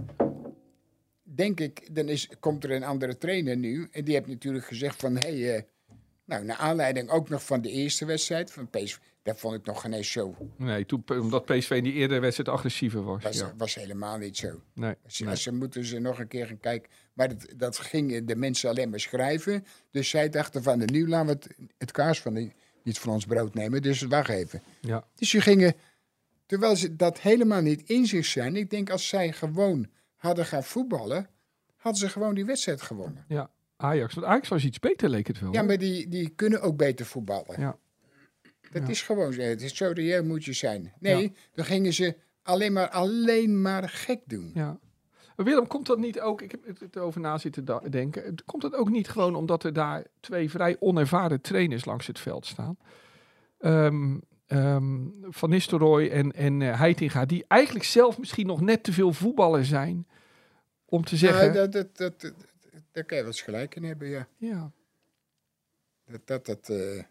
denk 1.22 1.60
ik, 1.60 1.94
dan 1.94 2.08
is, 2.08 2.28
komt 2.40 2.64
er 2.64 2.70
een 2.70 2.84
andere 2.84 3.18
trainer 3.18 3.56
nu. 3.56 3.88
En 3.90 4.04
die 4.04 4.14
heeft 4.14 4.26
natuurlijk 4.26 4.64
gezegd 4.64 5.00
van, 5.00 5.16
hé, 5.16 5.40
hey, 5.40 5.56
eh, 5.56 5.62
nou, 6.24 6.44
naar 6.44 6.56
aanleiding 6.56 7.10
ook 7.10 7.28
nog 7.28 7.44
van 7.44 7.60
de 7.60 7.70
eerste 7.70 8.04
wedstrijd 8.04 8.52
van 8.52 8.70
PSV. 8.70 8.96
Dat 9.22 9.38
vond 9.38 9.54
ik 9.54 9.66
nog 9.66 9.80
geen 9.80 9.92
eens 9.92 10.12
zo. 10.12 10.37
Nee, 10.56 10.87
toen, 10.87 11.04
omdat 11.08 11.44
PSV 11.44 11.70
in 11.70 11.84
die 11.84 11.92
eerdere 11.92 12.20
wedstrijd 12.20 12.48
agressiever 12.48 13.04
was. 13.04 13.22
Was, 13.22 13.38
ja. 13.38 13.54
was 13.56 13.74
helemaal 13.74 14.18
niet 14.18 14.37
zo. 14.37 14.60
Nee, 14.74 14.94
Ze, 15.06 15.24
nee. 15.24 15.37
ze 15.37 15.52
moeten 15.52 15.84
ze 15.84 15.98
nog 15.98 16.18
een 16.18 16.28
keer 16.28 16.46
gaan 16.46 16.60
kijken. 16.60 16.90
Maar 17.12 17.28
dat, 17.28 17.46
dat 17.56 17.78
gingen 17.78 18.26
de 18.26 18.37
mensen 18.37 18.70
alleen 18.70 18.90
maar 18.90 19.00
schrijven. 19.00 19.64
Dus 19.90 20.08
zij 20.08 20.28
dachten 20.28 20.62
van, 20.62 20.78
nou, 20.78 20.90
nu 20.90 21.08
laten 21.08 21.26
we 21.26 21.32
het, 21.32 21.70
het 21.78 21.90
kaas 21.90 22.20
van 22.20 22.34
de, 22.34 22.50
niet 22.82 22.98
van 22.98 23.12
ons 23.12 23.26
brood 23.26 23.54
nemen. 23.54 23.82
Dus 23.82 24.02
wacht 24.02 24.28
even. 24.28 24.62
Ja. 24.80 25.06
Dus 25.14 25.30
ze 25.30 25.40
gingen, 25.40 25.74
terwijl 26.46 26.76
ze 26.76 26.96
dat 26.96 27.20
helemaal 27.20 27.62
niet 27.62 27.82
in 27.88 28.06
zich 28.06 28.26
zijn. 28.26 28.56
Ik 28.56 28.70
denk 28.70 28.90
als 28.90 29.08
zij 29.08 29.32
gewoon 29.32 29.87
hadden 30.16 30.46
gaan 30.46 30.64
voetballen, 30.64 31.28
hadden 31.76 32.00
ze 32.00 32.08
gewoon 32.08 32.34
die 32.34 32.44
wedstrijd 32.44 32.82
gewonnen. 32.82 33.24
ja, 33.28 33.50
Ajax. 33.76 34.14
Want 34.14 34.26
Ajax 34.26 34.48
was 34.48 34.64
iets 34.64 34.78
beter, 34.78 35.08
leek 35.08 35.26
het 35.26 35.40
wel. 35.40 35.52
Ja, 35.52 35.62
maar 35.62 35.78
die, 35.78 36.08
die 36.08 36.28
kunnen 36.28 36.60
ook 36.60 36.76
beter 36.76 37.06
voetballen. 37.06 37.60
Ja. 37.60 37.76
Dat 38.70 38.82
Ja. 38.82 38.88
is 38.88 39.02
gewoon. 39.02 39.32
Het 39.32 39.62
is 39.62 39.76
zo 39.76 39.90
reëel 39.94 40.24
moet 40.24 40.44
je 40.44 40.52
zijn. 40.52 40.92
Nee, 41.00 41.32
dan 41.54 41.64
gingen 41.64 41.92
ze 41.92 42.16
alleen 42.42 42.72
maar, 42.72 42.88
alleen 42.88 43.62
maar 43.62 43.88
gek 43.88 44.20
doen. 44.24 44.50
Ja. 44.54 44.78
Maar 45.37 45.46
Willem, 45.46 45.66
komt 45.66 45.87
dat 45.87 45.98
niet 45.98 46.20
ook, 46.20 46.42
ik 46.42 46.50
heb 46.50 46.78
het 46.80 46.96
erover 46.96 47.20
na 47.20 47.38
zitten 47.38 47.90
denken, 47.90 48.34
komt 48.44 48.62
dat 48.62 48.74
ook 48.74 48.90
niet 48.90 49.08
gewoon 49.08 49.34
omdat 49.34 49.64
er 49.64 49.72
daar 49.72 50.04
twee 50.20 50.50
vrij 50.50 50.76
onervaren 50.80 51.40
trainers 51.40 51.84
langs 51.84 52.06
het 52.06 52.18
veld 52.18 52.46
staan? 52.46 52.76
Ehm, 53.58 54.18
ehm, 54.46 54.96
Van 55.20 55.50
Nistelrooy 55.50 56.08
en, 56.08 56.32
en 56.32 56.62
eh, 56.62 56.78
Heitinga, 56.78 57.24
die 57.24 57.44
eigenlijk 57.48 57.84
zelf 57.84 58.18
misschien 58.18 58.46
nog 58.46 58.60
net 58.60 58.82
te 58.82 58.92
veel 58.92 59.12
voetballer 59.12 59.64
zijn 59.64 60.06
om 60.84 61.04
te 61.04 61.16
zeggen... 61.16 61.44
Ja, 61.46 61.52
dat, 61.52 61.72
dat, 61.72 61.96
dat, 61.96 62.20
dat- 62.20 62.34
daar 62.94 63.04
kan 63.04 63.16
je 63.16 63.22
wel 63.22 63.33
eens 63.33 63.42
gelijk 63.42 63.74
in 63.74 63.85
hebben, 63.85 64.09
ja. 64.09 64.28
ja, 64.37 64.72
Dat, 66.07 66.26
dat, 66.26 66.46
dat, 66.46 66.68
eh, 66.68 67.02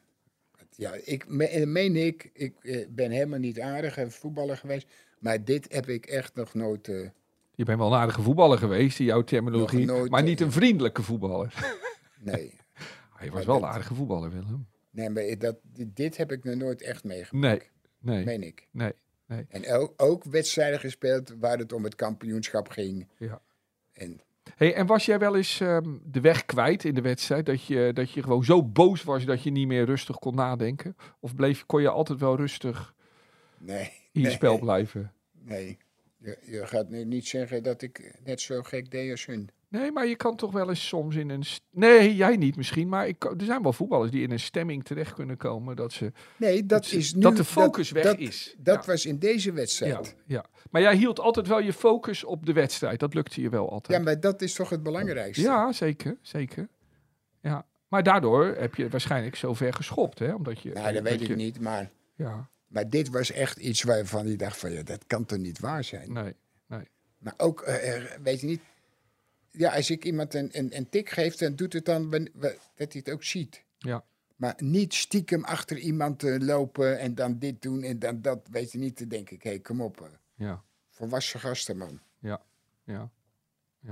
ja, 0.75 0.93
ik 1.03 1.27
me- 1.27 1.47
en 1.47 1.71
meen 1.71 1.95
ik, 1.95 2.29
ik 2.33 2.55
eh, 2.63 2.87
ben 2.89 3.11
helemaal 3.11 3.39
niet 3.39 3.59
aardig 3.59 3.97
eh, 3.97 4.07
voetballer 4.09 4.57
geweest, 4.57 4.87
maar 5.19 5.43
dit 5.43 5.73
heb 5.73 5.87
ik 5.89 6.05
echt 6.05 6.35
nog 6.35 6.53
nooit. 6.53 6.87
eh, 6.87 7.09
je 7.55 7.63
bent 7.65 7.79
wel 7.79 7.87
een 7.87 7.99
aardige 7.99 8.21
voetballer 8.21 8.57
geweest, 8.57 8.99
in 8.99 9.05
jouw 9.05 9.23
terminologie, 9.23 9.85
nooit, 9.85 10.11
maar 10.11 10.23
niet 10.23 10.39
eh, 10.39 10.45
een 10.45 10.51
vriendelijke 10.51 11.01
voetballer. 11.03 11.53
nee, 12.19 12.55
Hij 13.15 13.31
was 13.31 13.45
wel 13.45 13.55
een 13.57 13.65
aardige 13.65 13.93
voetballer, 13.95 14.29
Willem. 14.29 14.67
nee, 14.89 15.09
maar 15.09 15.37
dat, 15.37 15.55
dit, 15.93 16.17
heb 16.17 16.31
ik 16.31 16.43
nog 16.43 16.55
nooit 16.55 16.81
echt 16.81 17.03
Nee, 17.03 17.15
meegemaakt. 17.17 17.69
nee, 17.99 18.25
Meen 18.25 18.43
ik. 18.43 18.67
nee. 18.71 18.93
En 19.47 19.71
ook, 19.73 19.93
ook 20.01 20.23
wedstrijden 20.23 20.79
gespeeld 20.79 21.33
waar 21.39 21.57
het 21.57 21.73
om 21.73 21.83
het 21.83 21.95
kampioenschap 21.95 22.69
ging. 22.69 23.07
Ja. 23.17 23.41
En 23.93 24.21
Hey, 24.63 24.73
en 24.73 24.85
was 24.85 25.05
jij 25.05 25.19
wel 25.19 25.35
eens 25.35 25.59
ehm, 25.59 25.97
de 26.03 26.21
weg 26.21 26.45
kwijt 26.45 26.83
in 26.83 26.93
de 26.93 27.01
wedstrijd? 27.01 27.45
Dat 27.45 27.65
je, 27.65 27.91
dat 27.93 28.11
je 28.11 28.23
gewoon 28.23 28.43
zo 28.43 28.63
boos 28.63 29.03
was 29.03 29.25
dat 29.25 29.43
je 29.43 29.51
niet 29.51 29.67
meer 29.67 29.85
rustig 29.85 30.19
kon 30.19 30.35
nadenken? 30.35 30.95
Of 31.19 31.35
bleef, 31.35 31.65
kon 31.65 31.81
je 31.81 31.89
altijd 31.89 32.19
wel 32.19 32.35
rustig 32.35 32.95
nee, 33.57 33.81
in 34.11 34.21
je 34.21 34.21
nee, 34.21 34.31
spel 34.31 34.59
blijven? 34.59 35.13
nee. 35.31 35.77
Je, 36.17 36.37
je 36.41 36.67
gaat 36.67 36.89
nu 36.89 37.05
niet 37.05 37.27
zeggen 37.27 37.63
dat 37.63 37.81
ik 37.81 38.19
net 38.23 38.41
zo 38.41 38.61
gek 38.61 38.91
deed 38.91 39.11
als 39.11 39.25
hun. 39.25 39.49
Nee, 39.79 39.91
maar 39.91 40.07
je 40.07 40.15
kan 40.15 40.35
toch 40.35 40.51
wel 40.51 40.69
eens 40.69 40.87
soms 40.87 41.15
in 41.15 41.29
een... 41.29 41.43
Nee, 41.71 42.15
jij 42.15 42.35
niet 42.37 42.55
misschien, 42.55 42.89
maar 42.89 43.07
ik, 43.07 43.23
er 43.23 43.33
zijn 43.45 43.61
wel 43.61 43.73
voetballers 43.73 44.11
die 44.11 44.21
in 44.23 44.31
een 44.31 44.39
stemming 44.39 44.83
terecht 44.83 45.13
kunnen 45.13 45.37
komen 45.37 45.75
dat 45.75 45.91
ze... 45.93 46.11
Nee, 46.37 46.59
dat, 46.59 46.69
Dat 46.69 46.85
ze- 46.85 46.97
is 46.97 47.13
nu... 47.13 47.21
dat 47.21 47.35
de 47.37 47.43
focus 47.43 47.91
weg 47.91 48.03
dat, 48.03 48.17
is. 48.19 48.55
Dat 48.59 48.85
Ja. 48.85 48.91
was 48.91 49.05
in 49.05 49.19
deze 49.19 49.49
Ja, 49.49 49.55
wedstrijd. 49.55 50.15
ja. 50.25 50.45
Maar 50.71 50.81
jij 50.81 50.95
hield 50.95 51.19
altijd 51.19 51.47
wel 51.47 51.59
je 51.61 51.73
focus 51.73 52.23
op 52.23 52.45
de 52.45 52.53
wedstrijd. 52.53 52.99
Dat 52.99 53.13
lukte 53.13 53.41
je 53.41 53.49
wel 53.49 53.63
Ja, 53.65 53.69
altijd. 53.69 54.03
maar 54.03 54.19
dat 54.19 54.41
is 54.41 54.53
toch 54.53 54.69
het 54.69 54.83
belangrijkste? 54.83 55.41
Ja, 55.43 55.71
zeker, 55.71 56.17
zeker. 56.21 56.67
Ja. 57.41 57.65
Maar 57.87 58.03
daardoor 58.03 58.45
heb 58.45 58.75
je 58.75 58.89
waarschijnlijk 58.89 59.35
zo 59.35 59.53
ver 59.53 59.73
geschopt, 59.73 60.19
hè? 60.19 60.33
Omdat 60.33 60.59
je... 60.61 60.71
Nou, 60.71 60.93
dat 60.93 61.03
weet 61.03 61.21
ik 61.21 61.35
niet, 61.35 61.59
maar, 61.59 61.91
Ja, 62.15 62.49
maar 62.67 62.89
dit 62.89 63.09
was 63.09 63.31
echt 63.31 63.57
iets 63.57 63.83
waarvan 63.83 64.27
je 64.27 64.35
dacht 64.35 64.57
van, 64.57 64.71
ja, 64.71 64.83
dat 64.83 65.03
kan 65.07 65.25
toch 65.25 65.39
niet 65.39 65.59
waar 65.59 65.83
zijn? 65.83 66.13
nee. 66.13 66.33
Maar 67.17 67.33
ook, 67.37 67.61
eh, 67.61 67.95
eh, 67.95 68.03
weet 68.23 68.41
je 68.41 68.47
niet, 68.47 68.61
ja, 69.57 69.75
als 69.75 69.89
ik 69.89 70.05
iemand 70.05 70.33
een, 70.33 70.49
een, 70.51 70.75
een 70.77 70.89
tik 70.89 71.09
geef, 71.09 71.35
dan 71.35 71.55
doet 71.55 71.73
het 71.73 71.85
dan 71.85 72.09
dat 72.11 72.57
hij 72.75 72.87
het 72.87 73.09
ook 73.09 73.23
ziet. 73.23 73.63
Ja. 73.77 74.03
Maar 74.35 74.55
niet 74.57 74.93
stiekem 74.93 75.43
achter 75.43 75.77
iemand 75.77 76.19
te 76.19 76.39
lopen 76.43 76.99
en 76.99 77.15
dan 77.15 77.39
dit 77.39 77.61
doen 77.61 77.83
en 77.83 77.99
dan 77.99 78.21
dat, 78.21 78.47
weet 78.51 78.71
je 78.71 78.77
niet, 78.77 78.95
te 78.95 79.07
denken, 79.07 79.37
hé, 79.41 79.59
kom 79.59 79.81
op, 79.81 80.01
eh, 80.01 80.07
Ja, 80.35 80.63
volwassen 80.89 81.39
gasten, 81.39 81.77
man. 81.77 82.01
ja. 82.19 82.41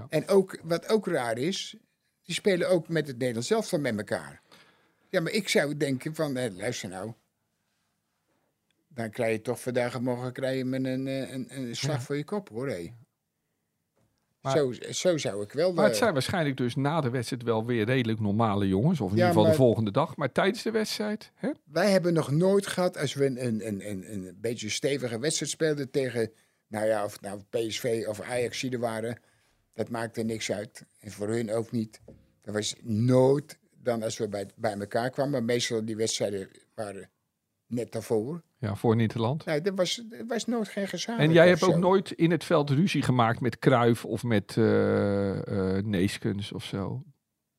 En 0.10 0.28
ook, 0.28 0.60
wat 0.64 0.88
ook 0.90 1.08
raar 1.08 1.38
is, 1.38 1.76
die 2.24 2.36
spelen 2.36 2.70
ook 2.70 2.88
met 2.88 3.08
het 3.08 3.18
Nederlands 3.18 3.48
zelf 3.48 3.78
met 3.78 3.98
elkaar. 3.98 4.42
Ja, 5.10 5.22
maar 5.22 5.32
ik 5.32 5.50
zou 5.50 5.78
denken 5.78 6.16
van, 6.16 6.38
eh, 6.38 6.56
luister 6.56 6.90
nou. 6.90 7.14
Dan 8.88 9.10
krijg 9.10 9.32
je 9.36 9.42
toch 9.42 9.62
vandaag 9.62 10.00
morgen 10.00 10.34
krijg 10.34 10.58
je 10.58 10.66
met 10.66 10.86
een, 10.86 11.08
eh, 11.08 11.32
een, 11.32 11.46
een 11.58 11.76
slag 11.76 11.96
Ja. 11.98 12.02
voor 12.02 12.18
je 12.18 12.24
kop, 12.24 12.50
hoor. 12.50 12.70
hé. 12.70 12.94
Maar- 14.42 14.58
zo, 14.58 14.72
zo 14.92 15.18
zou 15.18 15.44
ik 15.44 15.52
wel... 15.52 15.74
Maar 15.74 15.84
het 15.84 15.94
eh, 15.94 16.00
zijn 16.00 16.14
waarschijnlijk 16.14 16.58
dus 16.58 16.76
na 16.76 17.02
de 17.02 17.10
wedstrijd 17.10 17.44
wel 17.44 17.66
weer 17.66 17.86
redelijk 17.86 18.20
normale 18.20 18.68
jongens. 18.68 19.02
Of 19.02 19.12
in 19.12 19.18
Ja, 19.18 19.28
ieder 19.28 19.28
geval 19.28 19.42
de 19.44 19.48
maar- 19.48 19.58
volgende 19.58 19.92
dag. 19.92 20.16
Maar 20.16 20.32
tijdens 20.32 20.64
de 20.64 20.72
wedstrijd, 20.72 21.32
hè? 21.36 21.50
Wij 21.66 21.92
hebben 21.92 22.14
nog 22.14 22.32
nooit 22.32 22.68
gehad, 22.68 22.98
als 22.98 23.14
we 23.14 23.26
een, 23.26 23.46
een, 23.46 23.68
een, 23.68 23.90
een, 23.90 24.12
een 24.12 24.38
beetje 24.42 24.70
stevige 24.70 25.20
wedstrijd 25.20 25.52
speelden 25.52 25.92
tegen, 25.92 26.32
nou 26.68 26.86
ja, 26.86 27.04
of 27.06 27.22
nou 27.22 27.42
PSV 27.50 28.06
of 28.08 28.22
Ajax 28.22 28.64
waren, 28.80 29.20
dat 29.74 29.90
maakte 29.90 30.22
niks 30.24 30.52
uit. 30.52 30.86
En 31.00 31.12
voor 31.12 31.28
hun 31.28 31.52
ook 31.52 31.72
niet. 31.72 32.02
Er 32.42 32.54
was 32.54 32.76
nooit, 32.82 33.60
dan 33.84 34.04
als 34.04 34.18
we 34.18 34.28
bij, 34.28 34.50
bij 34.56 34.74
elkaar 34.80 35.10
kwamen, 35.10 35.46
meestal 35.46 35.86
die 35.86 35.96
wedstrijden 35.96 36.50
waren 36.76 37.10
net 37.72 37.92
daarvoor. 37.92 38.42
Ja, 38.58 38.76
voor 38.76 38.96
Nederland. 38.96 39.46
Nee, 39.46 39.62
er 39.62 39.76
was, 39.76 40.04
er 40.12 40.26
was 40.28 40.46
nooit 40.46 40.68
geen 40.68 40.88
gezamenlijk. 40.88 41.30
En 41.30 41.36
jij 41.36 41.48
hebt 41.48 41.64
ook 41.64 41.72
zo. 41.74 41.80
nooit 41.80 42.12
in 42.12 42.32
het 42.32 42.44
veld 42.44 42.70
ruzie 42.70 43.02
gemaakt 43.02 43.40
met 43.40 43.60
Kruif 43.60 44.06
of 44.06 44.24
met 44.24 44.58
eh 44.58 45.78
eh 45.78 45.86
Neeskens 45.86 46.52
of 46.52 46.64
zo? 46.64 47.04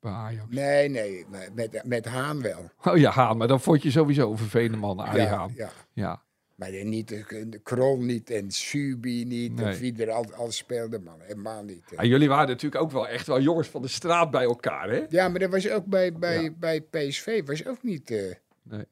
bij 0.01 0.13
Ajax? 0.13 0.45
Nee, 0.55 0.89
nee, 0.89 1.27
maar 1.31 1.49
met, 1.55 1.83
met 1.85 2.05
Haan 2.07 2.43
wel. 2.43 2.71
Oh 2.85 2.97
ja, 2.97 3.11
Haan, 3.11 3.37
maar 3.37 3.49
dan 3.49 3.61
vond 3.61 3.83
je 3.83 3.91
sowieso 3.91 4.31
een 4.31 4.39
vervelende 4.39 4.77
man, 4.77 4.99
Arie 5.01 5.21
ja, 5.23 5.29
Haan. 5.29 5.53
ja. 5.57 5.71
Ja. 5.93 6.23
Maar 6.55 6.73
dan 6.73 6.89
niet 6.89 7.09
de, 7.09 7.47
de 7.49 7.59
Krol 7.59 8.01
niet 8.03 8.31
en 8.31 8.51
Subi 8.51 9.25
niet. 9.25 9.55
Nee. 9.55 9.73
Of 9.73 9.79
wie 9.79 10.03
er 10.05 10.11
al, 10.11 10.35
al 10.35 10.51
speelde, 10.51 10.99
man. 10.99 11.15
Helemaal 11.21 11.63
niet. 11.63 11.93
En 11.97 12.09
jullie 12.09 12.29
waren 12.29 12.49
natuurlijk 12.49 12.83
ook 12.83 12.91
wel 12.91 13.09
echt 13.09 13.27
wel 13.27 13.41
jongens 13.41 13.69
van 13.69 13.83
de 13.83 13.89
straat 13.89 14.31
bij 14.31 14.43
elkaar, 14.45 14.91
hè? 14.91 15.05
Ja, 15.09 15.29
maar 15.29 15.39
dat 15.41 15.51
was 15.51 15.71
ook 15.71 15.85
bij, 15.87 16.13
bij, 16.13 16.43
Ja. 16.43 16.51
bij 16.59 16.81
PSV. 16.81 17.47
Was 17.47 17.67
ook 17.67 17.83
niet 17.83 18.11
eh, 18.11 18.35
Nee, 18.63 18.85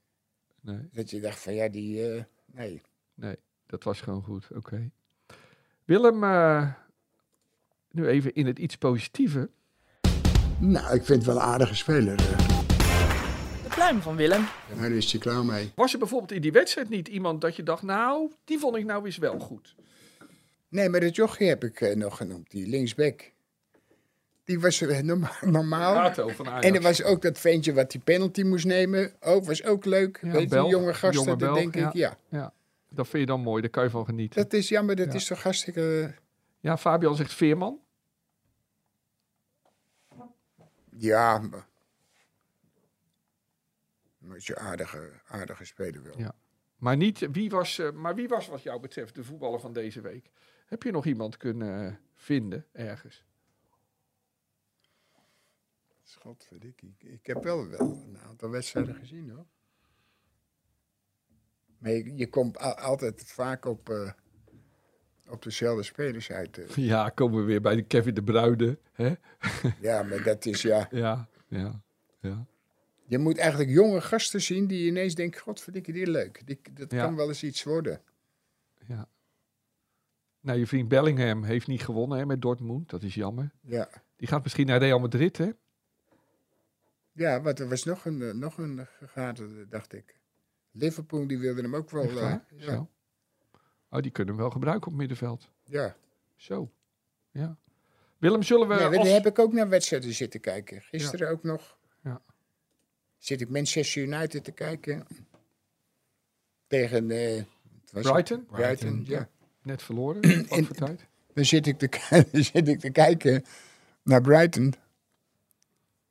nee, 0.60 0.88
dat 0.92 1.10
je 1.10 1.20
dacht 1.20 1.38
van 1.38 1.54
ja, 1.54 1.68
die... 1.68 2.12
eh, 2.14 2.22
nee. 2.46 2.82
nee. 3.14 3.36
Dat 3.66 3.84
was 3.84 4.00
gewoon 4.00 4.22
goed. 4.22 4.46
Oké. 4.54 4.90
Willem, 5.84 6.24
eh, 6.24 6.72
nu 7.90 8.06
even 8.06 8.34
in 8.34 8.46
het 8.46 8.58
iets 8.58 8.76
positieve. 8.76 9.50
Nou, 10.60 10.94
ik 10.94 11.04
vind 11.04 11.08
het 11.08 11.24
wel 11.24 11.36
een 11.36 11.42
aardige 11.42 11.74
speler. 11.74 12.18
eh. 12.18 12.38
De 13.62 13.68
pluim 13.74 14.00
van 14.02 14.16
Willem. 14.16 14.44
Daar 14.76 14.90
is 14.90 15.12
hij 15.12 15.20
klaar 15.20 15.44
mee. 15.44 15.72
Was 15.74 15.92
er 15.92 15.98
bijvoorbeeld 15.98 16.32
in 16.32 16.40
die 16.40 16.52
wedstrijd 16.52 16.88
niet 16.88 17.08
iemand 17.08 17.40
dat 17.40 17.56
je 17.56 17.62
dacht, 17.62 17.82
nou, 17.82 18.32
die 18.44 18.58
vond 18.58 18.76
ik 18.76 18.84
nou 18.84 19.04
eens 19.04 19.16
wel 19.18 19.38
goed? 19.38 19.74
Nee, 20.68 20.88
maar 20.88 21.00
dat 21.00 21.16
jochie 21.16 21.48
heb 21.48 21.64
ik 21.64 21.80
eh, 21.80 21.96
nog 21.96 22.16
genoemd. 22.16 22.50
Die 22.50 22.66
linksback. 22.68 23.32
Die 24.50 24.60
was 24.60 24.80
eh, 24.80 25.00
norma- 25.02 25.36
normaal. 25.40 25.94
Rato 25.94 26.28
van 26.28 26.48
Ajax. 26.48 26.66
En 26.66 26.74
er 26.74 26.80
was 26.80 27.02
ook 27.02 27.22
dat 27.22 27.38
ventje 27.38 27.72
wat 27.72 27.90
die 27.90 28.00
penalty 28.00 28.42
moest 28.42 28.64
nemen. 28.64 29.12
Ook, 29.20 29.44
was 29.44 29.64
ook 29.64 29.84
leuk. 29.84 30.18
Ja, 30.22 30.30
Weet 30.30 30.50
je, 30.50 30.56
jonge 30.66 30.94
gasten, 30.94 31.12
jonge 31.12 31.26
dat 31.26 31.38
Belg, 31.38 31.54
denk 31.58 31.74
ik, 31.86 31.92
ja. 31.92 32.16
ja. 32.28 32.52
Dat 32.88 33.08
vind 33.08 33.22
je 33.22 33.26
dan 33.26 33.40
mooi, 33.40 33.60
daar 33.60 33.70
kan 33.70 33.84
je 33.84 33.90
van 33.90 34.04
genieten. 34.04 34.42
Dat 34.42 34.52
is 34.52 34.68
jammer, 34.68 34.96
dat 34.96 35.06
Ja. 35.06 35.12
is 35.12 35.24
toch 35.26 35.42
hartstikke... 35.42 36.14
Ja, 36.60 36.76
Fabian 36.78 37.16
zegt 37.16 37.32
Veerman. 37.34 37.80
Ja, 40.96 41.38
maar... 41.38 41.66
Is 44.34 44.46
je 44.46 44.56
aardige, 44.58 45.10
aardige 45.26 45.64
speler 45.64 46.02
wel. 46.02 46.18
Ja. 46.18 46.34
Maar, 46.76 46.96
niet, 46.96 47.28
wie 47.32 47.50
was, 47.50 47.78
eh, 47.78 47.90
maar 47.90 48.14
wie 48.14 48.28
was 48.28 48.48
wat 48.48 48.62
jou 48.62 48.80
betreft 48.80 49.14
de 49.14 49.24
voetballer 49.24 49.60
van 49.60 49.72
deze 49.72 50.00
week? 50.00 50.30
Heb 50.66 50.82
je 50.82 50.90
nog 50.90 51.04
iemand 51.06 51.36
kunnen 51.36 51.86
eh, 51.86 51.94
vinden 52.14 52.66
ergens? 52.72 53.24
Godverdikkie. 56.16 56.94
Ik 56.98 57.26
heb 57.26 57.42
wel, 57.42 57.68
wel 57.68 57.80
een 58.06 58.18
aantal 58.18 58.50
wedstrijden 58.50 58.94
gezien, 58.94 59.30
hoor. 59.30 59.46
Maar 61.78 61.90
je, 61.92 62.16
je 62.16 62.28
komt 62.28 62.58
altijd 62.58 63.22
vaak 63.26 63.64
op, 63.64 63.88
eh, 63.90 64.10
op 65.28 65.42
dezelfde 65.42 65.82
spelers 65.82 66.30
uit. 66.30 66.58
eh. 66.58 66.68
Ja, 66.76 67.08
komen 67.08 67.38
we 67.40 67.44
weer 67.44 67.60
bij 67.60 67.74
de 67.76 67.82
Kevin 67.82 68.14
de 68.14 68.22
Bruyne. 68.22 68.78
Hè? 68.92 69.14
Ja, 69.80 70.02
maar 70.02 70.22
dat 70.22 70.44
is 70.46 70.62
ja... 70.62 70.88
Ja, 71.04 71.28
ja, 71.48 71.82
ja. 72.20 72.46
Je 73.06 73.18
moet 73.18 73.38
eigenlijk 73.38 73.70
jonge 73.70 74.00
gasten 74.00 74.40
zien 74.42 74.66
die 74.66 74.86
ineens 74.86 75.14
denken... 75.14 75.40
Godverdikkie, 75.40 75.92
die 75.92 76.02
is 76.02 76.08
leuk. 76.08 76.42
Die, 76.46 76.60
dat 76.72 76.90
Ja. 76.92 77.04
kan 77.04 77.16
wel 77.16 77.28
eens 77.28 77.42
iets 77.42 77.62
worden. 77.62 78.02
ja. 78.86 79.08
Nou, 80.40 80.58
je 80.58 80.66
vriend 80.66 80.88
Bellingham 80.88 81.42
heeft 81.44 81.66
niet 81.66 81.82
gewonnen 81.82 82.18
hè, 82.18 82.26
met 82.26 82.42
Dortmund. 82.42 82.90
Dat 82.90 83.02
is 83.02 83.14
jammer. 83.14 83.50
Ja, 83.62 83.88
Die 84.16 84.28
gaat 84.28 84.42
misschien 84.42 84.66
naar 84.66 84.78
Real 84.78 84.98
Madrid, 84.98 85.36
hè? 85.36 85.50
Ja 87.12 87.40
want 87.40 87.58
er 87.58 87.68
was 87.68 87.84
nog 87.84 88.04
een, 88.04 88.22
eh, 88.22 88.32
nog 88.34 88.58
een 88.58 88.86
gaten, 89.06 89.66
dacht 89.68 89.92
ik. 89.92 90.18
Liverpool, 90.70 91.26
die 91.26 91.38
wilde 91.38 91.62
hem 91.62 91.76
ook 91.76 91.90
wel... 91.90 92.02
Eh, 92.08 92.14
ja, 92.14 92.44
Zo. 92.58 92.90
Oh, 93.90 94.00
die 94.00 94.10
kunnen 94.10 94.34
hem 94.34 94.42
wel 94.42 94.52
gebruiken 94.52 94.90
op 94.90 94.96
middenveld. 94.96 95.50
ja. 95.64 95.96
Zo. 96.36 96.70
Ja. 97.30 97.58
Willem, 98.18 98.42
zullen 98.42 98.68
we... 98.68 98.74
Ja, 98.74 98.86
als- 98.86 98.94
daar 98.96 99.06
heb 99.06 99.26
ik 99.26 99.38
ook 99.38 99.52
naar 99.52 99.68
wedstrijden 99.68 100.12
zitten 100.14 100.40
kijken. 100.40 100.80
Gisteren 100.82 101.28
ook 101.30 101.42
nog. 101.42 101.78
Ja. 102.02 102.22
Zit 103.18 103.40
ik 103.40 103.48
Manchester 103.48 104.02
United 104.02 104.44
te 104.44 104.52
kijken. 104.52 105.06
Tegen... 106.66 107.10
eh? 107.10 107.42
Brighton? 107.92 108.12
Brighton, 108.12 108.44
Brighton, 108.46 109.04
ja. 109.06 109.28
Net 109.62 109.82
verloren. 109.82 110.22
Wat 110.48 110.64
voor 110.64 110.76
tijd? 110.76 111.06
Dan 111.34 111.44
zit, 111.44 111.66
ik 111.66 111.78
te, 111.78 111.88
dan 112.32 112.42
zit 112.44 112.68
ik 112.68 112.80
te 112.80 112.90
kijken 112.90 113.44
naar 114.02 114.20
Brighton. 114.20 114.74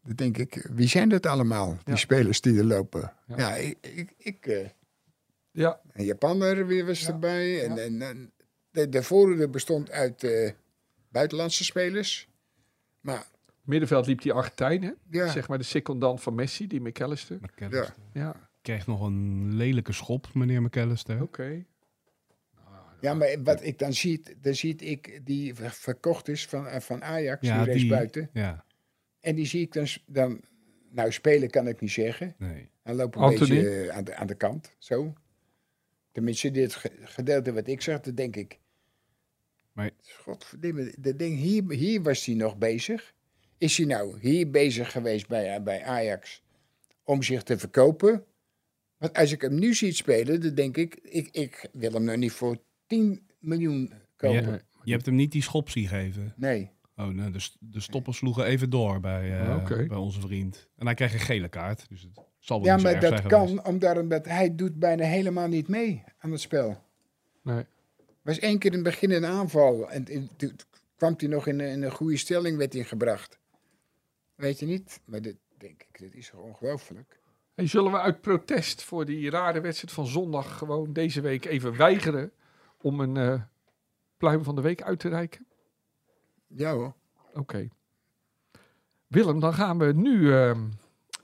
Dan 0.09 0.15
denk 0.17 0.37
ik, 0.37 0.67
wie 0.73 0.87
zijn 0.87 1.09
dat 1.09 1.25
allemaal, 1.25 1.69
die 1.71 1.93
Ja. 1.93 1.95
spelers 1.95 2.41
die 2.41 2.57
er 2.57 2.63
lopen? 2.65 3.13
Ja. 3.27 3.37
Ja, 3.37 3.55
ik... 3.55 3.77
ik, 3.81 4.13
ik 4.17 4.45
eh, 4.47 4.67
Ja, 5.51 5.79
een 5.93 6.05
Japaner 6.05 6.67
weer 6.67 6.85
was 6.85 7.01
Ja, 7.01 7.07
erbij. 7.07 7.63
En, 7.65 7.75
ja. 7.75 7.81
en, 7.81 8.01
en 8.01 8.31
de, 8.71 8.89
de 8.89 9.03
voorhoede 9.03 9.49
bestond 9.49 9.91
uit 9.91 10.23
eh, 10.23 10.51
buitenlandse 11.09 11.63
spelers. 11.63 12.27
Maar 12.99 13.25
middenveld 13.63 14.05
liep 14.07 14.21
die 14.21 14.33
Argentijn, 14.33 14.83
hè? 14.83 14.91
ja, 15.09 15.27
Zeg 15.27 15.47
maar 15.47 15.57
de 15.57 15.63
secondant 15.63 16.21
van 16.21 16.35
Messi, 16.35 16.67
die 16.67 16.81
McAllister. 16.81 17.37
McAllister. 17.41 17.95
Ja, 18.13 18.49
Kreeg 18.61 18.87
nog 18.87 19.01
een 19.01 19.53
lelijke 19.55 19.93
schop, 19.93 20.33
meneer 20.33 20.61
McAllister. 20.61 21.21
oké. 21.21 21.65
Ja, 23.01 23.13
maar 23.13 23.35
wat 23.43 23.63
ik 23.63 23.79
dan 23.79 23.93
zie, 23.93 24.21
dan 24.41 24.55
zie 24.55 24.75
ik 24.75 25.21
die 25.25 25.55
ver- 25.55 25.71
verkocht 25.71 26.27
is 26.27 26.45
van, 26.47 26.81
van 26.81 27.03
Ajax, 27.03 27.47
Ja, 27.47 27.57
die 27.57 27.65
race 27.65 27.79
die- 27.79 27.89
buiten. 27.89 28.29
Ja, 28.33 28.65
En 29.19 29.35
die 29.35 29.45
zie 29.45 29.61
ik 29.61 29.73
dan, 29.73 29.87
dan, 30.05 30.41
nou 30.91 31.11
spelen 31.11 31.49
kan 31.49 31.67
ik 31.67 31.79
niet 31.81 31.91
zeggen. 31.91 32.35
nee. 32.37 32.69
Hij 32.83 32.93
loopt 32.93 33.15
een 33.15 33.21
Anthony? 33.21 33.49
beetje 33.49 33.87
eh, 33.89 33.95
aan 33.97 34.03
de, 34.03 34.15
aan 34.15 34.27
de 34.27 34.35
kant, 34.35 34.75
zo. 34.77 35.13
Tenminste, 36.11 36.51
dit 36.51 36.75
ge- 36.75 36.91
gedeelte 37.03 37.53
wat 37.53 37.67
ik 37.67 37.81
zag, 37.81 37.99
dan 37.99 38.15
denk 38.15 38.35
ik... 38.35 38.59
Maar- 39.71 39.91
Godverdomme, 40.19 40.93
dat 40.99 41.19
ding, 41.19 41.37
hier, 41.37 41.71
hier 41.71 42.01
was 42.01 42.25
hij 42.25 42.35
nog 42.35 42.57
bezig. 42.57 43.13
Is 43.57 43.77
hij 43.77 43.85
nou 43.85 44.19
hier 44.19 44.49
bezig 44.49 44.91
geweest 44.91 45.27
bij, 45.27 45.55
eh, 45.55 45.63
bij 45.63 45.83
Ajax 45.83 46.43
om 47.03 47.23
zich 47.23 47.43
te 47.43 47.57
verkopen? 47.57 48.23
Want 48.97 49.13
als 49.13 49.31
ik 49.31 49.41
hem 49.41 49.59
nu 49.59 49.73
zie 49.73 49.91
spelen, 49.93 50.41
dan 50.41 50.53
denk 50.55 50.77
ik, 50.77 50.95
ik, 51.03 51.27
ik 51.31 51.69
wil 51.73 51.91
hem 51.91 52.03
nou 52.03 52.17
niet 52.17 52.31
voor 52.31 52.57
10 52.87 53.27
miljoen 53.39 53.93
kopen. 54.15 54.51
Je, 54.51 54.61
je 54.83 54.91
hebt 54.91 55.05
hem 55.05 55.15
niet 55.15 55.31
die 55.31 55.41
schop 55.41 55.69
zien 55.69 55.87
geven. 55.87 56.33
Nee. 56.37 56.69
Oh, 56.99 57.07
nee, 57.07 57.31
de, 57.31 57.39
st- 57.39 57.57
de 57.59 57.79
stoppers 57.79 58.17
sloegen 58.17 58.45
even 58.45 58.69
door 58.69 58.99
bij, 58.99 59.39
eh, 59.39 59.65
bij 59.87 59.97
onze 59.97 60.19
vriend. 60.21 60.67
En 60.77 60.85
hij 60.85 60.95
kreeg 60.95 61.13
een 61.13 61.19
gele 61.19 61.49
kaart. 61.49 61.89
Dus 61.89 62.01
het 62.01 62.19
zal 62.39 62.61
wel 62.63 62.67
Ja, 62.75 62.81
maar 62.83 62.91
erg 62.91 63.01
dat 63.01 63.09
zijn 63.17 63.27
kan 63.27 63.47
geweest. 63.47 63.67
omdat, 63.97 64.25
hij 64.25 64.55
doet 64.55 64.79
bijna 64.79 65.03
helemaal 65.05 65.47
niet 65.47 65.67
mee 65.67 66.03
aan 66.17 66.31
het 66.31 66.41
spel. 66.41 66.83
Nee. 67.43 67.65
was 68.21 68.39
één 68.39 68.59
keer 68.59 68.69
in 68.71 68.75
het 68.77 68.85
begin 68.85 69.11
een 69.11 69.25
aanval. 69.25 69.89
En 69.89 70.03
toen- 70.03 70.29
toen 70.37 70.51
kwam 70.95 71.13
hij 71.17 71.27
nog 71.27 71.47
in, 71.47 71.59
een- 71.59 71.69
in 71.71 71.81
een 71.83 71.91
goede 71.91 72.17
stelling, 72.17 72.57
werd 72.57 72.73
hij 72.73 72.83
gebracht. 72.83 73.39
Weet 74.35 74.59
je 74.59 74.65
niet? 74.65 74.99
Maar 75.05 75.21
dat 75.21 75.35
denk 75.57 75.81
ik, 75.91 75.99
dat 75.99 76.13
is 76.13 76.29
toch 76.29 76.41
ongelooflijk. 76.41 77.19
Hey, 77.55 77.67
zullen 77.67 77.91
we 77.91 77.99
uit 77.99 78.21
protest 78.21 78.83
voor 78.83 79.05
die 79.05 79.29
rare 79.29 79.61
wedstrijd 79.61 79.93
van 79.93 80.05
zondag 80.07 80.57
gewoon 80.57 80.93
deze 80.93 81.21
week 81.21 81.45
even 81.45 81.77
weigeren 81.77 82.31
om 82.81 82.99
een 82.99 83.17
eh, 83.17 83.41
pluim 84.17 84.43
van 84.43 84.55
de 84.55 84.61
week 84.61 84.81
uit 84.81 84.99
te 84.99 85.09
reiken? 85.09 85.45
Ja 86.49 86.73
hoor. 86.73 86.93
Oké. 87.33 87.67
Willem, 89.07 89.39
dan 89.39 89.53
gaan 89.53 89.77
we 89.77 89.93
nu 89.93 90.33
ehm, 90.33 90.69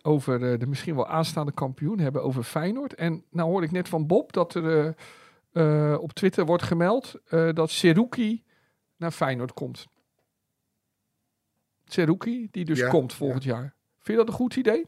over 0.01 0.51
eh, 0.51 0.59
de 0.59 0.67
misschien 0.67 0.95
wel 0.95 1.07
aanstaande 1.07 1.51
kampioen 1.51 1.99
hebben, 1.99 2.23
over 2.23 2.43
Feyenoord. 2.43 2.93
En 2.95 3.23
nou 3.29 3.49
hoorde 3.49 3.65
ik 3.65 3.71
net 3.71 3.89
van 3.89 4.07
Bob 4.07 4.33
dat 4.33 4.55
er 4.55 4.95
eh, 5.51 5.91
eh, 5.91 6.01
op 6.01 6.13
Twitter 6.13 6.45
wordt 6.45 6.63
gemeld 6.63 7.15
dat 7.53 7.69
Seruki 7.69 8.43
naar 8.97 9.11
Feyenoord 9.11 9.53
komt. 9.53 9.87
Seruki, 11.85 12.47
die 12.51 12.65
dus 12.65 12.79
Ja, 12.79 12.89
komt 12.89 13.13
volgend 13.13 13.43
jaar. 13.43 13.73
Vind 13.95 14.07
je 14.19 14.25
dat 14.25 14.27
een 14.27 14.33
goed 14.39 14.55
idee? 14.55 14.85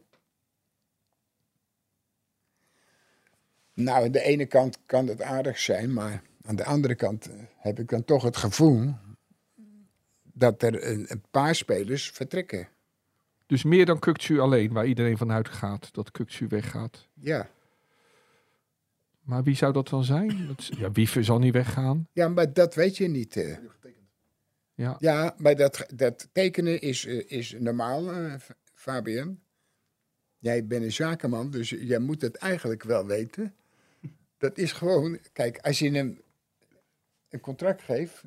Nou, 3.73 4.05
aan 4.05 4.11
de 4.11 4.21
ene 4.21 4.45
kant 4.45 4.79
kan 4.85 5.07
het 5.07 5.21
aardig 5.21 5.59
zijn, 5.59 5.93
maar 5.93 6.21
aan 6.45 6.55
de 6.55 6.65
andere 6.65 6.95
kant 6.95 7.29
heb 7.57 7.79
ik 7.79 7.89
dan 7.89 8.05
toch 8.05 8.23
het 8.23 8.37
gevoel 8.37 8.93
dat 10.37 10.63
er 10.63 10.87
een, 10.91 11.05
een 11.11 11.23
paar 11.31 11.55
spelers 11.55 12.09
vertrekken. 12.11 12.67
Dus 13.45 13.63
meer 13.63 13.85
dan 13.85 13.99
Kukcu 13.99 14.39
alleen, 14.39 14.73
waar 14.73 14.85
iedereen 14.85 15.17
vanuit 15.17 15.49
gaat 15.49 15.93
dat 15.93 16.11
Kukcu 16.11 16.47
weggaat. 16.47 17.07
Ja. 17.13 17.49
Maar 19.21 19.43
wie 19.43 19.55
zou 19.55 19.73
dat 19.73 19.87
dan 19.89 20.03
zijn? 20.03 20.47
Dat, 20.47 20.65
ja, 20.65 20.91
Wiever 20.91 21.23
zal 21.23 21.39
niet 21.39 21.53
weggaan. 21.53 22.07
ja, 22.13 22.27
maar 22.27 22.53
dat 22.53 22.75
weet 22.75 22.97
je 22.97 23.07
niet. 23.07 23.35
eh. 23.35 23.57
Ja. 24.73 24.95
Ja, 24.99 25.35
maar 25.37 25.55
dat, 25.55 25.85
dat 25.95 26.29
tekenen 26.31 26.81
is, 26.81 27.05
eh, 27.05 27.23
is 27.31 27.55
normaal, 27.59 28.03
F- 28.39 28.51
Fabian. 28.73 29.39
Jij 30.37 30.65
bent 30.65 30.83
een 30.83 30.91
zakenman, 30.91 31.49
dus 31.51 31.69
jij 31.69 31.99
moet 31.99 32.21
het 32.21 32.35
eigenlijk 32.35 32.83
wel 32.83 33.05
weten. 33.05 33.55
Dat 34.37 34.57
is 34.57 34.71
gewoon, 34.71 35.19
kijk, 35.33 35.57
als 35.57 35.79
je 35.79 35.91
hem 35.91 36.21
een 37.29 37.39
contract 37.39 37.81
geeft 37.81 38.23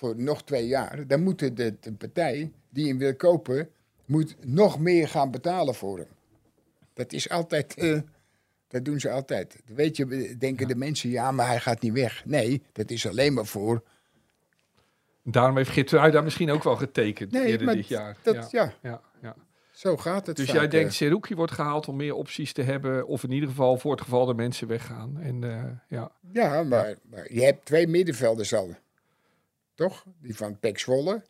voor 0.00 0.16
nog 0.16 0.42
twee 0.44 0.66
jaar, 0.66 1.06
dan 1.06 1.22
moet 1.22 1.38
de, 1.38 1.52
de, 1.52 1.76
de 1.80 1.92
partij 1.92 2.50
die 2.70 2.88
hem 2.88 2.98
wil 2.98 3.14
kopen, 3.14 3.68
moet 4.04 4.36
nog 4.40 4.78
meer 4.78 5.08
gaan 5.08 5.30
betalen 5.30 5.74
voor 5.74 5.98
hem. 5.98 6.06
Dat 6.92 7.12
is 7.12 7.28
altijd, 7.28 7.74
eh, 7.74 8.00
dat 8.68 8.84
doen 8.84 9.00
ze 9.00 9.10
altijd. 9.10 9.56
Weet 9.66 9.96
je, 9.96 10.36
denken 10.38 10.68
de 10.68 10.76
mensen, 10.76 11.10
ja, 11.10 11.30
maar 11.30 11.46
hij 11.46 11.60
gaat 11.60 11.80
niet 11.80 11.92
weg. 11.92 12.22
Nee, 12.24 12.62
dat 12.72 12.90
is 12.90 13.08
alleen 13.08 13.32
maar 13.34 13.46
voor 13.46 13.82
Daarom 15.22 15.56
heeft 15.56 15.70
Geertrui 15.70 16.10
daar 16.10 16.24
misschien 16.24 16.50
ook 16.50 16.64
wel 16.64 16.76
getekend 16.76 17.32
Nee, 17.32 17.46
eerder 17.46 17.66
maar 17.66 17.74
dit 17.74 17.88
jaar. 17.88 18.16
Dat, 18.22 18.50
ja. 18.50 18.72
ja. 18.82 19.00
Ja. 19.22 19.36
Zo 19.70 19.96
gaat 19.96 20.26
het 20.26 20.36
Dus 20.36 20.46
vaak, 20.46 20.54
jij 20.54 20.64
eh. 20.64 20.70
denkt, 20.70 20.94
Seruki 20.94 21.34
wordt 21.34 21.52
gehaald 21.52 21.88
om 21.88 21.96
meer 21.96 22.14
opties 22.14 22.52
te 22.52 22.62
hebben. 22.62 23.06
Of 23.06 23.24
in 23.24 23.32
ieder 23.32 23.48
geval 23.48 23.76
voor 23.76 23.90
het 23.90 24.00
geval 24.00 24.26
dat 24.26 24.36
mensen 24.36 24.68
weggaan. 24.68 25.20
En 25.20 25.44
eh, 25.44 25.64
ja, 25.88 26.10
Ja, 26.32 26.62
maar, 26.62 26.94
maar 27.10 27.32
je 27.32 27.42
hebt 27.42 27.64
twee 27.64 27.86
middenvelders 27.86 28.54
al. 28.54 28.74
Toch? 29.88 30.04
Die 30.18 30.36
van 30.36 30.58
Pek 30.58 30.78
Zwolle. 30.78 31.22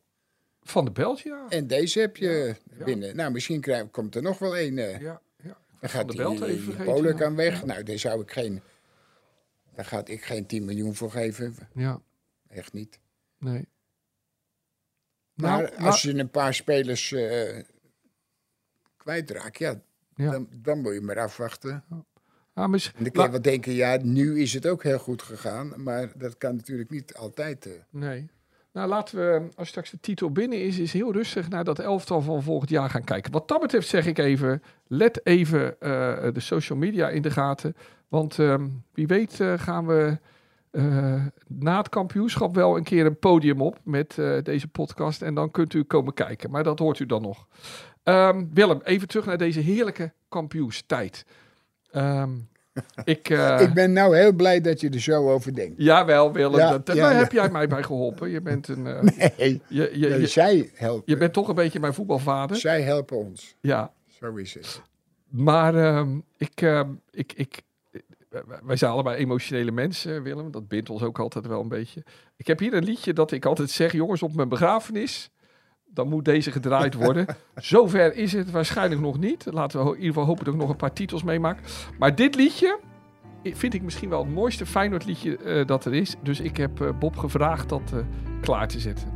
van 0.63 0.85
de 0.85 0.91
Belt, 0.91 1.21
ja. 1.21 1.47
En 1.49 1.67
deze 1.67 2.01
heb 2.01 2.17
je 2.17 2.57
ja. 2.79 2.85
binnen. 2.85 3.17
Nou, 3.17 3.33
misschien 3.33 3.61
krijg, 3.61 3.91
komt 3.91 4.15
er 4.15 4.23
nog 4.23 4.39
wel 4.39 4.57
één. 4.57 4.79
eh. 4.79 5.01
ja, 5.01 5.21
ja. 5.43 5.49
dan 5.49 5.57
de 5.81 5.89
gaat 5.89 6.09
die, 6.09 6.17
Belt 6.17 6.41
even 6.41 6.77
die 6.77 6.85
Polen 6.85 7.11
ja. 7.13 7.19
kan 7.19 7.37
weg. 7.37 7.65
Nou, 7.65 7.83
daar 7.83 7.99
zou 7.99 8.21
ik 8.23 8.31
geen... 8.33 8.61
Daar 9.75 9.85
gaat 9.85 10.09
ik 10.09 10.25
geen 10.25 10.47
10 10.47 10.65
miljoen 10.65 10.95
voor 10.95 11.11
geven. 11.11 11.57
Ja, 11.75 12.01
Echt 12.49 12.73
niet. 12.73 13.01
nee. 13.39 13.69
Maar 15.35 15.63
Nou, 15.63 15.77
als 15.77 16.03
je 16.03 16.15
een 16.19 16.31
paar 16.31 16.55
spelers 16.55 17.13
eh 17.13 17.59
kwijtraakt, 18.97 19.59
ja, 19.59 19.81
Ja. 20.15 20.31
dan, 20.31 20.49
dan 20.55 20.81
moet 20.81 20.93
je 20.95 21.01
maar 21.01 21.19
afwachten. 21.19 21.85
Ah, 22.55 22.69
mis- 22.69 22.93
En 22.97 23.03
dan 23.03 23.13
kun 23.13 23.23
je 23.23 23.31
wel 23.31 23.43
denken, 23.43 23.73
ja, 23.73 23.99
nu 24.03 24.41
is 24.41 24.53
het 24.53 24.67
ook 24.67 24.83
heel 24.83 24.99
goed 24.99 25.23
gegaan. 25.23 25.83
Maar 25.83 26.19
dat 26.19 26.37
kan 26.39 26.57
natuurlijk 26.57 26.91
niet 26.91 27.15
altijd. 27.15 27.67
eh. 27.67 27.73
Nee. 27.91 28.31
Nou, 28.73 28.89
laten 28.89 29.19
we, 29.19 29.49
als 29.57 29.69
straks 29.69 29.91
de 29.91 30.01
titel 30.01 30.31
binnen 30.31 30.63
is, 30.65 30.79
is 30.79 30.93
heel 30.93 31.13
rustig 31.13 31.49
naar 31.49 31.65
dat 31.65 31.79
elftal 31.79 32.21
van 32.21 32.43
volgend 32.43 32.71
jaar 32.71 32.91
gaan 32.91 33.05
kijken. 33.05 33.33
Wat 33.33 33.49
dat 33.49 33.61
betreft 33.61 33.89
zeg 33.89 34.07
ik 34.07 34.19
even, 34.19 34.63
let 34.87 35.27
even 35.27 35.81
eh, 35.81 36.33
de 36.33 36.41
social 36.41 36.79
media 36.79 37.09
in 37.09 37.23
de 37.23 37.31
gaten. 37.31 37.77
Want 38.09 38.39
ehm, 38.39 38.69
wie 38.93 39.07
weet 39.07 39.41
eh, 39.41 39.53
gaan 39.57 39.87
we 39.87 40.19
eh, 40.71 41.25
na 41.47 41.77
het 41.77 41.89
kampioenschap 41.89 42.55
wel 42.55 42.77
een 42.77 42.85
keer 42.85 43.07
een 43.07 43.19
podium 43.19 43.61
op 43.61 43.79
met 43.85 44.19
deze 44.43 44.69
podcast. 44.69 45.23
En 45.23 45.35
dan 45.35 45.51
kunt 45.51 45.75
u 45.75 45.83
komen 45.83 46.15
kijken. 46.15 46.51
Maar 46.51 46.65
dat 46.65 46.79
hoort 46.79 46.99
u 46.99 47.07
dan 47.07 47.23
nog. 47.23 47.47
Ehm, 48.03 48.45
Willem, 48.53 48.81
even 48.85 49.09
terug 49.09 49.27
naar 49.27 49.39
deze 49.39 49.61
heerlijke 49.61 50.13
kampioenstijd. 50.29 51.27
Ehm, 51.91 52.31
ik, 53.05 53.29
eh, 53.31 53.61
ik 53.61 53.73
ben 53.75 53.93
nou 53.93 54.17
heel 54.17 54.33
blij 54.33 54.61
dat 54.61 54.81
je 54.81 54.89
er 54.91 55.01
zo 55.01 55.31
over 55.31 55.55
denkt. 55.55 55.75
Jawel, 55.79 56.33
Willem. 56.33 56.59
Ja, 56.59 56.71
dat, 56.79 56.87
ja, 56.97 57.03
daar 57.03 57.13
ja. 57.13 57.19
heb 57.19 57.33
jij 57.33 57.51
mij 57.51 57.69
bij 57.69 57.83
geholpen. 57.83 58.31
Je 58.31 58.41
bent 58.41 58.69
een... 58.69 58.87
eh, 58.87 59.03
Nee, 59.39 59.63
je, 59.69 59.91
je, 59.93 60.09
nee, 60.09 60.21
je, 60.21 60.27
zij 60.27 60.71
helpen. 60.75 61.03
je 61.07 61.17
bent 61.17 61.33
toch 61.33 61.49
een 61.49 61.55
beetje 61.55 61.81
mijn 61.81 61.95
voetbalvader. 61.95 62.57
Zij 62.57 62.83
helpen 62.83 63.17
ons. 63.17 63.57
Ja, 63.61 63.93
Zo 64.21 64.35
is 64.35 64.55
het. 64.55 64.83
maar 65.29 65.75
ehm, 65.75 66.19
ik, 66.37 66.63
ehm, 66.63 66.89
ik, 67.11 67.33
ik, 67.33 67.61
wij- 68.29 68.43
wij 68.63 68.77
zijn 68.77 68.91
allebei 68.93 69.17
emotionele 69.17 69.71
mensen, 69.71 70.23
Willem. 70.23 70.51
Dat 70.51 70.69
bindt 70.69 70.91
ons 70.91 71.03
ook 71.03 71.19
altijd 71.19 71.47
wel 71.47 71.61
een 71.61 71.69
beetje. 71.69 72.05
Ik 72.37 72.47
heb 72.47 72.59
hier 72.59 72.75
een 72.75 72.85
liedje 72.85 73.13
dat 73.13 73.33
ik 73.33 73.45
altijd 73.45 73.71
zeg, 73.71 73.93
jongens, 73.93 74.23
op 74.23 74.35
mijn 74.35 74.49
begrafenis, 74.49 75.31
dan 75.95 76.09
moet 76.09 76.25
deze 76.25 76.51
gedraaid 76.51 76.95
worden. 76.95 77.27
Zover 77.55 78.15
is 78.15 78.33
het 78.33 78.51
waarschijnlijk 78.51 79.01
nog 79.01 79.19
niet. 79.19 79.47
Laten 79.51 79.81
we 79.81 79.87
in 79.87 79.95
ieder 79.95 80.07
geval 80.07 80.25
hopen 80.25 80.45
dat 80.45 80.55
ik 80.55 80.61
nog 80.61 80.71
een 80.71 80.77
paar 80.77 80.93
titels 80.93 81.23
meemaak. 81.23 81.59
Maar 81.99 82.15
dit 82.15 82.35
liedje 82.35 82.79
vind 83.43 83.75
ik 83.75 83.83
misschien 83.83 84.09
wel 84.09 84.25
het 84.25 84.35
mooiste 84.35 84.67
Feyenoord 84.67 85.05
liedje 85.05 85.37
eh, 85.37 85.67
dat 85.67 85.85
er 85.85 85.95
is. 85.95 86.17
Dus 86.23 86.41
ik 86.41 86.57
heb 86.57 86.81
eh, 86.81 86.89
Bob 86.99 87.17
gevraagd 87.17 87.69
dat 87.69 87.93
eh, 87.93 87.99
klaar 88.41 88.69
te 88.69 88.81
zetten. 88.81 89.09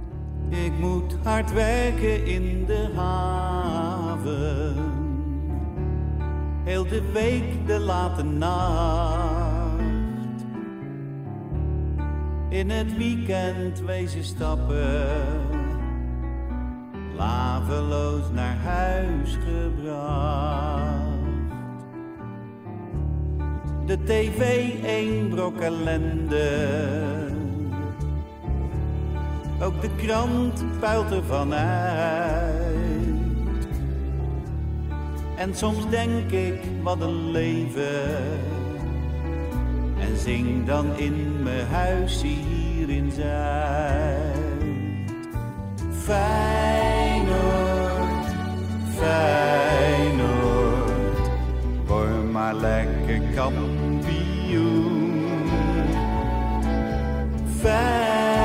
Ik 0.49 0.73
moet 0.79 1.17
hard 1.23 1.53
werken 1.53 2.27
in 2.27 2.65
de 2.67 2.91
haven. 2.95 4.75
Heel 6.65 6.89
de 6.89 7.11
week 7.13 7.67
de 7.67 7.79
late 7.79 8.23
nacht. 8.23 9.73
In 12.49 12.71
het 12.71 12.97
weekend 12.97 13.81
wezen 13.81 14.25
stappen. 14.25 15.64
Laveloos 17.17 18.31
naar 18.33 18.57
huis 18.57 19.39
gebracht. 19.45 20.95
De 23.87 23.99
tv 24.05 24.71
één 24.85 25.29
brok 25.29 25.61
ellende. 25.61 26.83
Ook 29.63 29.81
de 29.81 29.91
krant 29.97 30.65
puilt 30.81 31.11
ervan 31.11 31.55
uit. 31.55 32.75
En 35.37 35.55
soms 35.55 35.89
denk 35.91 36.31
ik, 36.31 36.61
wat 36.83 37.01
een 37.01 37.31
leven. 37.31 38.13
En 39.99 40.19
zing 40.19 40.67
dan 40.67 40.87
in 40.97 41.43
mijn 41.43 41.67
huisje 41.67 42.27
hier 42.27 42.91
in 42.91 43.13
Zuid. 43.13 44.35
Feyenoord, 46.03 46.94
Feyenoord. 49.05 51.19
Word 51.87 52.33
maar 52.33 52.55
lekker 52.55 53.21
kampioen. 53.35 55.03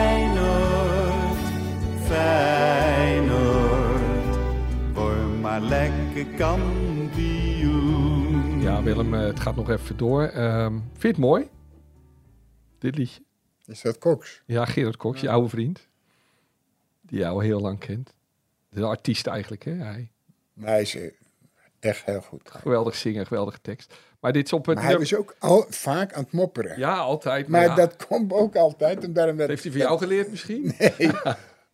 Feyenoord, 0.10 1.38
Feyenoord, 2.06 4.02
word 4.94 5.42
maar 5.42 5.62
lekker 5.62 6.26
kampioen. 6.26 7.02
Ja, 8.62 8.84
Willem, 8.84 9.14
eh, 9.14 9.22
het 9.22 9.40
gaat 9.40 9.56
nog 9.56 9.70
even 9.70 9.98
door. 9.98 10.24
Ehm, 10.24 10.72
vind 10.72 11.02
je 11.02 11.08
het 11.08 11.18
mooi? 11.18 11.50
Dit 12.80 12.98
liedje? 12.98 13.22
Is 13.66 13.82
dat 13.82 13.98
Cox? 13.98 14.42
Ja, 14.46 14.66
Gerard 14.66 14.98
Cox, 14.98 15.22
je 15.22 15.30
oude 15.30 15.50
vriend. 15.50 15.88
Die 17.02 17.20
jou 17.20 17.34
al 17.34 17.40
heel 17.40 17.60
lang 17.60 17.80
kent. 17.80 18.14
De 18.70 18.86
artiest 18.86 19.28
eigenlijk, 19.28 19.64
hè? 19.64 19.72
Hij. 19.72 20.12
Eh, 20.64 21.12
echt 21.80 22.06
heel 22.06 22.22
goed. 22.22 22.52
Geweldig 22.52 22.96
zingen, 22.96 23.28
geweldige 23.28 23.62
tekst. 23.62 23.94
Maar 24.20 24.32
dit 24.34 24.46
is 24.46 24.54
op 24.54 24.66
het... 24.66 24.76
Maar 24.76 24.86
hij 24.86 24.96
is 24.96 25.16
ook 25.16 25.36
al, 25.40 25.66
vaak 25.70 26.14
aan 26.14 26.24
het 26.24 26.32
mopperen. 26.32 26.80
Ja, 26.80 26.98
altijd. 26.98 27.48
Maar 27.48 27.62
ja, 27.64 27.76
dat 27.76 28.06
komt 28.08 28.34
ook 28.34 28.56
altijd 28.56 29.06
omdat 29.06 29.26
hem 29.26 29.38
dat, 29.38 29.48
heeft 29.48 29.64
hij 29.64 29.72
van 29.72 29.82
jou 29.82 29.98
geleerd 29.98 30.30
misschien? 30.30 30.74
Nee, 30.80 31.12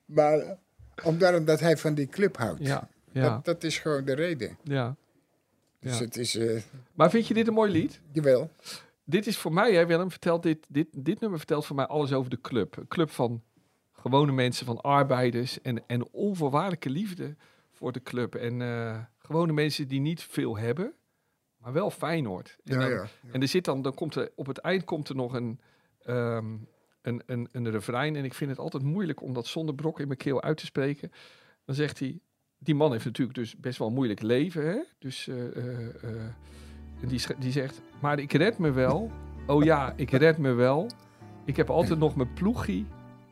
maar 0.05 0.57
omdat, 1.03 1.35
omdat 1.37 1.59
hij 1.59 1.77
van 1.77 1.93
die 1.93 2.07
club 2.07 2.37
houdt. 2.37 2.59
Ja, 2.65 2.87
ja, 3.11 3.21
Dat, 3.29 3.45
dat 3.45 3.63
is 3.63 3.79
gewoon 3.79 4.05
de 4.05 4.13
reden. 4.15 4.57
ja. 4.63 4.95
Dus 5.79 5.97
Ja. 5.97 6.03
het 6.03 6.17
is, 6.17 6.35
eh 6.35 6.61
Maar 6.93 7.09
vind 7.09 7.27
je 7.27 7.33
dit 7.33 7.47
een 7.47 7.53
mooi 7.53 7.71
lied? 7.71 7.99
jawel. 8.11 8.49
Dit 9.03 9.27
is 9.27 9.37
voor 9.37 9.53
mij, 9.53 9.73
hè, 9.73 9.85
Willem, 9.85 10.09
vertelt 10.11 10.43
dit, 10.43 10.65
dit, 10.69 10.87
dit 10.91 11.19
nummer 11.19 11.37
vertelt 11.39 11.65
voor 11.65 11.75
mij 11.75 11.85
alles 11.85 12.13
over 12.13 12.29
de 12.29 12.41
club. 12.41 12.77
Een 12.77 12.87
club 12.87 13.09
van 13.09 13.41
gewone 13.93 14.31
mensen, 14.31 14.65
van 14.65 14.81
arbeiders 14.81 15.61
en, 15.61 15.83
en 15.87 16.07
onvoorwaardelijke 16.11 16.89
liefde 16.89 17.35
voor 17.75 17.91
de 17.91 18.01
club. 18.01 18.35
En 18.35 18.61
eh, 18.61 18.99
gewone 19.17 19.53
mensen 19.53 19.87
die 19.87 19.99
niet 19.99 20.23
veel 20.23 20.57
hebben, 20.57 20.93
maar 21.57 21.73
wel 21.73 21.91
Feyenoord. 21.91 22.57
En, 22.63 22.73
Ja, 22.73 22.79
dan, 22.79 22.89
ja. 22.89 23.07
en 23.31 23.41
er 23.41 23.47
zit 23.47 23.65
dan, 23.65 23.81
dan 23.81 23.93
komt 23.93 24.15
er, 24.15 24.31
op 24.35 24.45
het 24.45 24.57
eind 24.57 24.83
komt 24.83 25.09
er 25.09 25.15
nog 25.15 25.33
een, 25.33 25.59
ehm, 26.01 26.55
een, 27.01 27.21
een, 27.25 27.47
een 27.51 27.71
refrein. 27.71 28.15
En 28.15 28.23
ik 28.23 28.33
vind 28.33 28.49
het 28.49 28.59
altijd 28.59 28.83
moeilijk 28.83 29.21
om 29.21 29.33
dat 29.33 29.47
zonder 29.47 29.75
brok 29.75 29.99
in 29.99 30.07
mijn 30.07 30.19
keel 30.19 30.41
uit 30.41 30.57
te 30.57 30.65
spreken. 30.65 31.11
Dan 31.65 31.75
zegt 31.75 31.99
hij, 31.99 32.19
die 32.57 32.75
man 32.75 32.91
heeft 32.91 33.05
natuurlijk 33.05 33.37
dus 33.37 33.55
best 33.55 33.77
wel 33.77 33.87
een 33.87 33.93
moeilijk 33.93 34.21
leven. 34.21 34.65
Hè? 34.67 34.79
Dus 34.99 35.27
eh, 35.27 35.57
eh, 36.03 36.31
die, 37.07 37.21
die 37.39 37.51
zegt, 37.51 37.81
maar 38.01 38.19
ik 38.19 38.33
red 38.33 38.57
me 38.57 38.71
wel. 38.71 39.11
Oh 39.47 39.63
ja, 39.63 39.93
ik 39.95 40.11
red 40.11 40.37
me 40.37 40.53
wel. 40.53 40.89
Ik 41.45 41.55
heb 41.55 41.69
altijd 41.69 41.99
nog 41.99 42.15
mijn 42.15 42.33
ploegie. 42.33 42.85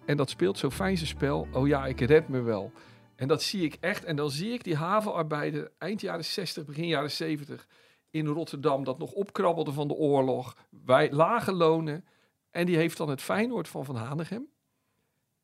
En 0.05 0.17
dat 0.17 0.29
speelt 0.29 0.57
zo 0.57 0.69
fijn 0.69 0.97
zijn 0.97 1.09
spel. 1.09 1.47
Oh 1.51 1.67
ja, 1.67 1.85
ik 1.85 1.99
red 1.99 2.27
me 2.27 2.41
wel. 2.41 2.71
En 3.15 3.27
dat 3.27 3.43
zie 3.43 3.63
ik 3.63 3.77
echt. 3.79 4.03
En 4.03 4.15
dan 4.15 4.31
zie 4.31 4.53
ik 4.53 4.63
die 4.63 4.75
havenarbeider 4.75 5.71
eind 5.77 6.01
jaren 6.01 6.25
60, 6.25 6.65
begin 6.65 6.87
jaren 6.87 7.11
70 7.11 7.67
in 8.09 8.25
Rotterdam. 8.27 8.83
Dat 8.83 8.97
nog 8.97 9.11
opkrabbelde 9.11 9.71
van 9.71 9.87
de 9.87 9.93
oorlog. 9.93 10.57
Wij 10.85 11.11
lage 11.11 11.51
lonen. 11.51 12.05
En 12.51 12.65
die 12.65 12.77
heeft 12.77 12.97
dan 12.97 13.09
het 13.09 13.21
Feyenoord 13.21 13.67
van 13.67 13.85
Van 13.85 13.95
Hanegem. 13.95 14.47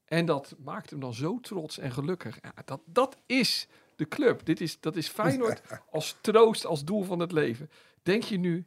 En 0.06 0.26
dat 0.26 0.56
maakt 0.64 0.90
hem 0.90 1.00
dan 1.00 1.14
zo 1.14 1.40
trots 1.40 1.78
en 1.78 1.92
gelukkig. 1.92 2.38
Ja, 2.42 2.54
dat, 2.66 2.82
dat 2.86 3.18
is 3.26 3.68
de 3.96 4.08
club. 4.08 4.46
Dit 4.46 4.62
is, 4.62 4.80
dat 4.80 4.96
is 4.96 5.08
Feyenoord 5.08 5.62
als 5.92 6.18
troost, 6.22 6.66
als 6.66 6.84
doel 6.86 7.04
van 7.04 7.20
het 7.20 7.32
leven. 7.32 7.70
Denk 8.04 8.24
je 8.24 8.38
nu, 8.38 8.66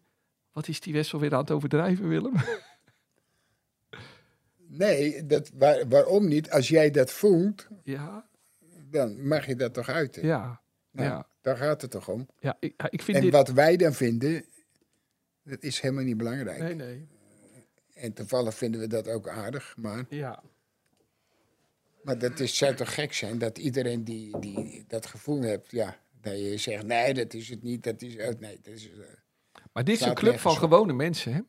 wat 0.52 0.68
is 0.68 0.80
die 0.80 0.92
Wessel 0.92 1.18
weer 1.18 1.32
aan 1.34 1.40
het 1.40 1.50
overdrijven, 1.50 2.08
Willem? 2.08 2.34
Nee, 4.66 5.26
dat, 5.26 5.50
waar- 5.54 5.88
waarom 5.88 6.28
niet? 6.28 6.50
Als 6.50 6.68
jij 6.68 6.90
dat 6.90 7.10
voelt, 7.10 7.66
ja, 7.82 8.28
dan 8.92 9.26
mag 9.26 9.46
je 9.46 9.56
dat 9.56 9.74
toch 9.74 9.88
uiten. 9.88 10.26
ja, 10.26 10.60
Nou, 10.90 11.08
ja. 11.08 11.28
Daar 11.40 11.56
gaat 11.56 11.82
het 11.82 11.90
toch 11.90 12.08
om. 12.08 12.28
ja 12.38 12.56
ik, 12.60 12.82
ik 12.90 13.02
vind 13.02 13.16
En 13.16 13.22
dit... 13.22 13.32
wat 13.32 13.48
wij 13.48 13.76
dan 13.76 13.92
vinden, 13.92 14.44
dat 15.42 15.62
is 15.62 15.80
helemaal 15.80 16.04
niet 16.04 16.16
belangrijk. 16.16 16.58
Nee, 16.58 16.74
nee. 16.74 17.08
En 17.94 18.12
toevallig 18.12 18.54
vinden 18.54 18.80
we 18.80 18.86
dat 18.86 19.08
ook 19.08 19.28
aardig. 19.28 19.74
Maar, 19.76 20.04
Ja, 20.08 20.42
maar 22.02 22.18
dat 22.18 22.40
is, 22.40 22.56
zou 22.56 22.74
toch 22.74 22.94
gek 22.94 23.12
zijn 23.12 23.38
dat 23.38 23.58
iedereen 23.58 24.04
die, 24.04 24.38
die 24.38 24.84
dat 24.88 25.06
gevoel 25.06 25.42
heeft, 25.42 25.70
ja, 25.70 25.98
dat 26.20 26.38
je 26.38 26.56
zegt, 26.56 26.86
nee, 26.86 27.14
dat 27.14 27.34
is 27.34 27.48
het 27.48 27.62
niet, 27.62 27.82
dat 27.82 28.02
is 28.02 28.14
nee, 28.14 28.58
dat 28.62 28.74
is... 28.74 28.90
eh, 28.90 28.98
maar 29.72 29.84
dit 29.84 29.94
is 29.94 30.06
een 30.06 30.14
club 30.14 30.38
van 30.38 30.52
op. 30.52 30.58
gewone 30.58 30.92
mensen, 30.92 31.32
hè? 31.32 31.40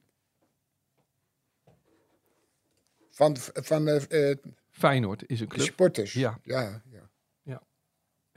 van 3.09 3.37
van 3.39 3.87
eh, 3.87 4.29
eh, 4.31 4.37
Feyenoord 4.69 5.23
is 5.27 5.39
een 5.39 5.47
de 5.47 5.53
club. 5.55 5.65
sporters. 5.65 6.13
Ja. 6.13 6.39
ja, 6.43 6.81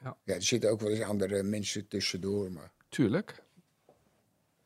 ja. 0.07 0.17
Ja. 0.25 0.35
Er 0.35 0.43
zitten 0.43 0.71
ook 0.71 0.81
wel 0.81 0.91
eens 0.91 1.01
andere 1.01 1.43
mensen 1.43 1.89
tussendoor, 1.89 2.53
maar... 2.53 2.73
Tuurlijk. 2.89 3.43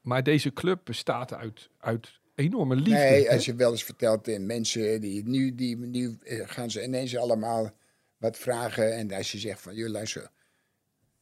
Maar 0.00 0.22
deze 0.22 0.52
club 0.52 0.80
bestaat 0.84 1.34
uit, 1.34 1.70
uit 1.78 2.20
enorme 2.34 2.74
liefde. 2.76 2.90
Nee, 2.90 3.30
als 3.30 3.44
je 3.44 3.54
wel 3.54 3.70
eens 3.70 3.84
vertelt 3.84 4.28
in 4.28 4.46
mensen 4.46 5.00
die 5.00 5.24
nu, 5.28 5.54
die 5.54 5.76
nu 5.76 6.16
eh, 6.22 6.48
gaan 6.48 6.70
ze 6.70 6.84
ineens 6.84 7.16
allemaal 7.16 7.70
wat 8.16 8.36
vragen. 8.38 8.96
En 8.96 9.12
als 9.12 9.32
je 9.32 9.38
zegt 9.38 9.60
van, 9.60 9.74
joh, 9.74 9.88
luister, 9.88 10.30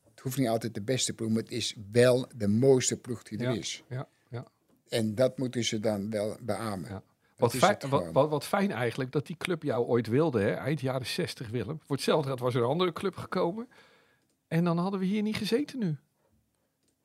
het 0.04 0.20
hoeft 0.20 0.38
niet 0.38 0.48
altijd 0.48 0.74
de 0.74 0.82
beste 0.82 1.12
ploeg, 1.12 1.28
maar 1.30 1.42
het 1.42 1.50
is 1.50 1.76
wel 1.92 2.28
de 2.36 2.48
mooiste 2.48 2.96
ploeg 2.96 3.22
die 3.22 3.38
er 3.38 3.52
Ja. 3.52 3.58
is. 3.58 3.82
Ja, 3.88 4.08
ja. 4.30 4.44
En 4.88 5.14
dat 5.14 5.38
moeten 5.38 5.64
ze 5.64 5.80
dan 5.80 6.10
wel 6.10 6.36
beamen. 6.40 6.90
Ja. 6.90 7.02
Wat, 7.36 7.54
fijn, 7.54 7.76
wat, 7.88 8.12
wat, 8.12 8.30
wat 8.30 8.44
fijn 8.44 8.70
eigenlijk 8.70 9.12
dat 9.12 9.26
die 9.26 9.36
club 9.36 9.62
jou 9.62 9.86
ooit 9.86 10.06
wilde, 10.06 10.40
hè? 10.40 10.50
eind 10.52 10.80
jaren 10.80 11.06
60 11.06 11.48
Willem. 11.48 11.80
Voor 11.86 11.96
hetzelfde 11.96 12.26
geld 12.26 12.40
was 12.40 12.54
er 12.54 12.62
een 12.62 12.68
andere 12.68 12.92
club 12.92 13.16
gekomen. 13.16 13.68
En 14.48 14.64
dan 14.64 14.78
hadden 14.78 15.00
we 15.00 15.06
hier 15.06 15.22
niet 15.22 15.36
gezeten 15.36 15.78
nu. 15.78 15.96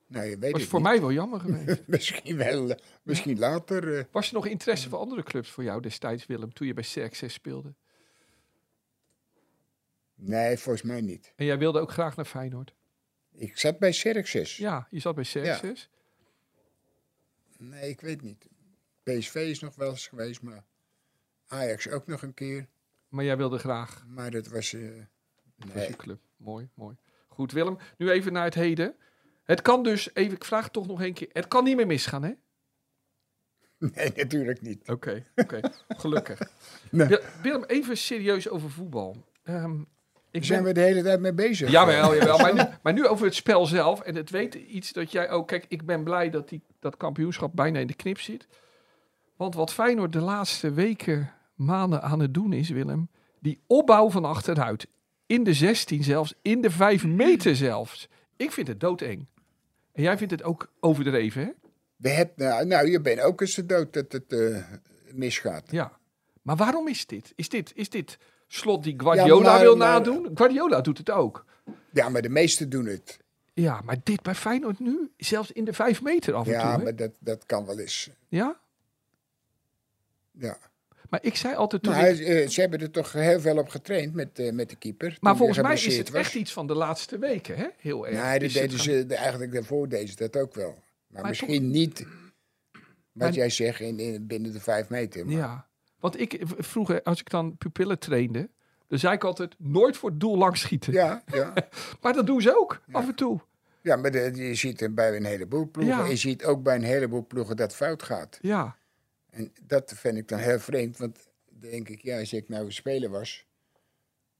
Je 0.06 0.36
weet 0.38 0.52
Was 0.52 0.64
voor 0.64 0.78
niet. 0.80 0.88
mij 0.88 1.00
wel 1.00 1.12
jammer 1.12 1.40
geweest. 1.40 1.82
Misschien 1.88 2.36
wel, 2.36 2.70
eh, 2.70 2.76
misschien 3.02 3.38
later. 3.38 3.98
eh. 3.98 4.04
Was 4.10 4.28
er 4.28 4.34
nog 4.34 4.46
interesse 4.46 4.88
voor 4.88 4.98
andere 4.98 5.22
clubs 5.22 5.50
voor 5.50 5.64
jou 5.64 5.80
destijds, 5.80 6.26
Willem, 6.26 6.52
toen 6.52 6.66
je 6.66 6.74
bij 6.74 6.84
CXS 6.84 7.32
speelde? 7.32 7.74
nee, 10.14 10.58
volgens 10.58 10.84
mij 10.84 11.00
niet. 11.00 11.32
En 11.36 11.44
jij 11.44 11.58
wilde 11.58 11.80
ook 11.80 11.90
graag 11.90 12.16
naar 12.16 12.24
Feyenoord? 12.24 12.74
Ik 13.32 13.58
zat 13.58 13.78
bij 13.78 13.90
Xerxes. 13.90 14.56
Ja, 14.56 14.86
je 14.90 15.00
zat 15.00 15.14
bij 15.14 15.24
CXS. 15.24 15.88
Nee, 17.58 17.90
ik 17.90 18.00
weet 18.00 18.22
niet. 18.22 18.46
PSV 19.02 19.34
is 19.34 19.60
nog 19.60 19.74
wel 19.74 19.90
eens 19.90 20.06
geweest, 20.06 20.42
maar 20.42 20.64
Ajax 21.46 21.88
ook 21.88 22.06
nog 22.06 22.22
een 22.22 22.34
keer. 22.34 22.68
Maar 23.08 23.24
jij 23.24 23.36
wilde 23.36 23.58
graag 23.58 24.04
Maar 24.08 24.30
dat 24.30 24.46
was... 24.46 24.70
Dat 24.70 25.74
nee. 25.74 25.88
je 25.88 25.96
club. 25.96 26.20
Mooi, 26.36 26.68
mooi. 26.74 26.96
Goed, 27.34 27.52
Willem. 27.52 27.78
Nu 27.98 28.10
even 28.10 28.32
naar 28.32 28.44
het 28.44 28.54
heden. 28.54 28.94
Het 29.44 29.62
kan 29.62 29.82
dus, 29.82 30.14
even, 30.14 30.34
ik 30.34 30.44
vraag 30.44 30.64
het 30.64 30.72
toch 30.72 30.86
nog 30.86 31.02
een 31.02 31.12
keer. 31.14 31.28
Het 31.32 31.48
kan 31.48 31.64
niet 31.64 31.76
meer 31.76 31.86
misgaan, 31.86 32.22
hè? 32.22 32.32
nee, 33.94 34.12
natuurlijk 34.16 34.60
niet. 34.60 34.88
Oké, 34.88 35.24
oké. 35.36 35.60
Gelukkig. 35.88 36.38
Nee. 36.90 37.06
Wil- 37.08 37.20
Willem, 37.42 37.64
even 37.64 37.96
serieus 37.96 38.48
over 38.48 38.70
voetbal. 38.70 39.16
Ehm, 39.42 39.80
ik 40.30 40.44
zijn 40.44 40.62
ben- 40.62 40.68
we 40.74 40.80
de 40.80 40.86
hele 40.86 41.02
tijd 41.02 41.20
mee 41.20 41.32
bezig. 41.32 41.70
Jawel, 41.70 42.14
jawel. 42.14 42.38
Maar 42.38 42.54
nu, 42.54 42.60
maar 42.82 42.92
nu 42.92 43.06
over 43.06 43.24
het 43.26 43.34
spel 43.34 43.66
zelf. 43.66 44.00
En 44.00 44.14
het 44.14 44.30
weet 44.30 44.54
iets 44.54 44.92
dat 44.92 45.12
jij 45.12 45.30
ook... 45.30 45.48
Kijk, 45.48 45.64
ik 45.68 45.86
ben 45.86 46.04
blij 46.04 46.30
dat 46.30 46.48
die, 46.48 46.62
dat 46.80 46.96
kampioenschap 46.96 47.50
bijna 47.54 47.78
in 47.78 47.86
de 47.86 47.94
knip 47.94 48.20
zit. 48.20 48.46
Want 49.36 49.54
wat 49.54 49.72
Feyenoord 49.72 50.12
de 50.12 50.20
laatste 50.20 50.72
weken, 50.72 51.32
maanden 51.54 52.02
aan 52.02 52.20
het 52.20 52.34
doen 52.34 52.52
is, 52.52 52.68
Willem... 52.68 53.08
Die 53.40 53.60
opbouw 53.66 54.10
van 54.10 54.24
achteruit. 54.24 54.86
In 55.26 55.44
de 55.44 55.54
16 55.54 56.02
zelfs. 56.02 56.34
In 56.42 56.60
de 56.60 56.70
5 56.70 57.04
meter 57.04 57.56
zelfs. 57.56 58.08
Ik 58.36 58.52
vind 58.52 58.68
het 58.68 58.80
doodeng. 58.80 59.26
En 59.92 60.02
jij 60.02 60.16
vindt 60.18 60.32
het 60.32 60.42
ook 60.42 60.72
overdreven, 60.80 61.42
hè? 61.42 61.50
We 61.96 62.08
hebben, 62.08 62.46
nou, 62.48 62.66
nou, 62.66 62.90
je 62.90 63.00
bent 63.00 63.20
ook 63.20 63.40
eens 63.40 63.54
dood 63.54 63.92
dat 63.92 64.12
het 64.12 64.32
eh, 64.32 64.62
misgaat. 65.12 65.70
Ja. 65.70 65.98
Maar 66.42 66.56
waarom 66.56 66.88
is 66.88 67.06
dit? 67.06 67.32
Is 67.36 67.48
dit, 67.48 67.72
is 67.74 67.88
dit 67.90 68.18
slot 68.46 68.82
die 68.82 68.94
Guardiola 69.00 69.50
maar- 69.50 69.60
wil 69.60 69.76
maar- 69.76 69.88
nadoen? 69.88 70.30
Guardiola 70.34 70.80
doet 70.80 70.98
het 70.98 71.10
ook. 71.10 71.44
Ja, 71.92 72.08
maar 72.08 72.22
de 72.22 72.28
meesten 72.28 72.68
doen 72.70 72.86
het. 72.86 73.18
Ja, 73.52 73.80
maar 73.84 73.96
dit 74.02 74.22
bij 74.22 74.34
Feyenoord 74.34 74.78
nu? 74.78 75.10
Zelfs 75.16 75.52
in 75.52 75.64
de 75.64 75.72
5 75.72 76.02
meter 76.02 76.34
af 76.34 76.46
en 76.46 76.52
Ja, 76.52 76.60
toe, 76.60 76.70
hè? 76.78 76.82
maar 76.84 76.96
dat, 76.96 77.10
dat 77.18 77.46
kan 77.46 77.66
wel 77.66 77.78
eens. 77.78 78.10
Ja? 78.28 78.60
Ja. 80.30 80.58
Maar 81.14 81.24
ik 81.24 81.36
zei 81.36 81.54
altijd 81.54 81.82
toen 81.82 81.94
ik- 81.94 82.18
eh, 82.18 82.48
ze 82.48 82.60
hebben 82.60 82.80
er 82.80 82.90
toch 82.90 83.12
heel 83.12 83.40
veel 83.40 83.58
op 83.58 83.68
getraind 83.68 84.14
met, 84.14 84.38
eh, 84.38 84.52
met 84.52 84.68
de 84.70 84.76
keeper. 84.76 85.16
Maar 85.20 85.36
volgens 85.36 85.58
mij 85.60 85.74
is 85.74 85.96
het 85.96 86.10
was. 86.10 86.20
echt 86.20 86.34
iets 86.34 86.52
van 86.52 86.66
de 86.66 86.74
laatste 86.74 87.18
weken, 87.18 87.56
hè? 87.56 87.66
Heel 87.78 88.06
erg. 88.06 88.22
Nee, 88.22 88.38
dat 88.38 88.52
deden 88.52 88.78
ze 88.78 89.06
eigenlijk 89.14 89.52
daarvoor 89.52 89.88
deden 89.88 90.08
ze 90.08 90.16
dat 90.16 90.36
ook 90.36 90.54
wel. 90.54 90.74
Maar, 91.06 91.20
Maar 91.22 91.30
misschien 91.30 91.70
niet 91.70 91.98
wat 92.72 92.82
Maar- 93.12 93.32
jij 93.32 93.50
zegt 93.50 93.80
in, 93.80 93.98
in, 93.98 94.26
binnen 94.26 94.52
de 94.52 94.60
vijf 94.60 94.88
meter. 94.88 95.26
Maar 95.26 95.34
Ja. 95.34 95.66
Want 96.00 96.20
ik 96.20 96.40
vroeger, 96.44 97.02
als 97.02 97.20
ik 97.20 97.30
dan 97.30 97.56
pupillen 97.56 97.98
trainde, 97.98 98.50
dan 98.88 98.98
zei 98.98 99.14
ik 99.14 99.24
altijd 99.24 99.54
nooit 99.58 99.96
voor 99.96 100.10
het 100.10 100.20
doel 100.20 100.36
lang 100.36 100.56
schieten. 100.56 100.92
ja, 100.92 101.22
ja. 101.26 101.52
Maar 102.02 102.12
dat 102.12 102.26
doen 102.26 102.40
ze 102.42 102.58
ook, 102.58 102.80
af 102.92 103.08
en 103.08 103.14
toe. 103.14 103.40
ja, 103.82 103.96
maar 103.96 104.10
de- 104.10 104.30
je 104.34 104.54
ziet 104.54 104.94
bij 104.94 105.16
een 105.16 105.24
heleboel 105.24 105.70
ploegen. 105.70 105.96
Ja. 105.96 106.04
Je 106.06 106.16
ziet 106.16 106.44
ook 106.44 106.62
bij 106.62 106.74
een 106.74 106.82
heleboel 106.82 107.26
ploegen 107.26 107.56
dat 107.56 107.74
fout 107.74 108.02
gaat. 108.02 108.38
Ja. 108.40 108.76
En 109.34 109.52
dat 109.62 109.92
vind 109.96 110.16
ik 110.16 110.28
dan 110.28 110.38
heel 110.38 110.58
vreemd. 110.58 110.96
Want 110.98 111.28
denk 111.60 111.88
ik, 111.88 112.02
ja, 112.02 112.18
als 112.18 112.32
ik 112.32 112.48
nou 112.48 112.64
een 112.64 112.72
speler 112.72 113.10
was... 113.10 113.46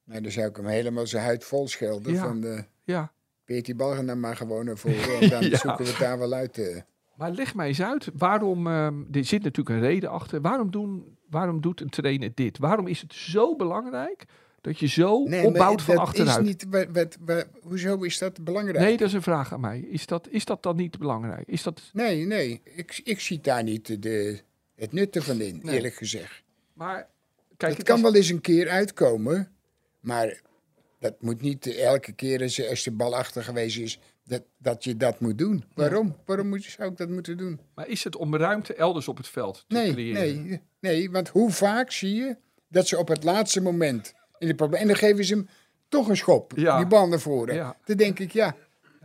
Nou, 0.05 0.21
dan 0.21 0.31
zou 0.31 0.49
ik 0.49 0.57
hem 0.57 0.67
helemaal 0.67 1.07
zijn 1.07 1.25
huid 1.25 1.45
vol 1.45 1.69
schelden. 1.69 2.13
Ja. 2.13 2.21
Van, 2.27 2.45
eh 2.45 2.63
Ja. 2.85 3.13
peert 3.45 3.65
die 3.65 3.75
bal 3.75 4.07
dan 4.07 4.21
maar 4.21 4.37
gewoon. 4.37 4.69
En 4.69 4.77
dan 5.31 5.45
Ja. 5.49 5.57
zoeken 5.59 5.85
we 5.85 5.91
het 5.91 5.99
daar 5.99 6.19
wel 6.19 6.33
uit. 6.33 6.59
eh. 6.59 6.81
Maar 7.17 7.31
leg 7.31 7.55
mij 7.55 7.67
eens 7.69 7.83
uit, 7.83 8.09
waarom, 8.15 8.67
ehm, 8.67 9.03
er 9.13 9.25
zit 9.25 9.43
natuurlijk 9.43 9.77
een 9.77 9.83
reden 9.89 10.11
achter. 10.11 10.41
Waarom, 10.41 10.71
doen, 10.71 11.19
waarom 11.31 11.61
doet 11.61 11.81
een 11.81 11.89
trainer 11.89 12.31
dit? 12.35 12.59
Waarom 12.59 12.87
is 12.87 13.01
het 13.01 13.15
zo 13.15 13.57
belangrijk 13.57 14.25
dat 14.61 14.79
je 14.79 14.87
zo 14.87 15.23
Nee, 15.25 15.47
opbouwt 15.47 15.83
van 15.83 15.95
dat 15.95 16.05
achteruit? 16.07 16.39
Is 16.41 16.47
niet, 16.47 16.67
wat, 16.71 16.87
wat, 16.93 17.17
wat- 17.21 17.47
hoezo 17.63 17.97
is 18.03 18.19
dat 18.19 18.45
belangrijk? 18.45 18.79
Nee, 18.79 18.97
dat 18.97 19.09
is 19.09 19.13
een 19.15 19.23
vraag 19.23 19.53
aan 19.53 19.61
mij. 19.61 19.81
Is 19.81 20.07
dat, 20.07 20.29
is 20.31 20.45
dat 20.45 20.63
dan 20.63 20.77
niet 20.77 20.99
belangrijk? 20.99 21.49
Is 21.49 21.63
dat, 21.63 21.91
Nee, 21.93 22.25
nee. 22.27 22.61
Ik, 22.65 23.01
ik 23.05 23.21
zie 23.21 23.41
daar 23.41 23.63
niet 23.63 24.03
de, 24.03 24.41
het 24.77 24.93
nut 24.93 25.16
ervan 25.16 25.41
in, 25.41 25.61
Nee. 25.62 25.75
eerlijk 25.75 25.95
gezegd. 25.95 26.43
maar 26.72 27.09
kijk, 27.57 27.77
het 27.77 27.87
kan 27.87 27.97
is- 27.97 28.03
wel 28.03 28.14
eens 28.14 28.29
een 28.29 28.41
keer 28.41 28.68
uitkomen, 28.68 29.53
maar 30.01 30.41
dat 30.99 31.14
moet 31.22 31.41
niet 31.41 31.66
elke 31.77 32.12
keer 32.12 32.43
als, 32.43 32.68
als 32.68 32.83
de 32.83 32.91
bal 32.91 33.16
achter 33.16 33.45
geweest 33.45 33.79
is, 33.79 33.99
dat, 34.25 34.43
dat 34.59 34.85
je 34.85 34.97
dat 34.97 35.20
moet 35.20 35.39
doen. 35.39 35.64
Waarom? 35.75 36.16
Waarom 36.25 36.49
moet, 36.49 36.64
zou 36.64 36.91
ik 36.91 36.97
dat 36.97 37.09
moeten 37.09 37.37
doen? 37.37 37.61
maar 37.75 37.89
is 37.89 38.05
het 38.05 38.16
om 38.16 38.37
ruimte 38.37 38.75
elders 38.75 39.09
op 39.09 39.16
het 39.16 39.29
veld 39.29 39.64
te 39.68 39.75
Nee, 39.77 39.93
creëren? 39.93 40.47
nee, 40.47 40.61
nee, 40.81 41.11
want 41.11 41.29
hoe 41.29 41.51
vaak 41.51 41.91
zie 41.93 42.14
je 42.14 42.37
dat 42.68 42.89
ze 42.89 42.99
op 42.99 43.09
het 43.09 43.25
laatste 43.25 43.61
moment 43.61 44.14
in 44.39 44.47
de 44.49 44.55
probleem 44.55 44.81
en 44.81 44.87
dan 44.87 44.97
geven 44.97 45.25
ze 45.25 45.35
hem 45.35 45.49
toch 45.89 46.09
een 46.09 46.16
schop, 46.16 46.53
Ja. 46.57 46.77
die 46.77 46.87
bal 46.87 47.09
naar 47.09 47.20
voren. 47.20 47.55
Ja. 47.55 47.77
Dan 47.85 47.97
denk 47.97 48.18
ik, 48.18 48.33
ja, 48.33 48.57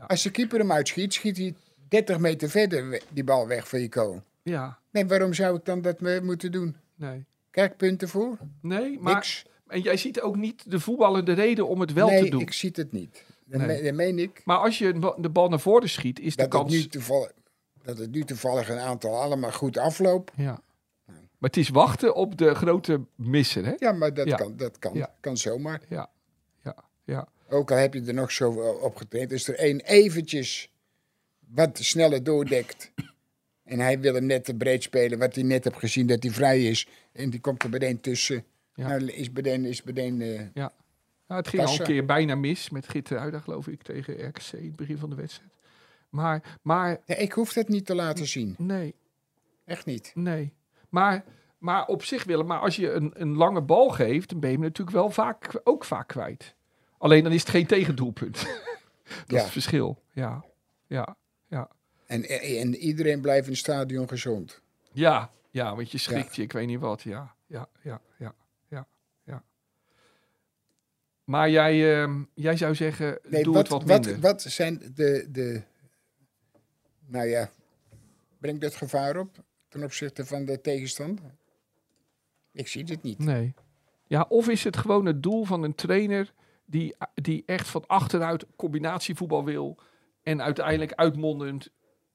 als 0.07 0.23
de 0.23 0.31
keeper 0.31 0.59
hem 0.59 0.71
uitschiet, 0.71 1.13
schiet 1.13 1.37
hij 1.37 1.53
30 1.89 2.19
meter 2.19 2.49
verder 2.49 3.01
die 3.13 3.23
bal 3.23 3.47
weg 3.47 3.69
van 3.69 3.79
je 3.81 3.89
kool. 3.89 4.21
Ja, 4.49 4.79
Nee, 4.91 5.05
waarom 5.05 5.33
zou 5.33 5.55
ik 5.57 5.65
dan 5.65 5.81
dat 5.81 5.99
moeten 6.21 6.51
doen? 6.51 6.75
nee. 6.95 7.25
Krijg 7.51 7.69
ik 7.71 7.77
punten 7.77 8.09
voor? 8.09 8.37
Nee, 8.61 8.99
maar 8.99 9.13
Niks. 9.13 9.45
en 9.67 9.81
jij 9.81 9.97
ziet 9.97 10.21
ook 10.21 10.35
niet 10.35 10.71
de 10.71 10.79
voetballende 10.79 11.33
reden 11.33 11.67
om 11.67 11.79
het 11.79 11.93
wel 11.93 12.07
nee, 12.09 12.23
te 12.23 12.29
doen. 12.29 12.41
ik 12.41 12.51
zie 12.53 12.71
het 12.73 12.91
niet. 12.91 13.23
Dat, 13.45 13.61
Nee. 13.61 13.77
me- 13.77 13.83
dat 13.83 13.93
meen 13.93 14.19
ik. 14.19 14.41
Maar 14.45 14.57
als 14.57 14.77
je 14.77 15.13
de 15.17 15.29
bal 15.29 15.49
naar 15.49 15.59
voren 15.59 15.89
schiet, 15.89 16.19
is 16.19 16.35
de 16.35 16.43
Dat 16.43 16.53
het, 16.53 16.61
kans. 16.61 16.73
nu 16.73 16.87
toevallig, 16.87 17.31
dat 17.83 17.97
het 17.97 18.11
nu 18.11 18.23
toevallig 18.23 18.69
een 18.69 18.77
aantal 18.79 19.21
allemaal 19.21 19.51
goed 19.51 19.77
afloopt. 19.77 20.31
Ja. 20.35 20.61
Maar 21.05 21.49
het 21.49 21.57
is 21.57 21.69
wachten 21.69 22.15
op 22.15 22.37
de 22.37 22.55
grote 22.55 23.01
missen, 23.15 23.65
hè? 23.65 23.73
Ja, 23.77 23.91
maar 23.91 24.13
dat 24.13 24.27
Ja. 24.27 24.35
kan, 24.35 24.55
dat 24.57 24.79
kan, 24.79 24.93
Ja. 24.93 25.13
kan 25.19 25.37
zomaar. 25.37 25.81
Ja, 25.89 26.09
ja, 26.63 26.75
ja. 27.03 27.27
Ook 27.49 27.71
al 27.71 27.77
heb 27.77 27.93
je 27.93 28.01
er 28.03 28.13
nog 28.13 28.31
zo 28.31 28.51
op 28.81 28.95
getraind. 28.95 29.31
Is 29.31 29.47
er 29.47 29.55
één 29.55 29.79
eventjes 29.79 30.71
wat 31.47 31.77
sneller 31.77 32.23
doordekt. 32.23 32.91
En 33.69 33.79
hij 33.79 33.99
wil 33.99 34.13
hem 34.13 34.25
net 34.25 34.45
te 34.45 34.53
breed 34.55 34.83
spelen. 34.83 35.19
Wat 35.19 35.35
hij 35.35 35.43
net 35.43 35.63
hebt 35.63 35.77
gezien 35.77 36.07
dat 36.07 36.23
hij 36.23 36.31
vrij 36.31 36.63
is. 36.63 36.87
En 37.11 37.29
die 37.29 37.39
komt 37.39 37.63
er 37.63 37.69
meteen 37.69 38.01
tussen. 38.01 38.43
Ja. 38.73 38.87
Nou, 38.87 39.05
is 39.11 39.29
meteen, 39.29 39.65
is 39.65 39.83
meteen 39.83 40.21
eh, 40.21 40.39
Nou, 40.53 40.71
het 41.41 41.47
ging 41.47 41.63
al 41.65 41.73
een 41.79 41.83
keer 41.83 42.05
bijna 42.05 42.35
mis 42.35 42.69
met 42.69 42.89
Gitteruida, 42.89 43.39
geloof 43.39 43.67
ik, 43.67 43.81
tegen 43.81 44.27
RKC 44.27 44.51
in 44.51 44.65
het 44.67 44.75
begin 44.75 44.97
van 44.97 45.09
de 45.09 45.15
wedstrijd. 45.15 45.49
Maar, 46.09 46.57
maar 46.61 46.97
nee, 47.05 47.17
ik 47.17 47.31
hoef 47.31 47.53
dat 47.53 47.67
niet 47.67 47.85
te 47.85 47.95
laten 47.95 48.27
zien. 48.27 48.55
nee, 48.57 48.95
Echt 49.65 49.85
niet. 49.85 50.11
nee. 50.15 50.53
Maar, 50.89 51.23
maar 51.57 51.85
op 51.85 52.03
zich 52.03 52.23
willen, 52.23 52.45
maar 52.45 52.59
als 52.59 52.75
je 52.75 52.91
een, 52.91 53.11
een 53.13 53.35
lange 53.35 53.61
bal 53.61 53.89
geeft, 53.89 54.29
dan 54.29 54.39
ben 54.39 54.49
je 54.49 54.55
hem 54.55 54.65
natuurlijk 54.65 54.97
wel 54.97 55.09
vaak, 55.09 55.59
ook 55.63 55.83
vaak 55.85 56.07
kwijt. 56.07 56.55
Alleen 56.97 57.23
dan 57.23 57.31
is 57.31 57.39
het 57.41 57.49
geen 57.49 57.65
tegendoelpunt. 57.67 58.35
Dat 59.03 59.27
is 59.27 59.35
Ja. 59.35 59.41
het 59.41 59.49
verschil. 59.51 60.01
Ja, 60.11 60.43
ja, 60.87 60.97
ja. 60.97 61.15
En, 62.09 62.29
en 62.59 62.75
iedereen 62.75 63.21
blijft 63.21 63.45
in 63.45 63.51
het 63.51 63.61
stadion 63.61 64.07
gezond. 64.07 64.61
Ja, 64.91 65.31
ja, 65.51 65.75
want 65.75 65.91
je 65.91 65.97
schrikt 65.97 66.35
je, 66.35 66.41
ik 66.41 66.51
weet 66.51 66.67
niet 66.67 66.79
wat. 66.79 67.01
Ja, 67.01 67.35
ja, 67.47 67.69
ja, 67.83 68.01
ja, 68.17 68.35
ja, 68.67 68.87
ja. 69.23 69.43
Maar 71.23 71.49
jij, 71.49 72.01
ehm, 72.01 72.23
jij 72.33 72.57
zou 72.57 72.75
zeggen, 72.75 73.19
Nee, 73.27 73.43
doe 73.43 73.53
wat, 73.53 73.61
het 73.61 73.71
wat 73.71 73.83
wat, 73.83 74.05
minder. 74.05 74.21
wat 74.21 74.41
zijn 74.41 74.91
de, 74.95 75.27
de. 75.31 75.61
Nou 77.05 77.27
ja, 77.27 77.49
brengt 78.37 78.61
dat 78.61 78.75
gevaar 78.75 79.17
op 79.17 79.43
ten 79.67 79.83
opzichte 79.83 80.25
van 80.25 80.45
de 80.45 80.61
tegenstander? 80.61 81.35
Ik 82.51 82.67
zie 82.67 82.83
dit 82.83 83.03
niet. 83.03 83.19
Nee. 83.19 83.53
Ja, 84.07 84.25
of 84.29 84.47
is 84.47 84.63
het 84.63 84.77
gewoon 84.77 85.05
het 85.05 85.23
doel 85.23 85.45
van 85.45 85.63
een 85.63 85.75
trainer 85.75 86.33
die, 86.65 86.95
die 87.13 87.43
echt 87.45 87.67
van 87.67 87.87
achteruit 87.87 88.45
combinatievoetbal 88.55 89.45
wil 89.45 89.77
en 90.23 90.41
uiteindelijk 90.41 90.93
uitmondend 90.93 91.69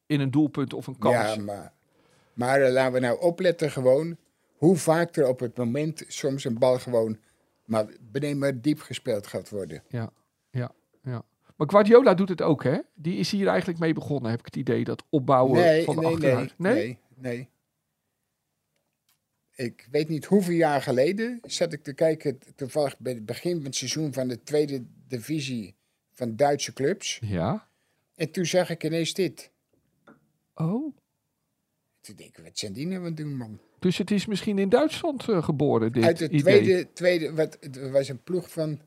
in 0.06 0.20
een 0.20 0.30
doelpunt 0.30 0.72
of 0.72 0.86
een 0.86 0.98
kans. 0.98 1.34
Ja, 1.34 1.42
maar, 1.42 1.72
maar 2.34 2.62
eh, 2.62 2.72
laten 2.72 2.92
we 2.92 2.98
nou 2.98 3.20
opletten 3.20 3.70
gewoon 3.70 4.16
hoe 4.56 4.76
vaak 4.76 5.16
er 5.16 5.28
op 5.28 5.40
het 5.40 5.56
moment 5.56 6.04
soms 6.08 6.44
een 6.44 6.58
bal 6.58 6.78
gewoon 6.78 7.18
maar 7.64 7.86
beneden 8.10 8.38
maar 8.38 8.60
diep 8.60 8.80
gespeeld 8.80 9.26
gaat 9.26 9.48
worden. 9.48 9.82
Ja, 9.88 10.10
ja, 10.50 10.72
ja. 11.02 11.24
Maar 11.56 11.70
Guardiola 11.70 12.14
doet 12.14 12.28
het 12.28 12.42
ook, 12.42 12.64
hè? 12.64 12.78
Die 12.94 13.16
is 13.18 13.30
hier 13.30 13.46
eigenlijk 13.48 13.78
mee 13.78 13.92
begonnen, 13.92 14.30
heb 14.30 14.38
ik 14.38 14.44
het 14.44 14.56
idee. 14.56 14.84
Dat 14.84 15.04
opbouwen 15.10 15.60
Nee, 15.60 15.84
van 15.84 15.94
nee, 15.94 16.04
nee, 16.04 16.14
achteruit. 16.14 16.54
nee, 16.58 16.98
nee. 17.14 17.48
Ik 19.56 19.88
weet 19.90 20.08
niet 20.08 20.24
hoeveel 20.24 20.54
jaar 20.54 20.82
geleden 20.82 21.40
zat 21.42 21.72
ik 21.72 21.82
te 21.82 21.92
kijken, 21.92 22.38
toevallig 22.54 22.98
bij 22.98 23.12
het 23.12 23.26
begin 23.26 23.56
van 23.56 23.64
het 23.64 23.74
seizoen 23.76 24.12
van 24.12 24.28
de 24.28 24.42
tweede 24.42 24.84
divisie 25.08 25.74
van 26.12 26.36
Duitse 26.36 26.72
clubs. 26.72 27.18
Ja. 27.24 27.68
En 28.14 28.30
toen 28.30 28.46
zag 28.46 28.70
ik 28.70 28.84
ineens 28.84 29.14
dit. 29.14 29.50
Oh. 30.54 30.96
Toen 32.00 32.16
denk 32.16 32.36
ik, 32.36 32.44
wat 32.44 32.58
zijn 32.58 32.72
die 32.72 32.86
nou 32.86 33.06
aan 33.06 33.14
doen, 33.14 33.36
man? 33.36 33.58
Dus 33.78 33.98
het 33.98 34.10
is 34.10 34.26
misschien 34.26 34.58
in 34.58 34.68
Duitsland 34.68 35.28
eh, 35.28 35.42
geboren, 35.44 35.92
dit 35.92 36.04
Uit 36.04 36.18
het 36.18 36.32
idee. 36.32 36.60
tweede, 36.62 36.92
tweede 36.92 37.32
wat, 37.34 37.56
het 37.60 37.90
was 37.90 38.08
een 38.08 38.22
ploeg 38.22 38.50
van 38.50 38.80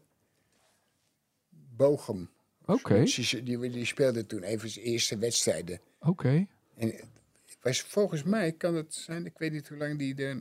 Bochum. 1.76 2.30
Oké, 2.65 3.03
Die, 3.03 3.43
die, 3.43 3.70
die 3.70 3.86
speelde 3.86 4.26
toen 4.26 4.43
even 4.43 4.70
zijn 4.70 4.86
eerste 4.86 5.18
wedstrijden. 5.18 5.80
oké. 5.99 6.47
En 6.76 6.88
het 6.88 7.57
was 7.61 7.82
volgens 7.82 8.24
mij, 8.24 8.51
kan 8.51 8.76
het 8.76 8.95
zijn, 8.95 9.26
ik 9.26 9.38
weet 9.38 9.51
niet 9.51 9.68
hoe 9.68 9.78
lang 9.78 9.97
die 9.97 10.15
er... 10.15 10.36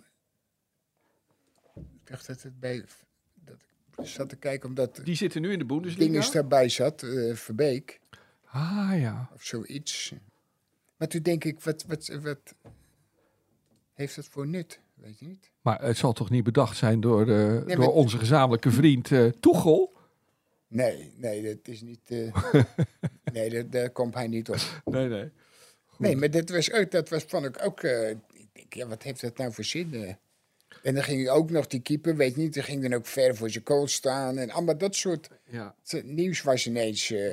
Ik 1.74 1.82
dacht 2.04 2.26
dat 2.26 2.42
het 2.42 2.60
bij... 2.60 2.84
Dat 3.44 3.56
ik 3.98 4.06
zat 4.06 4.28
te 4.28 4.36
kijken 4.36 4.68
omdat 4.68 5.00
Die 5.04 5.14
zitten 5.14 5.40
nu 5.42 5.52
in 5.52 5.58
de 5.58 5.64
Bundesliga. 5.64 6.10
Dinges 6.10 6.30
daarbij 6.30 6.68
zat, 6.68 7.02
eh, 7.02 7.34
Verbeek 7.34 8.00
Ah 8.44 8.92
ja. 9.00 9.30
of 9.34 9.42
zoiets. 9.42 10.12
Maar 10.96 11.08
toen 11.08 11.22
denk 11.22 11.44
ik, 11.44 11.60
wat, 11.60 11.84
wat, 11.86 12.08
wat 12.22 12.54
heeft 13.94 14.16
dat 14.16 14.26
voor 14.26 14.46
nut? 14.46 14.80
Weet 14.94 15.18
je 15.18 15.26
niet? 15.26 15.50
Maar 15.60 15.82
het 15.82 15.96
zal 15.96 16.12
toch 16.12 16.30
niet 16.30 16.44
bedacht 16.44 16.76
zijn 16.76 17.00
door, 17.00 17.28
eh, 17.30 17.64
Nee, 17.64 17.76
door 17.76 17.92
onze 17.92 18.18
gezamenlijke 18.18 18.70
vriend 18.70 19.12
eh 19.12 19.26
Toegel? 19.40 19.92
Nee, 20.68 21.12
nee, 21.16 21.42
dat 21.42 21.58
is 21.62 21.80
niet... 21.80 22.00
eh, 22.04 22.36
nee, 23.32 23.50
daar, 23.50 23.70
daar 23.70 23.90
komt 23.90 24.14
hij 24.14 24.26
niet 24.26 24.48
op. 24.50 24.82
Nee, 24.84 25.08
nee. 25.08 25.30
Nee, 25.98 26.16
maar 26.16 26.30
dat 26.30 26.48
was 26.50 26.72
ook, 26.72 26.90
dat 26.90 27.08
was, 27.08 27.22
vond 27.24 27.44
ik 27.44 27.62
ook. 27.64 27.82
ik 27.82 28.16
denk, 28.52 28.74
ja, 28.74 28.86
wat 28.86 29.02
heeft 29.02 29.20
dat 29.20 29.36
nou 29.38 29.52
voor 29.52 29.64
zin? 29.64 30.16
En 30.82 30.94
dan 30.94 31.02
ging 31.02 31.28
ook 31.28 31.50
nog 31.50 31.66
die 31.66 31.80
keeper, 31.80 32.16
weet 32.16 32.36
niet, 32.36 32.52
die 32.54 32.62
ging 32.62 32.82
dan 32.82 32.94
ook 32.94 33.06
ver 33.06 33.36
voor 33.36 33.50
zijn 33.50 33.66
goal 33.66 33.86
staan. 33.88 34.38
En 34.38 34.50
allemaal 34.50 34.78
dat 34.78 34.94
soort 34.94 35.28
Ja. 35.44 35.74
nieuws 36.04 36.42
was 36.42 36.66
ineens. 36.66 37.08
Nee. 37.08 37.32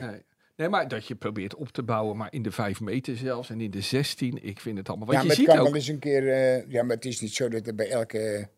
Nee, 0.56 0.70
maar 0.70 0.88
dat 0.88 1.08
je 1.08 1.16
probeert 1.16 1.56
op 1.56 1.68
te 1.70 1.84
bouwen, 1.84 2.18
maar 2.18 2.34
in 2.34 2.42
de 2.42 2.52
5 2.52 2.80
meter 2.82 3.18
zelfs 3.18 3.50
en 3.50 3.62
in 3.62 3.72
de 3.72 3.82
16, 3.82 4.44
ik 4.44 4.60
vind 4.60 4.78
het 4.78 4.88
allemaal. 4.90 5.08
Want 5.08 5.18
ja, 5.18 5.24
je 5.24 5.28
maar 5.30 5.38
het 5.38 5.46
ziet 5.46 5.56
kan 5.56 5.66
ook. 5.66 5.72
wel 5.72 5.80
eens 5.82 5.88
een 5.90 6.00
keer. 6.00 6.30
eh, 6.32 6.72
ja, 6.72 6.84
maar 6.84 6.96
het 6.96 7.06
is 7.06 7.22
niet 7.22 7.34
zo 7.34 7.50
dat 7.50 7.68
er 7.68 7.76
bij 7.76 7.90
elke, 7.90 8.50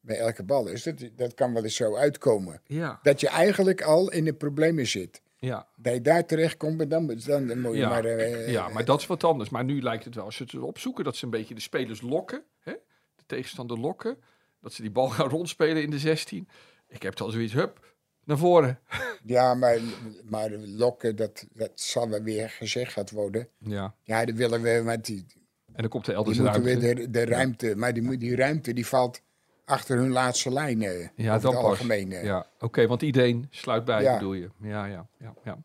bij 0.00 0.18
elke 0.18 0.42
bal 0.44 0.66
is. 0.66 0.82
Dat, 0.82 1.10
dat 1.16 1.34
kan 1.34 1.52
wel 1.54 1.62
eens 1.64 1.76
zo 1.76 1.96
uitkomen. 1.96 2.60
Ja, 2.66 2.98
Dat 3.02 3.20
je 3.20 3.28
eigenlijk 3.28 3.82
al 3.82 4.10
in 4.10 4.24
de 4.24 4.34
problemen 4.34 4.86
zit. 4.86 5.22
ja. 5.38 5.68
Dat 5.76 5.94
je 5.94 6.00
daar 6.00 6.26
terecht 6.26 6.56
komt, 6.56 6.90
dan, 6.90 7.06
dan, 7.06 7.46
dan 7.46 7.60
moet 7.60 7.72
je 7.72 7.78
Ja, 7.78 7.88
maar. 7.88 8.04
eh, 8.04 8.50
ja, 8.52 8.68
maar 8.68 8.84
dat 8.84 9.00
is 9.00 9.06
wat 9.06 9.24
anders. 9.24 9.50
Maar 9.50 9.64
nu 9.64 9.82
lijkt 9.82 10.04
het 10.04 10.14
wel, 10.14 10.24
als 10.24 10.36
ze 10.36 10.42
het 10.42 10.52
erop 10.52 10.78
zoeken, 10.78 11.04
dat 11.04 11.16
ze 11.16 11.24
een 11.24 11.30
beetje 11.30 11.54
de 11.54 11.60
spelers 11.60 12.00
lokken, 12.00 12.42
hè? 12.60 12.72
de 13.16 13.22
tegenstander 13.26 13.78
lokken, 13.78 14.16
dat 14.60 14.72
ze 14.72 14.82
die 14.82 14.90
bal 14.90 15.08
gaan 15.08 15.28
rondspelen 15.28 15.82
in 15.82 15.90
de 15.90 15.98
16. 15.98 16.48
Ik 16.88 17.02
heb 17.02 17.12
het 17.12 17.20
al 17.20 17.30
zoiets, 17.30 17.52
hup, 17.52 17.87
naar 18.28 18.38
voren. 18.38 18.78
Ja, 19.24 19.54
maar, 19.54 19.78
maar 20.24 20.50
lokken, 20.50 21.16
dat, 21.16 21.46
dat 21.52 21.70
zal 21.74 22.08
wel 22.08 22.22
weer 22.22 22.50
gezegd 22.50 23.10
worden. 23.10 23.48
Ja. 23.58 23.94
Ja, 24.02 24.24
dat 24.24 24.34
willen 24.34 24.62
we, 24.62 24.82
want 24.82 25.04
die, 25.06 25.26
En 25.66 25.82
dan 25.82 25.88
komt 25.88 26.04
de 26.04 26.12
elders 26.12 26.38
ruimte. 26.38 26.60
weer 26.78 26.94
de, 26.94 27.10
de 27.10 27.24
ruimte. 27.24 27.76
Maar 27.76 27.92
die, 27.94 28.16
die 28.16 28.36
ruimte 28.36 28.72
die 28.72 28.86
valt 28.86 29.20
achter 29.64 29.96
hun 29.98 30.10
laatste 30.10 30.52
lijn. 30.52 30.82
eh, 30.82 31.08
Ja, 31.14 31.38
pas. 31.38 31.54
algemeen. 31.54 32.12
eh. 32.12 32.24
Ja, 32.24 32.46
oké, 32.60 32.86
want 32.86 33.02
iedereen 33.02 33.46
sluit 33.50 33.84
bij, 33.84 34.02
Ja. 34.02 34.14
bedoel 34.14 34.32
je. 34.34 34.48
Ja, 34.62 34.84
ja, 34.84 35.06
ja, 35.18 35.34
ja. 35.44 35.58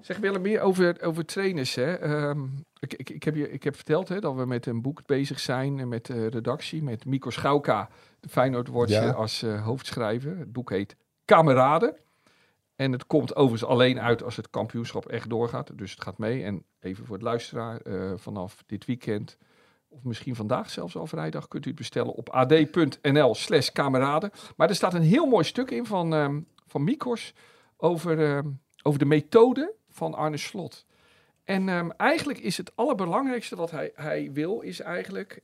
Zeg 0.00 0.16
Willem, 0.18 0.42
meer 0.42 0.60
over, 0.60 1.02
over 1.02 1.24
trainers. 1.24 1.74
Hè. 1.74 1.94
Ehm, 1.94 2.44
ik, 2.78 2.94
ik, 2.94 3.10
ik, 3.10 3.22
heb 3.22 3.34
je, 3.36 3.50
ik 3.50 3.62
heb 3.62 3.74
verteld 3.76 4.08
hè, 4.08 4.20
dat 4.20 4.34
we 4.34 4.46
met 4.46 4.66
een 4.66 4.82
boek 4.82 5.06
bezig 5.06 5.40
zijn 5.40 5.78
en 5.78 5.88
met 5.88 6.06
de 6.06 6.26
redactie. 6.26 6.82
Met 6.82 7.04
Mico 7.04 7.30
Schauka, 7.30 7.88
de 8.20 8.28
Feyenoord 8.28 8.88
Ja. 8.90 9.10
als 9.10 9.42
eh, 9.42 9.64
hoofdschrijver. 9.64 10.38
Het 10.38 10.52
boek 10.52 10.70
heet 10.70 10.96
Kameraden. 11.30 11.96
En 12.76 12.92
het 12.92 13.06
komt 13.06 13.36
overigens 13.36 13.70
alleen 13.70 14.00
uit 14.00 14.22
als 14.22 14.36
het 14.36 14.50
kampioenschap 14.50 15.06
echt 15.06 15.30
doorgaat. 15.30 15.78
Dus 15.78 15.90
het 15.90 16.02
gaat 16.02 16.18
mee. 16.18 16.44
En 16.44 16.64
even 16.80 17.06
voor 17.06 17.14
het 17.14 17.24
luisteraar, 17.24 17.80
eh, 17.80 18.12
vanaf 18.16 18.62
dit 18.66 18.84
weekend, 18.84 19.38
of 19.88 20.04
misschien 20.04 20.36
vandaag 20.36 20.70
zelfs 20.70 20.96
al 20.96 21.06
vrijdag, 21.06 21.48
kunt 21.48 21.64
u 21.64 21.68
het 21.68 21.78
bestellen 21.78 22.14
op 22.14 22.28
ad.nl 22.28 23.34
slash 23.34 23.68
kameraden. 23.68 24.30
Maar 24.56 24.68
er 24.68 24.74
staat 24.74 24.94
een 24.94 25.02
heel 25.02 25.26
mooi 25.26 25.44
stuk 25.44 25.70
in 25.70 25.86
van, 25.86 26.14
ehm, 26.14 26.40
van 26.66 26.84
Mikos 26.84 27.34
over, 27.76 28.24
ehm, 28.24 28.48
over 28.82 28.98
de 28.98 29.04
methode 29.04 29.74
van 29.88 30.14
Arne 30.14 30.36
Slot. 30.36 30.86
En 31.44 31.68
ehm, 31.68 31.90
eigenlijk 31.90 32.38
is 32.38 32.56
het 32.56 32.76
allerbelangrijkste 32.76 33.56
wat 33.56 33.70
hij, 33.70 33.92
hij 33.94 34.30
wil, 34.32 34.60
is 34.60 34.80
eigenlijk, 34.80 35.42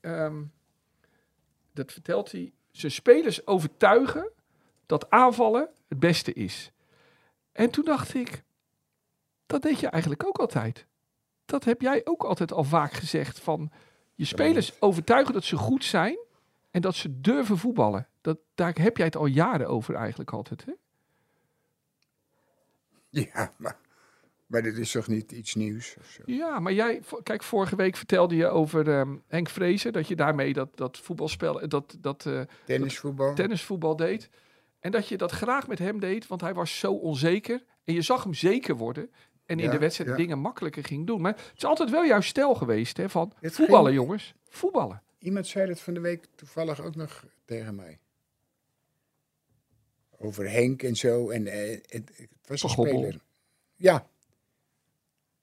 dat 1.73 1.93
vertelt 1.93 2.33
hij, 2.33 2.53
zijn 2.71 2.93
spelers 2.93 3.47
overtuigen 3.47 4.35
dat 4.87 5.11
aanvallen 5.11 5.69
het 5.89 5.99
beste 5.99 6.33
is. 6.33 6.73
En 7.53 7.71
toen 7.71 7.85
dacht 7.85 8.15
ik, 8.15 8.43
dat 9.47 9.63
deed 9.63 9.81
je 9.81 9.87
eigenlijk 9.87 10.27
ook 10.27 10.39
altijd. 10.39 10.87
Dat 11.45 11.65
heb 11.65 11.81
jij 11.81 12.01
ook 12.05 12.25
altijd 12.25 12.53
al 12.53 12.65
vaak 12.65 12.93
gezegd 12.93 13.41
van 13.41 13.71
je 14.15 14.25
spelers 14.25 14.81
overtuigen 14.81 15.35
dat 15.35 15.45
ze 15.45 15.57
goed 15.57 15.85
zijn 15.85 16.19
en 16.71 16.81
dat 16.81 16.95
ze 16.95 17.21
durven 17.21 17.59
voetballen. 17.59 18.09
Dat, 18.21 18.39
daar 18.55 18.79
heb 18.79 18.97
jij 18.97 19.07
het 19.07 19.17
al 19.17 19.27
jaren 19.27 19.69
over 19.69 19.95
eigenlijk 19.95 20.33
altijd. 20.33 20.65
Hè? 20.65 20.73
Ja, 23.09 23.53
maar, 23.57 23.79
maar 24.47 24.63
dit 24.63 24.79
is 24.79 24.91
toch 24.91 25.07
niet 25.07 25.33
iets 25.33 25.55
nieuws? 25.55 25.97
Of 25.99 26.07
zo? 26.07 26.23
Ja, 26.27 26.61
maar 26.61 26.73
jij, 26.73 27.03
kijk, 27.23 27.43
vorige 27.43 27.77
week 27.77 27.97
vertelde 27.97 28.37
je 28.37 28.49
over 28.49 28.89
ehm, 28.89 29.17
Henk 29.27 29.49
Vrezen, 29.49 29.93
dat 29.93 30.09
je 30.09 30.17
daarmee 30.17 30.53
dat, 30.53 30.77
dat 30.77 30.99
voetbalspel, 30.99 31.69
dat, 31.69 31.97
dat 32.01 32.27
eh, 32.27 32.41
Tennisvoetbal? 32.65 33.35
tennisvoetbal 33.35 33.97
deed. 33.97 34.31
En 34.87 34.93
dat 34.93 35.09
je 35.09 35.17
dat 35.17 35.31
graag 35.31 35.69
met 35.69 35.79
hem 35.79 36.01
deed, 36.01 36.27
want 36.27 36.41
hij 36.41 36.55
was 36.55 36.79
zo 36.79 36.93
onzeker. 36.93 37.65
En 37.85 37.95
je 37.95 38.03
zag 38.03 38.23
hem 38.23 38.35
zeker 38.35 38.77
worden. 38.77 39.11
En 39.47 39.59
in 39.59 39.65
Ja, 39.65 39.71
de 39.71 39.79
wedstrijd 39.79 40.11
ja. 40.11 40.17
dingen 40.17 40.39
makkelijker 40.39 40.85
ging 40.85 41.07
doen. 41.07 41.21
Maar 41.21 41.33
het 41.33 41.53
is 41.57 41.65
altijd 41.65 41.91
wel 41.91 42.07
jouw 42.07 42.21
stijl 42.21 42.55
geweest, 42.55 42.97
hè? 42.97 43.09
Van 43.09 43.33
Het 43.41 43.55
voetballen, 43.55 43.93
ging- 43.93 44.03
jongens. 44.05 44.35
Voetballen. 44.49 45.03
Iemand 45.19 45.47
zei 45.47 45.67
dat 45.67 45.81
van 45.81 45.95
de 45.95 46.01
week 46.01 46.27
toevallig 46.35 46.81
ook 46.83 46.95
nog 46.97 47.25
tegen 47.45 47.75
mij. 47.75 47.99
Over 50.19 50.51
Henk 50.51 50.83
en 50.83 50.97
zo. 50.97 51.31
En 51.31 51.47
eh, 51.47 51.69
het, 51.71 52.11
het 52.17 52.29
was 52.47 52.63
een 52.63 52.69
Gobbel. 52.69 52.99
speler. 52.99 53.21
Ja, 53.77 54.07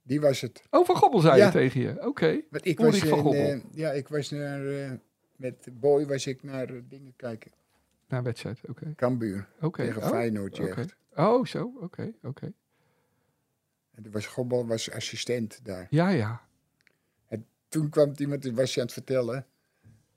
die 0.01 0.21
was 0.21 0.41
het. 0.41 0.61
Oh, 0.69 0.85
Van 0.85 0.95
Gobbel 0.95 1.19
zei 1.19 1.37
Ja. 1.37 1.45
je 1.45 1.51
tegen 1.51 1.81
je. 1.81 2.07
Oké. 2.07 2.41
Want 2.49 2.65
ik 2.65 2.79
was, 2.79 2.97
van 2.99 3.07
in, 3.07 3.13
Gobbel. 3.23 3.33
eh, 3.41 3.59
ja, 3.71 3.91
ik 3.91 4.07
was 4.07 4.29
naar, 4.29 4.67
eh, 4.67 4.91
met 5.35 5.67
Boy 5.71 6.05
was 6.05 6.27
ik 6.27 6.43
naar 6.43 6.69
eh, 6.69 6.81
dingen 6.89 7.13
kijken. 7.15 7.51
Na 8.14 8.20
een 8.20 8.26
wedstrijd, 8.26 8.59
oké. 8.68 8.93
Cambuur, 8.95 9.47
Oké. 9.61 9.86
tegen 9.86 10.01
Oh, 10.01 10.07
Feyenoord. 10.09 10.59
oké. 10.59 10.68
jeugd. 10.68 10.95
Oh, 11.16 11.45
zo. 11.45 11.74
Oké, 11.82 12.14
oké. 12.24 12.53
En 13.91 14.03
er 14.05 14.11
was 14.11 14.26
Gobbel 14.26 14.68
was 14.68 14.91
assistent 14.91 15.66
daar. 15.66 15.88
Ja, 15.89 16.09
ja. 16.09 16.41
Toen 17.68 17.89
kwam 17.89 18.14
iemand, 18.18 18.41
die 18.41 18.53
was 18.53 18.74
je 18.74 18.80
aan 18.80 18.86
het 18.86 18.93
vertellen, 18.95 19.45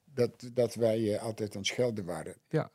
dat, 0.04 0.50
dat 0.52 0.74
wij 0.74 1.14
eh, 1.14 1.22
altijd 1.22 1.50
aan 1.52 1.58
het 1.58 1.66
schelden 1.66 2.04
waren. 2.04 2.34
Ja. 2.48 2.70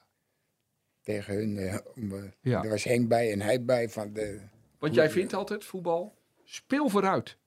Tegen 1.02 1.34
hun. 1.34 1.58
eh, 1.58 1.78
om, 1.96 2.14
eh, 2.16 2.24
Ja. 2.42 2.64
Er 2.64 2.70
was 2.70 2.84
Henk 2.84 3.08
bij 3.08 3.32
en 3.32 3.42
hij 3.42 3.66
bij 3.66 3.90
van 3.90 4.14
de... 4.14 4.42
Want 4.80 4.94
jij 4.94 5.10
vindt 5.10 5.34
altijd 5.34 5.66
voetbal, 5.66 6.16
speel 6.44 6.90
vooruit. 6.90 7.38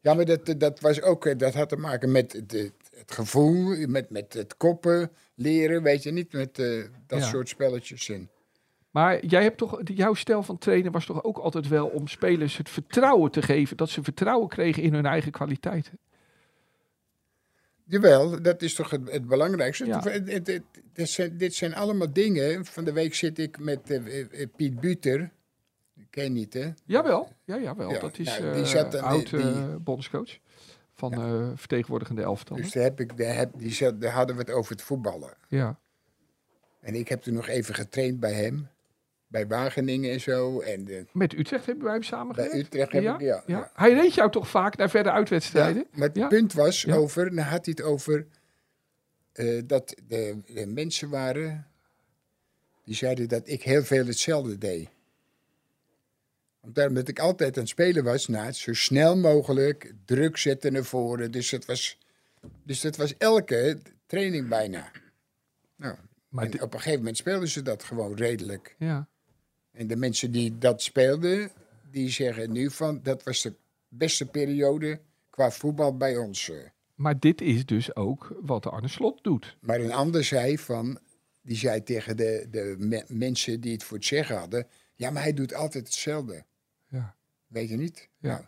Ja, 0.00 0.14
maar 0.14 0.24
dat, 0.24 0.54
dat 0.60 0.80
was 0.80 1.02
ook, 1.02 1.38
dat 1.38 1.54
had 1.54 1.68
te 1.68 1.76
maken 1.76 2.12
met 2.12 2.32
het, 2.32 2.52
het, 2.52 2.87
het 2.98 3.12
gevoel, 3.12 3.86
met, 3.86 4.10
met 4.10 4.32
het 4.34 4.56
koppen, 4.56 5.10
leren, 5.34 5.82
weet 5.82 6.02
je 6.02 6.10
niet, 6.10 6.32
met 6.32 6.58
eh, 6.58 6.82
dat 7.06 7.18
Ja. 7.18 7.24
soort 7.26 7.48
spelletjes. 7.48 8.08
En, 8.08 8.30
Maar 8.90 9.24
jij 9.26 9.42
hebt 9.42 9.58
toch, 9.58 9.80
jouw 9.84 10.14
stijl 10.14 10.42
van 10.42 10.58
trainen 10.58 10.92
was 10.92 11.06
toch 11.06 11.24
ook 11.24 11.38
altijd 11.38 11.68
wel 11.68 11.86
om 11.86 12.06
spelers 12.08 12.56
het 12.56 12.68
vertrouwen 12.70 13.30
te 13.30 13.42
geven. 13.42 13.76
Dat 13.76 13.90
ze 13.90 14.02
vertrouwen 14.02 14.48
kregen 14.48 14.82
in 14.82 14.94
hun 14.94 15.06
eigen 15.06 15.32
kwaliteiten. 15.32 15.98
jawel, 17.84 18.42
dat 18.42 18.62
is 18.62 18.74
toch 18.74 18.90
het, 18.90 19.10
het 19.12 19.26
belangrijkste. 19.26 19.86
Ja. 19.86 20.00
Het- 20.02 20.62
zijn, 21.10 21.36
dit 21.36 21.54
zijn 21.54 21.74
allemaal 21.74 22.12
dingen. 22.12 22.64
Van 22.64 22.84
de 22.84 22.92
week 22.92 23.14
zit 23.14 23.38
ik 23.38 23.58
met 23.58 23.90
eh, 23.90 24.20
eh, 24.42 24.48
Piet 24.56 24.80
Buter. 24.80 25.30
Ken 26.10 26.24
je 26.24 26.30
niet, 26.30 26.54
hè? 26.54 26.68
Jawel, 26.84 27.28
ja, 27.44 27.58
jawel. 27.58 27.90
Ja, 27.90 27.98
dat 27.98 28.18
is 28.18 28.38
nou, 28.38 28.52
die 28.54 28.64
zat 28.66 28.92
dan- 28.92 29.02
oud 29.02 29.30
die- 29.30 29.78
bondscoach 29.78 30.38
van 30.98 31.12
eh 31.12 31.50
vertegenwoordigende 31.54 32.22
elftal. 32.22 32.56
Dus 32.56 32.72
daar, 32.72 32.82
heb 32.82 33.00
ik, 33.00 33.16
daar, 33.16 33.34
heb, 33.34 33.50
die 33.56 33.98
daar 33.98 34.12
hadden 34.12 34.36
we 34.36 34.42
het 34.42 34.50
over 34.50 34.72
het 34.72 34.82
voetballen. 34.82 35.34
Ja, 35.48 35.78
En 36.80 36.94
ik 36.94 37.08
heb 37.08 37.22
toen 37.22 37.34
nog 37.34 37.48
even 37.48 37.74
getraind 37.74 38.20
bij 38.20 38.32
hem. 38.32 38.68
Bij 39.26 39.46
Wageningen 39.46 40.12
en 40.12 40.20
zo. 40.20 40.60
En 40.60 41.08
met 41.12 41.32
Utrecht 41.32 41.66
hebben 41.66 41.84
wij 41.84 41.92
hem 41.92 42.02
samen 42.02 42.36
bij 42.36 42.54
Utrecht 42.54 42.92
heb 42.92 43.02
ja? 43.02 43.14
ik, 43.14 43.20
ja. 43.20 43.42
ja. 43.46 43.70
Hij 43.74 43.92
reed 43.94 44.14
jou 44.14 44.30
toch 44.30 44.48
vaak 44.48 44.76
naar 44.76 44.90
verder 44.90 45.12
uitwedstrijden? 45.12 45.86
Ja, 45.90 45.98
maar 45.98 46.08
het 46.12 46.28
punt 46.28 46.52
was 46.52 46.88
over, 46.90 47.34
dan 47.34 47.44
had 47.44 47.64
hij 47.64 47.74
het 47.76 47.82
over 47.82 48.26
eh, 49.32 49.62
dat 49.66 49.94
de, 50.06 50.38
de 50.46 50.66
mensen 50.66 51.08
waren 51.08 51.66
die 52.84 52.94
zeiden 52.94 53.28
dat 53.28 53.48
ik 53.48 53.62
heel 53.62 53.82
veel 53.82 54.06
hetzelfde 54.06 54.58
deed. 54.58 54.88
Omdat 56.60 57.08
ik 57.08 57.18
altijd 57.18 57.54
aan 57.56 57.62
het 57.62 57.70
spelen 57.70 58.04
was, 58.04 58.26
nou, 58.28 58.52
zo 58.52 58.72
snel 58.72 59.16
mogelijk 59.16 59.92
druk 60.04 60.36
zetten 60.36 60.72
naar 60.72 60.84
voren. 60.84 61.30
Dus 61.30 61.50
dat 61.50 61.64
was, 61.64 61.98
dus 62.62 62.80
dat 62.80 62.96
was 62.96 63.16
elke 63.16 63.78
training 64.06 64.48
bijna. 64.48 64.90
Nou, 65.76 65.96
Maar 66.28 66.44
en 66.44 66.62
op 66.62 66.72
een 66.74 66.78
gegeven 66.80 66.98
moment 66.98 67.16
speelden 67.16 67.48
ze 67.48 67.62
dat 67.62 67.82
gewoon 67.84 68.14
redelijk. 68.16 68.74
ja. 68.78 69.08
En 69.72 69.86
de 69.86 69.96
mensen 69.96 70.30
die 70.30 70.58
dat 70.58 70.82
speelden, 70.82 71.50
die 71.90 72.10
zeggen 72.10 72.52
nu 72.52 72.70
van 72.70 73.00
dat 73.02 73.22
was 73.22 73.42
de 73.42 73.54
beste 73.88 74.26
periode 74.26 75.00
qua 75.30 75.50
voetbal 75.50 75.96
bij 75.96 76.16
ons. 76.16 76.50
eh. 76.50 76.56
maar 76.94 77.18
dit 77.18 77.40
is 77.40 77.66
dus 77.66 77.96
ook 77.96 78.36
wat 78.40 78.66
Arne 78.66 78.88
Slot 78.88 79.24
doet. 79.24 79.56
Maar 79.60 79.80
een 79.80 79.92
ander 79.92 80.24
zei 80.24 80.58
van, 80.58 80.98
die 81.42 81.56
zei 81.56 81.82
tegen 81.82 82.16
de, 82.16 82.46
de 82.50 82.74
me- 82.78 83.04
mensen 83.08 83.60
die 83.60 83.72
het 83.72 83.82
voor 83.84 83.96
het 83.96 84.06
zeggen 84.06 84.36
hadden, 84.36 84.66
ja, 84.98 85.10
maar 85.10 85.22
hij 85.22 85.32
doet 85.34 85.54
altijd 85.54 85.84
hetzelfde. 85.84 86.44
Ja. 86.88 87.14
Weet 87.46 87.68
je 87.68 87.76
niet? 87.76 88.08
Ja. 88.18 88.28
Nou, 88.32 88.44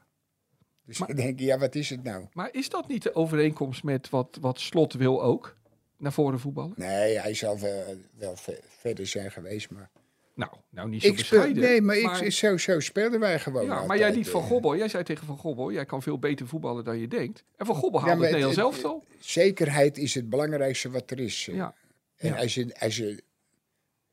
dus 0.85 0.99
Maar- 0.99 1.09
dan 1.09 1.17
denk 1.17 1.39
je, 1.39 1.45
ja, 1.45 1.59
wat 1.59 1.75
is 1.75 1.91
het 1.91 2.03
nou? 2.03 2.27
Maar 2.33 2.49
is 2.53 2.69
dat 2.69 2.89
niet 2.89 3.03
de 3.03 3.15
overeenkomst 3.15 3.83
met 3.83 4.09
wat, 4.11 4.39
wat 4.41 4.61
Slot 4.61 4.93
wil 4.93 5.23
ook? 5.23 5.57
Naar 5.97 6.13
voren 6.13 6.41
voetballen? 6.41 6.73
Nee, 6.77 7.19
hij 7.19 7.35
zal 7.35 7.59
wel, 7.59 7.97
wel 8.17 8.37
ve- 8.37 8.61
verder 8.69 9.07
zijn 9.07 9.31
geweest, 9.31 9.71
maar... 9.71 9.91
Nou, 10.35 10.53
nou 10.71 10.89
niet 10.89 11.03
zo 11.03 11.09
Ik 11.09 11.19
speel, 11.19 11.39
bescheiden. 11.39 11.63
nee, 11.63 11.81
maar, 11.83 12.23
ik, 12.23 12.33
zo, 12.33 12.57
zo 12.57 12.81
speelden 12.81 13.21
wij 13.21 13.39
gewoon 13.41 13.65
ja, 13.65 13.85
maar 13.87 13.99
jij 13.99 14.13
liet 14.15 14.29
Van 14.29 14.41
eh. 14.43 14.47
Gobbel, 14.47 14.77
jij 14.77 14.89
zei 14.89 15.05
tegen 15.05 15.27
Van 15.27 15.37
Gobbel, 15.39 15.73
jij 15.73 15.85
kan 15.87 16.03
veel 16.03 16.19
beter 16.19 16.47
voetballen 16.47 16.85
dan 16.85 16.99
je 16.99 17.09
denkt. 17.09 17.45
En 17.57 17.67
Van 17.67 17.75
Gobbel 17.75 18.01
Ja, 18.01 18.07
haalde 18.07 18.21
maar 18.21 18.31
het 18.31 18.39
Nederlands 18.41 18.77
elftal. 18.83 19.05
Zekerheid 19.19 19.99
is 19.99 20.15
het 20.15 20.29
belangrijkste 20.29 20.91
wat 20.91 21.11
er 21.11 21.19
is. 21.21 21.49
eh. 21.49 21.55
Ja, 21.55 21.75
En 22.17 22.29
ja. 22.29 22.37
als, 22.39 22.55
je, 22.55 22.75
als 22.79 22.97
je 22.97 23.23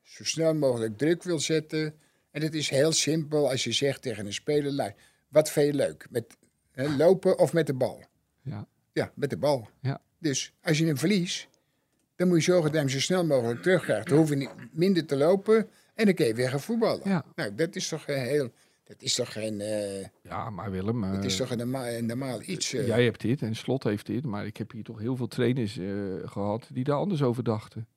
zo 0.04 0.24
snel 0.24 0.54
mogelijk 0.56 0.98
druk 0.98 1.24
wil 1.24 1.40
zetten. 1.40 2.00
En 2.32 2.42
het 2.42 2.54
is 2.56 2.70
heel 2.70 2.92
simpel 2.92 3.50
als 3.50 3.64
je 3.64 3.72
zegt 3.72 4.02
tegen 4.02 4.26
een 4.26 4.34
speler: 4.34 4.72
"Lu- 4.72 4.94
wat 5.28 5.52
vind 5.52 5.66
je 5.66 5.74
leuk? 5.74 6.08
Met 6.10 6.38
hè, 6.72 6.96
lopen 6.96 7.38
of 7.40 7.54
met 7.54 7.68
de 7.68 7.74
bal? 7.74 8.04
ja, 8.42 8.68
Ja, 8.94 9.12
met 9.16 9.30
de 9.30 9.38
bal. 9.38 9.70
Ja. 9.82 10.02
Dus 10.20 10.54
als 10.62 10.78
je 10.78 10.86
hem 10.86 10.98
verliest, 10.98 11.48
dan 12.16 12.28
moet 12.28 12.38
je 12.38 12.44
zorgen 12.44 12.64
dat 12.64 12.74
je 12.74 12.80
hem 12.80 12.90
zo 12.90 13.00
snel 13.00 13.26
mogelijk 13.26 13.62
terugkrijgt. 13.62 14.08
Dan 14.10 14.18
hoef 14.18 14.30
je 14.30 14.36
niet 14.36 14.50
minder 14.72 15.06
te 15.06 15.16
lopen 15.18 15.70
en 15.96 16.06
dan 16.06 16.14
kun 16.14 16.26
je 16.26 16.34
weer 16.34 16.50
gaan 16.50 16.60
voetballen. 16.60 17.10
Ja. 17.10 17.26
Nou, 17.36 17.56
dat 17.56 17.76
is 17.76 17.88
toch 17.88 18.08
een 18.08 18.20
heel. 18.22 18.52
Dat 18.84 19.02
is 19.02 19.14
toch 19.16 19.32
geen. 19.32 19.62
eh 19.62 20.06
ja, 20.22 20.50
maar 20.50 20.72
Willem, 20.72 21.04
het 21.04 21.24
is 21.26 21.34
eh, 21.34 21.40
toch 21.40 21.52
een 21.52 21.58
normaal, 21.58 21.88
een 21.88 22.06
normaal 22.06 22.42
iets. 22.42 22.74
eh. 22.74 22.88
jij 22.88 23.04
hebt 23.04 23.22
dit 23.22 23.42
en 23.42 23.56
Slot 23.56 23.84
heeft 23.84 24.06
dit. 24.06 24.26
Maar 24.26 24.46
ik 24.46 24.58
heb 24.58 24.72
hier 24.72 24.84
toch 24.84 25.00
heel 25.00 25.16
veel 25.16 25.28
trainers 25.28 25.78
eh, 25.78 25.88
gehad 26.26 26.68
die 26.74 26.84
daar 26.84 26.96
anders 26.98 27.22
over 27.22 27.44
dachten. 27.44 27.88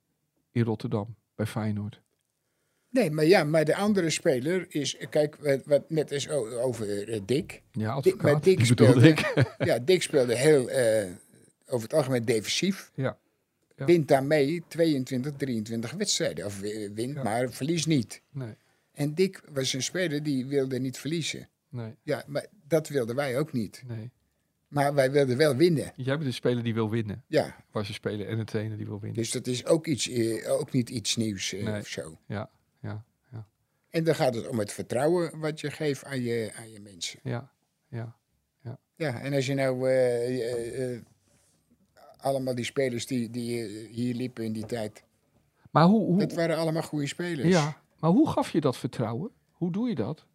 In 0.51 0.63
Rotterdam, 0.63 1.17
bij 1.35 1.47
Feyenoord. 1.47 2.01
Nee, 2.91 3.11
maar 3.11 3.25
ja, 3.25 3.45
maar 3.45 3.65
de 3.65 3.75
andere 3.77 4.11
speler 4.11 4.67
is. 4.69 4.97
Kijk, 5.11 5.37
wat, 5.37 5.61
wat 5.65 5.91
net 5.91 6.11
is 6.11 6.29
over 6.29 7.09
eh, 7.09 7.21
Dick. 7.27 7.63
Ja, 7.73 8.01
Dick, 8.01 8.23
maar 8.23 8.25
advocaat, 8.35 8.45
Dick 8.45 8.59
die 8.65 8.69
bedoelde 8.69 9.01
speelde, 9.01 9.09
ik. 9.09 9.55
ja, 9.69 9.79
Dick 9.79 10.03
speelde 10.03 10.37
heel, 10.37 10.69
eh, 10.71 11.07
over 11.67 11.83
het 11.83 11.95
algemeen 11.95 12.25
defensief. 12.25 12.91
Ja. 12.95 13.19
Ja. 13.77 13.85
Wint 13.87 14.09
daarmee 14.09 14.63
22, 14.69 15.33
23 15.37 15.91
wedstrijden. 15.93 16.47
Of 16.47 16.61
wint, 16.95 17.15
Ja. 17.15 17.23
maar 17.23 17.51
verliest 17.51 17.87
niet. 17.87 18.23
Nee, 18.33 18.55
En 18.93 19.15
Dick 19.15 19.41
was 19.53 19.73
een 19.73 19.83
speler 19.83 20.23
die 20.23 20.47
wilde 20.47 20.79
niet 20.79 20.99
verliezen. 20.99 21.49
nee, 21.69 21.95
Ja, 22.03 22.25
maar 22.27 22.47
dat 22.69 22.89
wilden 22.89 23.17
wij 23.17 23.39
ook 23.39 23.53
niet. 23.53 23.83
nee. 23.87 24.11
Maar 24.69 24.95
wij 24.95 25.11
wilden 25.11 25.37
wel 25.37 25.57
winnen. 25.57 25.93
Jij 25.97 26.15
bent 26.15 26.27
een 26.27 26.33
speler 26.35 26.63
die 26.63 26.75
wil 26.75 26.91
winnen. 26.91 27.25
Ja, 27.27 27.57
Was 27.73 27.89
een 27.89 27.95
speler 27.95 28.27
en 28.29 28.39
een 28.39 28.45
trainer 28.45 28.77
die 28.77 28.87
wil 28.87 29.01
winnen. 29.01 29.19
dus 29.23 29.31
dat 29.31 29.47
is 29.47 29.67
ook, 29.67 29.87
iets, 29.87 30.09
eh, 30.09 30.53
ook 30.53 30.73
niet 30.73 30.91
iets 30.91 31.17
nieuws 31.17 31.53
eh, 31.53 31.65
Nee. 31.65 31.81
of 31.81 31.87
zo. 31.87 32.19
Ja, 32.27 32.51
ja, 32.81 33.05
ja, 33.33 33.47
En 33.91 34.05
dan 34.05 34.15
gaat 34.15 34.35
het 34.35 34.49
om 34.49 34.59
het 34.59 34.73
vertrouwen 34.73 35.39
wat 35.39 35.61
je 35.61 35.71
geeft 35.71 36.05
aan 36.05 36.21
je, 36.23 36.53
aan 36.59 36.71
je 36.71 36.81
mensen. 36.81 37.21
ja, 37.23 37.53
ja. 37.89 38.19
Ja, 38.97 39.21
en 39.21 39.33
als 39.33 39.47
je 39.47 39.55
nou 39.55 39.89
eh, 39.89 40.53
eh, 40.53 40.95
eh, 40.95 41.03
allemaal 42.17 42.55
die 42.55 42.65
spelers 42.65 43.07
die, 43.07 43.31
die 43.31 43.65
hier 43.89 44.15
liepen 44.15 44.45
in 44.45 44.53
die 44.53 44.67
tijd, 44.67 45.03
Maar 45.71 45.85
hoe, 45.85 46.05
hoe, 46.05 46.19
dat 46.19 46.33
waren 46.33 46.57
allemaal 46.57 46.83
goede 46.83 47.07
spelers. 47.07 47.49
ja, 47.49 47.83
maar 47.99 48.11
hoe 48.11 48.29
gaf 48.31 48.51
je 48.51 48.61
dat 48.61 48.77
vertrouwen? 48.77 49.31
Hoe 49.51 49.73
doe 49.73 49.89
je 49.89 49.95
dat? 49.95 50.27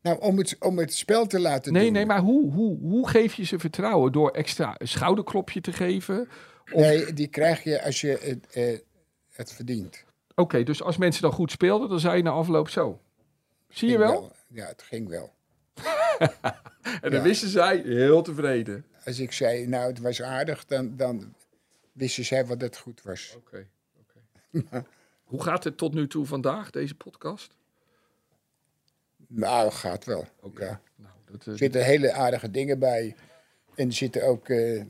Nou, 0.00 0.18
om 0.20 0.38
het, 0.38 0.56
om 0.58 0.78
het 0.78 0.94
spel 0.94 1.26
te 1.26 1.40
laten 1.40 1.72
Nee, 1.72 1.84
doen. 1.84 1.92
nee, 1.92 2.06
maar 2.06 2.20
hoe, 2.20 2.52
hoe, 2.52 2.78
hoe 2.78 3.08
geef 3.08 3.34
je 3.34 3.44
ze 3.44 3.58
vertrouwen? 3.58 4.12
Door 4.12 4.30
extra 4.30 4.74
een 4.78 4.88
schouderklopje 4.88 5.60
te 5.60 5.72
geven? 5.72 6.28
Of- 6.64 6.80
Nee, 6.80 7.12
die 7.12 7.28
krijg 7.28 7.62
je 7.64 7.82
als 7.82 8.00
je 8.00 8.18
het, 8.20 8.46
eh, 8.52 8.78
het 9.32 9.52
verdient. 9.52 10.04
Oké, 10.34 10.62
dus 10.62 10.82
als 10.82 10.96
mensen 10.96 11.22
dan 11.22 11.32
goed 11.32 11.50
speelden, 11.50 11.88
dan 11.88 12.00
zei 12.00 12.16
je 12.16 12.22
na 12.22 12.30
afloop 12.30 12.68
zo. 12.68 13.00
Zie 13.68 13.90
je 13.90 13.98
wel? 13.98 14.32
Ja, 14.48 14.66
het 14.66 14.82
ging 14.82 15.08
wel. 15.08 15.32
En 17.00 17.10
dan 17.10 17.12
Ja. 17.12 17.22
wisten 17.22 17.48
zij 17.48 17.76
heel 17.84 18.22
tevreden. 18.22 18.84
Als 19.04 19.18
ik 19.18 19.32
zei, 19.32 19.66
nou, 19.66 19.86
het 19.86 19.98
was 19.98 20.22
aardig, 20.22 20.64
dan, 20.64 20.96
dan 20.96 21.34
wisten 21.92 22.24
zij 22.24 22.46
wat 22.46 22.60
het 22.60 22.76
goed 22.76 23.02
was. 23.02 23.34
Oké, 23.36 23.66
oké. 24.00 24.84
Hoe 25.24 25.42
gaat 25.42 25.64
het 25.64 25.76
tot 25.76 25.94
nu 25.94 26.08
toe 26.08 26.26
vandaag, 26.26 26.70
deze 26.70 26.94
podcast? 26.94 27.54
Nou, 29.26 29.70
gaat 29.70 30.04
wel. 30.04 30.26
Oké. 30.40 30.64
Ja. 30.64 30.80
Nou, 30.96 31.12
dat, 31.24 31.40
eh, 31.46 31.52
Er 31.52 31.58
zitten 31.58 31.84
hele 31.84 32.12
aardige 32.12 32.50
dingen 32.50 32.78
bij. 32.78 33.16
En 33.74 33.86
er 33.86 33.92
zitten 33.94 34.26
ook 34.26 34.48
eh, 34.48 34.82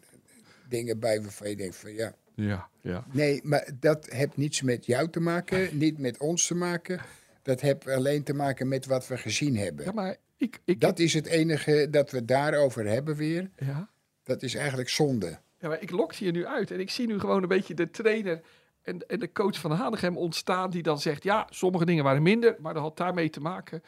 dingen 0.69 0.99
bij 0.99 1.23
waarvan 1.23 1.49
je 1.49 1.57
denkt 1.57 1.77
van, 1.77 1.93
ja... 1.93 2.15
ja, 2.35 2.69
ja. 2.81 3.05
Nee, 3.13 3.41
maar 3.45 3.69
dat 3.81 4.07
heeft 4.11 4.37
niets 4.37 4.63
met 4.63 4.87
jou 4.87 5.11
te 5.11 5.21
maken, 5.21 5.79
niet 5.79 5.99
met 5.99 6.19
ons 6.19 6.47
te 6.47 6.55
maken. 6.55 7.01
Dat 7.43 7.61
heeft 7.61 7.89
alleen 7.89 8.23
te 8.23 8.33
maken 8.35 8.69
met 8.69 8.87
wat 8.87 9.07
we 9.07 9.17
gezien 9.17 9.57
hebben. 9.57 9.85
Ja, 9.85 9.93
maar 9.93 10.17
ik... 10.37 10.61
ik 10.65 10.81
Dat 10.81 10.99
is 10.99 11.15
het 11.15 11.27
enige 11.27 11.89
dat 11.91 12.11
we 12.11 12.25
daarover 12.25 12.87
hebben 12.87 13.17
weer. 13.17 13.51
ja. 13.59 13.89
Dat 14.23 14.43
is 14.43 14.55
eigenlijk 14.55 14.89
zonde. 14.89 15.39
ja, 15.59 15.69
maar 15.69 15.83
ik 15.83 15.91
lokte 15.91 16.25
je 16.25 16.31
nu 16.31 16.47
uit. 16.47 16.71
En 16.71 16.81
ik 16.81 16.91
zie 16.91 17.07
nu 17.07 17.19
gewoon 17.19 17.43
een 17.43 17.49
beetje 17.49 17.75
de 17.75 17.91
trainer 17.91 18.41
en, 18.83 19.09
en 19.09 19.19
de 19.19 19.33
coach 19.33 19.59
van 19.61 19.71
Hanegem 19.71 20.17
ontstaan... 20.17 20.71
die 20.71 20.83
dan 20.83 21.01
zegt, 21.01 21.23
ja, 21.23 21.47
sommige 21.51 21.85
dingen 21.85 22.05
waren 22.05 22.23
minder... 22.23 22.57
maar 22.59 22.75
dat 22.75 22.83
had 22.83 22.97
daarmee 22.97 23.31
te 23.31 23.41
maken. 23.41 23.83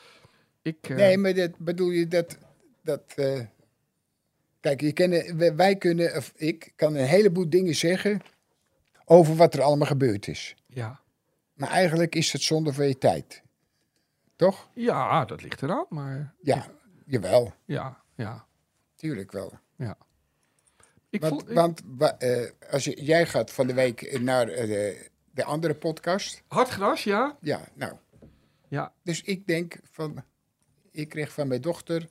Ik, 0.63 0.77
eh, 0.89 0.97
Nee, 0.97 1.19
maar 1.19 1.35
dat 1.35 1.59
bedoel 1.59 1.91
je 1.91 2.09
dat... 2.09 2.39
dat 2.83 3.03
eh, 3.17 3.41
kijk, 4.61 4.81
je 4.81 4.93
kennen, 4.93 5.37
wij- 5.37 5.55
wij 5.57 5.77
kunnen, 5.77 6.17
of 6.17 6.33
ik 6.37 6.73
kan 6.77 6.95
een 6.95 7.07
heleboel 7.07 7.51
dingen 7.51 7.75
zeggen 7.75 8.21
over 9.09 9.37
wat 9.37 9.55
er 9.55 9.63
allemaal 9.63 9.87
gebeurd 9.87 10.29
is. 10.29 10.57
Ja. 10.67 11.01
Maar 11.55 11.69
eigenlijk 11.71 12.15
is 12.15 12.33
het 12.33 12.43
zonde 12.43 12.73
van 12.73 12.87
je 12.89 12.99
tijd. 12.99 13.43
Toch? 14.37 14.69
ja, 14.75 15.25
dat 15.25 15.43
ligt 15.43 15.63
eraan, 15.63 15.87
maar 15.89 16.35
Ja, 16.43 16.67
jawel. 17.07 17.55
ja, 17.65 18.03
ja, 18.15 18.47
Tuurlijk 18.95 19.33
wel. 19.33 19.53
ja. 19.77 19.97
Ik 21.11 21.21
Want, 21.21 21.43
voel, 21.45 21.55
want 21.55 21.83
wa- 21.85 22.19
eh, 22.19 22.51
als 22.71 22.85
je, 22.85 23.03
jij 23.03 23.27
gaat 23.27 23.51
van 23.53 23.67
de 23.67 23.75
week 23.75 24.21
naar 24.21 24.49
eh, 24.49 24.67
de, 24.67 25.11
de 25.31 25.45
andere 25.45 25.75
podcast. 25.75 26.43
hard 26.47 26.69
gras, 26.69 27.05
ja? 27.05 27.37
Ja, 27.41 27.61
nou. 27.75 27.97
Ja, 28.69 28.93
Dus 29.03 29.23
ik 29.23 29.47
denk 29.47 29.79
van... 29.91 30.25
Ik 30.91 31.09
kreeg 31.09 31.33
van 31.33 31.49
mijn 31.49 31.61
dochter... 31.61 32.09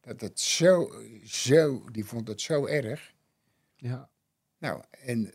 Dat 0.00 0.20
het 0.20 0.40
zo, 0.40 0.92
zo... 1.24 1.84
Die 1.90 2.04
vond 2.04 2.28
het 2.28 2.40
zo 2.40 2.66
erg. 2.66 3.14
ja. 3.76 4.08
Nou, 4.58 4.82
en 4.90 5.32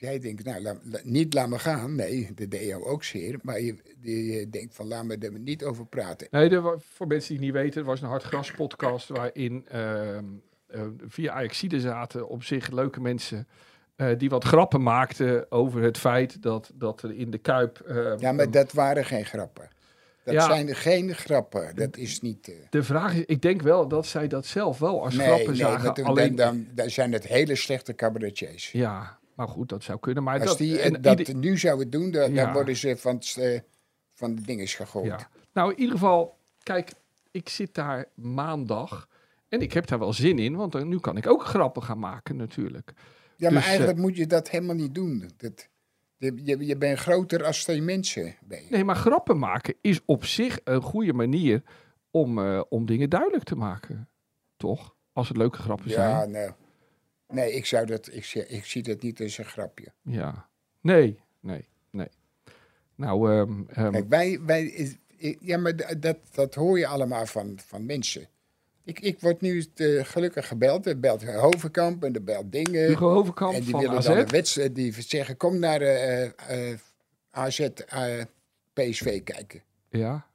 jij 0.00 0.18
denkt, 0.18 0.44
nou, 0.44 0.62
la- 0.62 0.78
la- 0.84 1.00
niet 1.02 1.34
laat 1.34 1.48
me 1.48 1.58
gaan. 1.58 1.94
Nee, 1.94 2.30
dat 2.34 2.50
deed 2.50 2.66
jou 2.66 2.84
ook 2.84 3.04
zeer. 3.04 3.38
Maar 3.42 3.60
je, 3.60 3.74
je 4.00 4.48
denkt 4.50 4.74
van, 4.74 4.86
laat 4.86 5.04
me 5.04 5.16
er 5.18 5.38
niet 5.38 5.64
over 5.64 5.86
praten. 5.86 6.26
Nee, 6.30 6.50
er 6.50 6.80
voor 6.80 7.06
mensen 7.06 7.28
die 7.28 7.36
het 7.36 7.54
niet 7.54 7.62
weten, 7.62 7.80
er 7.80 7.86
was 7.86 8.00
een 8.00 8.08
hard 8.08 8.22
gras 8.22 8.50
podcast 8.52 9.08
waarin 9.08 9.66
ehm 9.68 10.24
eh, 10.66 10.82
via 11.06 11.32
Ajaxide 11.32 11.80
zaten 11.80 12.28
op 12.28 12.42
zich 12.44 12.70
leuke 12.70 13.00
mensen 13.00 13.48
eh, 13.96 14.08
die 14.18 14.30
wat 14.30 14.44
grappen 14.44 14.82
maakten 14.82 15.50
over 15.50 15.82
het 15.82 15.98
feit 15.98 16.42
dat, 16.42 16.70
dat 16.74 17.02
er 17.02 17.12
in 17.14 17.30
de 17.30 17.38
Kuip... 17.38 17.78
eh, 17.80 18.12
Ja, 18.18 18.32
maar 18.32 18.50
dat 18.50 18.72
waren 18.72 19.04
geen 19.04 19.24
grappen. 19.24 19.68
Dat 20.24 20.34
Ja. 20.34 20.46
zijn 20.46 20.74
geen 20.74 21.14
grappen. 21.14 21.74
Dat 21.76 21.96
is 21.96 22.20
niet... 22.20 22.48
eh, 22.48 22.54
De 22.70 22.82
vraag 22.82 23.14
is, 23.14 23.24
ik 23.26 23.42
denk 23.42 23.62
wel 23.62 23.88
dat 23.88 24.06
zij 24.06 24.26
dat 24.28 24.46
zelf 24.46 24.78
wel 24.78 25.04
als 25.04 25.14
nee, 25.14 25.26
grappen 25.26 25.46
nee, 25.46 25.56
zagen. 25.56 25.84
want 25.84 25.96
dan, 25.96 26.04
alleen, 26.04 26.34
dan, 26.34 26.66
dan 26.74 26.90
zijn 26.90 27.12
het 27.12 27.26
hele 27.26 27.54
slechte 27.54 27.94
cabaretiers. 27.94 28.72
Ja, 28.72 29.18
maar 29.40 29.48
goed, 29.48 29.68
dat 29.68 29.82
zou 29.82 29.98
kunnen. 29.98 30.22
Maar 30.22 30.40
Als 30.40 30.48
dat, 30.48 30.58
die 30.58 30.78
en 30.78 31.02
dat 31.02 31.18
ieder- 31.18 31.34
nu 31.36 31.58
zouden 31.58 31.90
doen, 31.90 32.10
dan, 32.10 32.32
Ja. 32.34 32.44
dan 32.44 32.52
worden 32.52 32.76
ze 32.76 32.96
van, 32.96 33.14
het, 33.14 33.36
eh, 33.38 33.60
van 34.14 34.34
de 34.34 34.42
dinges 34.42 34.74
gegooid. 34.74 35.06
Ja. 35.06 35.28
Nou, 35.52 35.70
in 35.72 35.78
ieder 35.78 35.94
geval, 35.94 36.36
kijk, 36.62 36.92
ik 37.30 37.48
zit 37.48 37.74
daar 37.74 38.04
maandag 38.14 39.08
en 39.48 39.60
ik 39.60 39.72
heb 39.72 39.86
daar 39.86 39.98
wel 39.98 40.12
zin 40.12 40.38
in, 40.38 40.56
want 40.56 40.84
nu 40.84 40.98
kan 40.98 41.16
ik 41.16 41.26
ook 41.26 41.44
grappen 41.44 41.82
gaan 41.82 41.98
maken 41.98 42.36
natuurlijk. 42.36 42.92
Ja, 43.36 43.50
maar 43.50 43.50
Dus, 43.50 43.62
eh, 43.62 43.68
eigenlijk 43.68 43.98
moet 43.98 44.16
je 44.16 44.26
dat 44.26 44.50
helemaal 44.50 44.74
niet 44.74 44.94
doen. 44.94 45.30
Dat, 45.36 45.68
je, 46.16 46.56
je, 46.66 46.76
bent 46.76 46.98
groter 46.98 47.44
als 47.44 47.62
twee 47.62 47.82
mensen. 47.82 48.36
Ben 48.44 48.64
je. 48.64 48.70
Nee, 48.70 48.84
maar 48.84 48.96
grappen 48.96 49.38
maken 49.38 49.74
is 49.80 50.00
op 50.04 50.24
zich 50.24 50.60
een 50.64 50.82
goede 50.82 51.12
manier 51.12 51.62
om, 52.10 52.38
eh, 52.38 52.62
om 52.68 52.86
dingen 52.86 53.10
duidelijk 53.10 53.44
te 53.44 53.56
maken. 53.56 54.08
Toch? 54.56 54.94
Als 55.12 55.28
het 55.28 55.36
leuke 55.36 55.58
grappen 55.58 55.88
ja, 55.88 55.94
zijn. 55.94 56.30
nou. 56.30 56.52
Nee, 57.30 57.52
ik, 57.52 57.66
zou 57.66 57.86
dat, 57.86 58.08
ik, 58.12 58.24
zie- 58.24 58.46
ik 58.46 58.64
zie 58.64 58.82
dat 58.82 59.02
niet 59.02 59.20
als 59.20 59.38
een 59.38 59.44
grapje. 59.44 59.92
Ja. 60.02 60.48
Nee, 60.80 61.20
nee, 61.40 61.68
nee. 61.90 62.08
Nou, 62.94 63.30
ehm, 63.32 63.62
ehm, 63.68 63.92
Kijk, 63.92 64.08
wij, 64.08 64.40
wij, 64.46 64.96
ja, 65.40 65.58
maar 65.58 66.00
dat, 66.00 66.16
dat 66.32 66.54
hoor 66.54 66.78
je 66.78 66.86
allemaal 66.86 67.26
van, 67.26 67.58
van 67.66 67.86
mensen. 67.86 68.28
Ik, 68.84 69.00
ik 69.00 69.20
word 69.20 69.40
nu 69.40 69.66
eh, 69.74 70.04
gelukkig 70.04 70.46
gebeld. 70.46 70.86
Er 70.86 71.00
belt 71.00 71.24
Hovenkamp 71.24 72.04
en 72.04 72.14
er 72.14 72.24
belt 72.24 72.52
Dingen. 72.52 72.86
Hugo 72.88 73.12
Hovenkamp 73.12 73.54
en 73.54 73.60
die 73.60 73.70
van 73.70 73.80
willen 73.80 73.96
AZ. 73.96 74.06
dan 74.06 74.16
een 74.18 74.28
wedstrijd. 74.28 74.74
Die 74.74 75.02
zeggen, 75.02 75.36
kom 75.36 75.58
naar 75.58 75.80
eh 75.80 76.24
eh, 76.70 76.78
AZ 77.30 77.68
PSV 78.72 79.22
kijken. 79.22 79.62
Ja, 79.88 80.26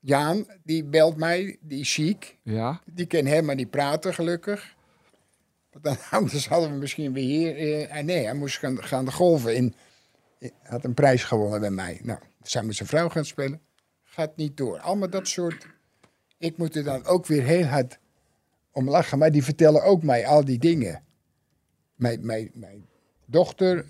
Jaan, 0.00 0.46
die 0.62 0.84
belt 0.84 1.16
mij. 1.16 1.56
Die 1.60 1.80
is 1.80 1.92
ziek. 1.92 2.38
ja. 2.42 2.80
Die 2.84 3.06
kan 3.06 3.24
helemaal 3.24 3.54
niet 3.54 3.70
praten, 3.70 4.14
gelukkig. 4.14 4.74
Want 5.74 5.84
dan, 5.84 5.96
anders 6.20 6.48
hadden 6.48 6.70
we 6.70 6.76
misschien 6.76 7.12
weer 7.12 7.24
hier... 7.24 7.56
eh, 7.56 7.96
ah, 7.96 8.04
nee, 8.04 8.24
hij 8.24 8.34
moest 8.34 8.58
gaan, 8.58 8.82
gaan 8.82 9.04
de 9.04 9.12
golven 9.12 9.56
in. 9.56 9.74
Hij 10.38 10.52
had 10.62 10.84
een 10.84 10.94
prijs 10.94 11.24
gewonnen 11.24 11.60
bij 11.60 11.70
mij. 11.70 12.00
Nou, 12.02 12.18
zijn 12.42 12.66
met 12.66 12.76
zijn 12.76 12.88
vrouw 12.88 13.08
gaan 13.08 13.24
spelen. 13.24 13.60
Gaat 14.02 14.36
niet 14.36 14.56
door. 14.56 14.78
Allemaal 14.78 15.10
dat 15.10 15.28
soort... 15.28 15.66
Ik 16.38 16.56
moet 16.56 16.76
er 16.76 16.84
dan 16.84 17.04
ook 17.04 17.26
weer 17.26 17.42
heel 17.42 17.64
hard 17.64 17.98
om 18.72 18.88
lachen. 18.90 19.18
Maar 19.18 19.32
die 19.32 19.44
vertellen 19.44 19.82
ook 19.82 20.02
mij 20.02 20.26
al 20.26 20.44
die 20.44 20.58
dingen. 20.58 21.04
Mijn, 21.94 22.26
mijn, 22.26 22.50
mijn 22.54 22.86
dochter 23.26 23.86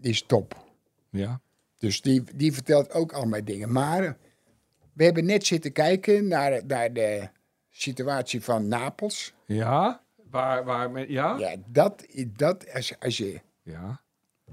die 0.00 0.10
is 0.10 0.22
top. 0.22 0.64
ja. 1.10 1.40
Dus 1.78 2.00
die, 2.00 2.22
die 2.34 2.52
vertelt 2.52 2.92
ook 2.92 3.12
al 3.12 3.24
mijn 3.24 3.44
dingen. 3.44 3.72
Maar 3.72 4.16
we 4.92 5.04
hebben 5.04 5.24
net 5.24 5.46
zitten 5.46 5.72
kijken 5.72 6.28
naar, 6.28 6.66
naar 6.66 6.92
de 6.92 7.28
situatie 7.70 8.42
van 8.42 8.68
Napels. 8.68 9.34
Ja, 9.46 10.01
waar, 10.32 10.64
waar 10.64 10.90
men, 10.90 11.10
ja? 11.12 11.36
ja? 11.38 11.50
Ja, 11.50 11.56
dat, 11.66 12.06
dat 12.36 12.72
als, 12.74 12.94
als 13.00 13.16
je... 13.16 13.40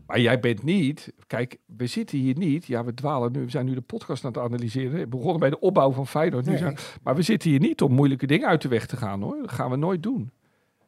Maar 0.05 0.19
jij 0.19 0.39
bent 0.39 0.63
niet, 0.63 1.11
kijk, 1.27 1.57
we 1.77 1.87
zitten 1.87 2.17
hier 2.17 2.37
niet, 2.37 2.65
ja, 2.65 2.83
we 2.83 2.93
dwalen 2.93 3.31
nu, 3.31 3.39
we 3.43 3.49
zijn 3.49 3.65
nu 3.65 3.73
de 3.73 3.81
podcast 3.81 4.25
aan 4.25 4.31
het 4.31 4.41
analyseren. 4.41 4.91
We 4.99 5.07
begonnen 5.07 5.39
bij 5.39 5.49
de 5.49 5.59
opbouw 5.59 5.91
van 5.91 6.07
Feyenoord. 6.07 6.45
Nu 6.45 6.51
Nee. 6.51 6.59
zijn, 6.59 6.77
maar 7.03 7.15
we 7.15 7.21
zitten 7.21 7.49
hier 7.49 7.59
niet 7.59 7.81
om 7.81 7.91
moeilijke 7.91 8.27
dingen 8.27 8.47
uit 8.47 8.61
de 8.61 8.67
weg 8.67 8.85
te 8.85 8.97
gaan, 8.97 9.21
hoor. 9.21 9.37
Dat 9.41 9.51
gaan 9.51 9.69
we 9.69 9.75
nooit 9.75 10.03
doen. 10.03 10.31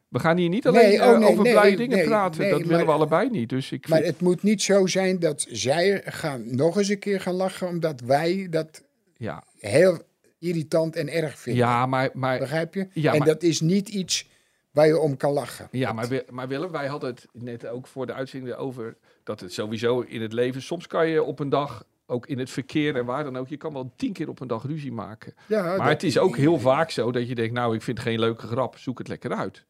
We 0.08 0.18
gaan 0.18 0.36
hier 0.36 0.48
niet 0.48 0.66
alleen 0.66 0.88
Nee, 0.88 1.00
oh, 1.02 1.12
eh, 1.12 1.18
nee, 1.18 1.28
over 1.28 1.42
blije 1.42 1.76
dingen 1.76 2.04
praten. 2.04 2.50
dat 2.50 2.58
maar- 2.58 2.68
willen 2.68 2.86
we 2.86 2.92
allebei 2.92 3.30
niet. 3.30 3.48
Dus 3.48 3.72
ik 3.72 3.88
Maar 3.88 3.98
vind- 4.00 4.10
het 4.12 4.20
moet 4.20 4.42
niet 4.42 4.62
zo 4.62 4.86
zijn 4.86 5.18
dat 5.18 5.46
zij 5.50 6.02
gaan 6.04 6.56
nog 6.56 6.76
eens 6.78 6.88
een 6.88 6.98
keer 6.98 7.20
gaan 7.20 7.34
lachen... 7.34 7.68
omdat 7.68 8.00
wij 8.00 8.46
dat 8.50 8.82
ja, 9.16 9.44
heel 9.58 9.98
irritant 10.38 10.96
en 10.96 11.08
erg 11.08 11.38
vinden. 11.38 11.64
ja, 11.64 11.86
maar, 11.86 12.10
maar, 12.12 12.38
Begrijp 12.38 12.74
je? 12.74 12.88
Ja, 12.92 13.12
en 13.12 13.18
maar- 13.18 13.26
dat 13.26 13.42
is 13.42 13.60
niet 13.60 13.88
iets 13.88 14.30
waar 14.72 14.86
je 14.86 14.98
om 14.98 15.16
kan 15.16 15.32
lachen. 15.32 15.68
ja, 15.70 15.92
maar, 15.92 16.22
maar 16.30 16.48
Willem, 16.48 16.70
wij 16.70 16.86
hadden 16.86 17.10
het 17.10 17.26
net 17.32 17.66
ook 17.66 17.86
voor 17.86 18.06
de 18.06 18.12
uitzending 18.12 18.54
over 18.54 18.96
dat 19.24 19.40
het 19.40 19.52
sowieso 19.52 20.00
in 20.00 20.22
het 20.22 20.32
leven, 20.32 20.62
soms 20.62 20.86
kan 20.86 21.08
je 21.08 21.22
op 21.22 21.38
een 21.38 21.48
dag, 21.48 21.84
ook 22.06 22.26
in 22.26 22.38
het 22.38 22.50
verkeer 22.50 22.96
en 22.96 23.04
waar 23.04 23.24
dan 23.24 23.36
ook, 23.36 23.48
je 23.48 23.56
kan 23.56 23.72
wel 23.72 23.92
tien 23.96 24.12
keer 24.12 24.28
op 24.28 24.40
een 24.40 24.46
dag 24.46 24.62
ruzie 24.66 24.92
maken. 24.92 25.34
Ja, 25.48 25.76
Maar 25.76 25.88
het 25.88 26.02
is 26.02 26.18
ook 26.18 26.36
heel 26.36 26.58
vaak 26.58 26.90
zo 26.90 27.12
dat 27.12 27.28
je 27.28 27.34
denkt, 27.34 27.52
nou, 27.54 27.74
ik 27.74 27.82
vind 27.82 28.00
geen 28.00 28.18
leuke 28.18 28.46
grap, 28.46 28.78
zoek 28.78 28.98
het 28.98 29.08
lekker 29.08 29.32
uit. 29.32 29.64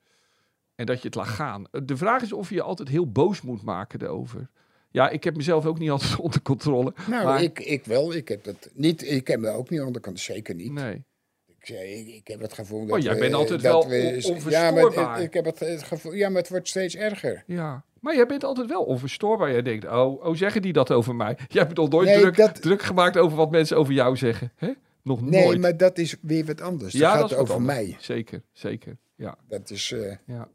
En 0.75 0.87
dat 0.87 1.01
je 1.01 1.07
het 1.07 1.15
laat 1.15 1.27
gaan. 1.27 1.65
De 1.85 1.97
vraag 1.97 2.23
is 2.23 2.33
of 2.33 2.49
je 2.49 2.55
je 2.55 2.63
altijd 2.63 2.89
heel 2.89 3.11
boos 3.11 3.41
moet 3.43 3.63
maken 3.63 4.03
erover. 4.03 4.49
Ja, 4.91 5.09
ik 5.09 5.25
heb 5.25 5.37
mezelf 5.37 5.67
ook 5.67 5.79
niet 5.79 5.91
altijd 5.97 6.17
onder 6.17 6.43
controle. 6.43 6.95
Nou, 7.09 7.25
maar- 7.25 7.43
ik, 7.43 7.59
ik 7.59 7.85
wel. 7.85 8.15
Ik 8.15 8.29
heb, 8.29 8.45
dat 8.45 8.71
niet, 8.73 9.11
ik 9.11 9.27
heb 9.27 9.41
me 9.41 9.49
ook 9.49 9.71
niet 9.71 9.81
onder 9.81 10.03
controle. 10.03 10.35
Zeker 10.35 10.55
niet. 10.55 10.73
Nee. 10.73 11.05
Ik, 11.69 12.07
ik, 12.09 12.29
heb 12.29 12.41
het 12.41 12.53
gevoel 12.53 12.87
dat 12.87 12.97
Oh, 12.97 13.03
jij 13.03 13.15
we- 13.15 13.21
bent 13.21 13.35
altijd 13.35 13.61
wel 13.61 13.89
we- 13.89 14.21
on- 14.45 14.51
Ja, 14.51 14.71
maar 14.71 14.85
onverstoorbaar. 14.85 15.23
ik 15.23 15.35
heb 15.35 15.45
het, 15.45 15.59
het 15.59 15.83
gevoel... 15.83 16.13
Ja, 16.13 16.29
maar 16.29 16.41
het 16.41 16.51
wordt 16.51 16.69
steeds 16.69 16.97
erger. 16.97 17.45
Ja. 17.47 17.85
Maar 18.01 18.15
jij 18.15 18.27
bent 18.27 18.45
altijd 18.45 18.69
wel 18.69 18.83
onverstoorbaar. 18.83 19.51
Jij 19.51 19.63
denkt, 19.63 19.85
oh, 19.87 20.25
oh 20.25 20.35
zeggen 20.37 20.63
die 20.63 20.73
dat 20.73 20.91
over 20.91 21.15
mij? 21.15 21.37
Jij 21.49 21.63
hebt 21.63 21.77
nog 21.77 21.89
nooit 21.89 22.09
Nee, 22.09 22.21
druk, 22.21 22.37
dat- 22.37 22.63
druk 22.63 22.83
gemaakt 22.83 23.17
over 23.17 23.37
wat 23.37 23.51
mensen 23.51 23.77
over 23.77 23.93
jou 23.93 24.17
zeggen. 24.17 24.53
hè? 24.57 24.71
Nog 25.03 25.23
Nee, 25.23 25.45
nooit. 25.45 25.61
maar 25.61 25.77
dat 25.77 25.99
is 25.99 26.17
weer 26.21 26.45
wat 26.45 26.61
anders. 26.61 26.93
ja, 26.93 27.11
dat 27.13 27.21
gaat 27.21 27.31
dat 27.31 27.39
over 27.39 27.55
anders. 27.55 27.77
mij. 27.79 27.97
Zeker, 28.01 28.43
zeker. 28.53 28.97
Ja, 29.17 29.37
Dat 29.49 29.71
is... 29.71 29.93
eh, 29.93 30.17
ja, 30.27 30.49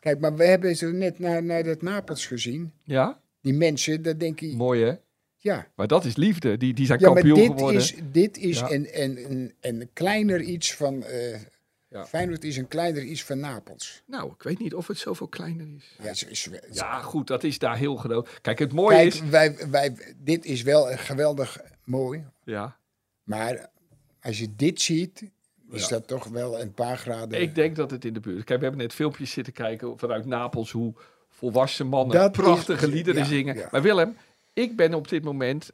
Kijk, 0.00 0.20
maar 0.20 0.34
we 0.36 0.44
hebben 0.44 0.76
zo 0.76 0.90
net 0.90 1.18
naar, 1.18 1.42
naar 1.42 1.62
dat 1.64 1.82
Napels 1.82 2.26
gezien. 2.26 2.72
ja. 2.84 3.20
Die 3.42 3.54
mensen, 3.54 4.02
dat 4.02 4.20
denk 4.20 4.40
ik... 4.40 4.54
mooi 4.54 4.84
hè? 4.84 4.92
Ja, 5.42 5.66
Maar 5.74 5.86
dat 5.86 6.04
is 6.04 6.16
liefde. 6.16 6.56
Die, 6.56 6.74
die 6.74 6.86
zijn 6.86 6.98
ja 7.00 7.06
maar 7.10 7.22
kampioen 7.22 7.38
dit 7.48 7.50
geworden. 7.56 7.80
is, 7.80 7.94
dit 8.12 8.38
is 8.38 8.58
Ja. 8.58 8.70
een, 8.70 9.02
een, 9.02 9.30
een, 9.30 9.54
een 9.60 9.88
kleiner 9.92 10.40
iets 10.40 10.74
van... 10.74 11.02
eh 11.04 11.38
Ja. 11.88 12.06
Feyenoord 12.06 12.44
is 12.44 12.56
een 12.56 12.68
kleiner 12.68 13.02
iets 13.02 13.24
van 13.24 13.38
Napels. 13.40 14.02
Nou, 14.06 14.32
ik 14.36 14.42
weet 14.42 14.58
niet 14.58 14.74
of 14.74 14.86
het 14.86 14.98
zoveel 14.98 15.26
kleiner 15.28 15.66
is. 15.76 15.96
Ja, 16.02 16.28
is, 16.28 16.48
Ja, 16.72 17.00
goed, 17.00 17.26
dat 17.26 17.44
is 17.44 17.58
daar 17.58 17.76
heel 17.76 17.96
groot. 17.96 18.28
Kijk, 18.42 18.58
het 18.58 18.72
mooie 18.72 18.96
Kijk, 18.96 19.06
is... 19.14 19.20
wij, 19.20 19.56
wij, 19.70 19.96
dit 20.16 20.44
is 20.44 20.62
wel 20.62 20.84
geweldig 20.96 21.60
mooi. 21.84 22.24
Ja, 22.44 22.76
Maar 23.22 23.68
als 24.20 24.38
je 24.38 24.48
dit 24.56 24.80
ziet, 24.80 25.22
is 25.70 25.88
dat 25.88 26.06
toch 26.06 26.24
wel 26.24 26.60
een 26.60 26.72
paar 26.72 26.98
graden... 26.98 27.40
ik 27.40 27.54
denk 27.54 27.76
dat 27.76 27.90
het 27.90 28.04
in 28.04 28.12
de 28.12 28.20
buurt... 28.20 28.44
Kijk, 28.44 28.58
we 28.58 28.64
hebben 28.64 28.82
net 28.84 28.94
filmpjes 28.94 29.30
zitten 29.30 29.52
kijken 29.52 29.98
vanuit 29.98 30.26
Napels... 30.26 30.70
hoe 30.70 30.94
volwassen 31.28 31.86
mannen 31.86 32.16
Dat 32.16 32.32
prachtige 32.32 32.86
is- 32.86 32.92
liederen 32.92 33.20
ja, 33.22 33.26
zingen. 33.28 33.56
ja. 33.56 33.68
Maar 33.70 33.82
Willem, 33.82 34.16
ik 34.52 34.76
ben 34.76 34.94
op 34.94 35.08
dit 35.08 35.24
moment 35.24 35.70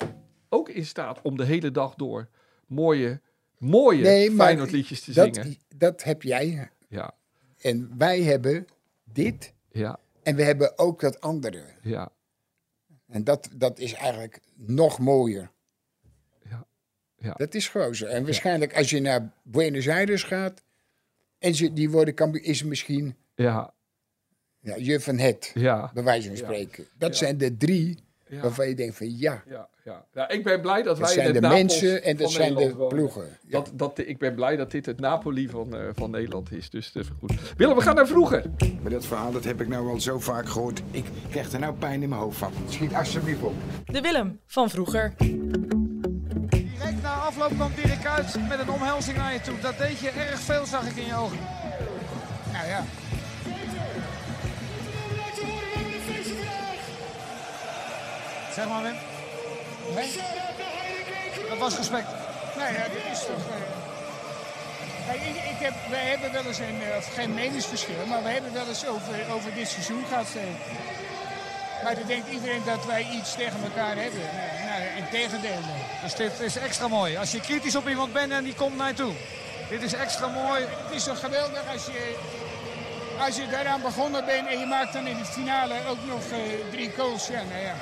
ook 0.49 0.69
in 0.69 0.87
staat 0.87 1.23
om 1.23 1.37
de 1.37 1.45
hele 1.45 1.71
dag 1.71 1.95
door... 1.95 2.29
mooie, 2.67 3.21
mooie 3.59 4.03
Nee, 4.03 4.31
Feyenoordliedjes 4.31 5.01
te 5.01 5.13
dat, 5.13 5.35
zingen. 5.35 5.57
dat 5.77 6.03
heb 6.03 6.23
jij. 6.23 6.71
Ja, 6.89 7.15
En 7.59 7.95
wij 7.99 8.23
hebben 8.23 8.67
dit. 9.05 9.53
ja, 9.71 9.99
En 10.23 10.37
we 10.37 10.43
hebben 10.43 10.79
ook 10.79 11.01
dat 11.01 11.21
andere. 11.21 11.65
ja. 11.83 12.15
En 13.07 13.25
dat, 13.25 13.49
dat 13.53 13.79
is 13.79 13.93
eigenlijk 13.93 14.41
nog 14.55 14.99
mooier. 14.99 15.51
Ja, 16.49 16.67
ja. 17.17 17.33
Dat 17.33 17.55
is 17.55 17.69
gewoon 17.69 17.95
zo. 17.95 18.07
En 18.07 18.25
waarschijnlijk 18.25 18.77
als 18.77 18.91
je 18.91 19.01
naar 19.01 19.33
Buenos 19.43 19.89
Aires 19.89 20.23
gaat... 20.23 20.63
en 21.39 21.55
ze, 21.55 21.73
die 21.73 21.91
worden 21.91 22.15
kampioen, 22.15 22.45
is 22.45 22.63
misschien 22.63 23.17
Ja, 23.35 23.75
ja, 24.61 24.75
je 24.77 25.01
van 25.01 25.19
het, 25.19 25.51
ja, 25.55 25.91
bij 25.95 26.03
wijze 26.03 26.29
van 26.29 26.37
spreken. 26.37 26.87
Dat 26.99 27.17
zijn 27.17 27.39
de 27.39 27.57
drie 27.57 27.99
ja. 28.29 28.41
waarvan 28.41 28.69
je 28.69 28.75
denkt 28.75 28.97
van 28.97 29.19
ja... 29.19 29.43
Ja, 29.49 29.69
ja. 29.85 30.05
ja, 30.15 30.29
ik 30.29 30.45
ben 30.45 30.61
blij 30.61 30.83
dat 30.83 30.85
Dat 30.85 30.99
wij 30.99 31.15
zijn 31.15 31.27
de 31.27 31.33
het 31.33 31.43
Napels 31.43 31.81
mensen 31.81 32.03
en 32.03 32.17
dat 32.17 32.23
van 32.23 32.31
zijn 32.31 32.55
de 32.55 32.61
Nederland 32.61 32.89
ploegen. 32.89 33.25
Ja. 33.43 33.51
Dat, 33.51 33.71
dat, 33.75 33.99
ik 33.99 34.19
ben 34.19 34.35
blij 34.35 34.57
dat 34.57 34.71
dit 34.71 34.87
het 34.87 35.01
Napoli 35.01 35.49
van, 35.49 35.77
eh, 35.77 35.89
van 35.95 36.11
Nederland 36.11 36.53
is. 36.53 36.71
Dus 36.71 36.93
dat 36.93 37.03
is 37.03 37.11
goed. 37.19 37.33
Willem, 37.57 37.77
we 37.77 37.83
gaan 37.83 37.95
naar 37.95 38.07
vroeger. 38.07 38.45
Maar 38.83 38.91
dat 38.91 39.07
verhaal 39.07 39.33
dat 39.33 39.45
heb 39.45 39.61
ik 39.61 39.69
nou 39.69 39.89
al 39.89 40.01
zo 40.01 40.19
vaak 40.19 40.49
gehoord. 40.49 40.83
Ik 40.91 41.05
krijg 41.31 41.53
er 41.53 41.59
nou 41.59 41.75
pijn 41.75 42.03
in 42.03 42.09
mijn 42.09 42.21
hoofd 42.21 42.39
van. 42.39 42.53
Schiet 42.69 42.95
alsjeblieft 42.95 43.43
op. 43.43 43.55
De 43.87 44.01
Willem 44.01 44.41
van 44.47 44.71
vroeger. 44.71 45.15
Direct 45.17 47.03
na 47.03 47.15
afloop 47.15 47.51
kwam 47.51 47.71
Dirk 47.75 48.07
uit 48.07 48.49
met 48.49 48.59
een 48.59 48.71
omhelzing 48.71 49.17
naar 49.17 49.33
je 49.33 49.41
toe. 49.41 49.55
Dat 49.61 49.79
deed 49.79 49.99
je 49.99 50.11
erg 50.11 50.41
veel, 50.41 50.67
zag 50.67 50.91
ik 50.91 50.97
in 50.97 51.07
je 51.07 51.17
ogen. 51.17 51.39
Nou 52.53 52.67
ja. 52.67 52.85
Zeg 58.57 58.69
maar, 58.69 58.83
Wim. 58.83 58.97
Nee? 59.95 60.11
Dat 61.49 61.59
was 61.59 61.77
respect. 61.77 62.07
Nou 62.57 62.73
ja, 62.73 62.83
dit 62.83 63.03
is 63.13 63.19
toch. 63.19 63.45
eh, 63.51 63.63
kijk, 65.07 65.21
ik, 65.21 65.37
ik 65.37 65.59
heb, 65.59 65.75
wij 65.91 66.05
hebben 66.05 66.33
wel 66.33 66.45
eens 66.45 66.59
een, 66.59 66.83
eh, 66.91 66.97
of 66.97 67.15
geen 67.15 67.35
meningsverschil, 67.35 68.07
maar 68.07 68.23
we 68.23 68.29
hebben 68.29 68.53
wel 68.53 68.69
eens 68.69 68.87
over, 68.87 69.15
over 69.33 69.55
dit 69.55 69.69
seizoen 69.69 70.05
gehad. 70.09 70.27
eh. 70.37 71.85
maar 71.85 71.95
dan 71.95 72.07
denkt 72.07 72.29
iedereen 72.31 72.63
dat 72.65 72.85
wij 72.87 73.07
iets 73.13 73.35
tegen 73.35 73.63
elkaar 73.63 73.97
hebben. 73.97 74.21
Nou, 74.69 74.83
in 74.97 75.09
tegendeel. 75.11 75.51
nee. 75.61 75.83
Dus 76.03 76.15
dit 76.15 76.41
is 76.41 76.57
extra 76.57 76.89
mooi. 76.89 77.17
Als 77.17 77.31
je 77.31 77.41
kritisch 77.41 77.77
op 77.77 77.89
iemand 77.89 78.13
bent 78.13 78.33
en 78.33 78.45
die 78.45 78.55
komt 78.55 78.77
naar 78.77 78.89
je 78.89 78.95
toe. 78.95 79.13
Dit 79.69 79.83
is 79.83 79.93
extra 79.93 80.27
mooi. 80.27 80.61
Het 80.87 80.95
is 80.97 81.05
toch 81.05 81.21
geweldig 81.21 81.63
als 81.73 81.85
je, 81.87 82.17
als 83.21 83.37
je 83.37 83.49
daaraan 83.49 83.83
begonnen 83.83 84.25
bent 84.25 84.49
en 84.49 84.59
je 84.59 84.67
maakt 84.67 84.93
dan 84.93 85.07
in 85.07 85.19
de 85.19 85.25
finale 85.25 85.75
ook 85.89 85.99
nog 86.07 86.23
drie 86.71 86.93
goals. 86.99 87.27
Ja, 87.27 87.43
nou 87.51 87.63
ja. 87.63 87.75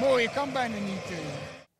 Mooie 0.00 0.30
kan 0.34 0.52
bijna 0.52 0.74
niet. 0.78 1.10
eh. 1.10 1.16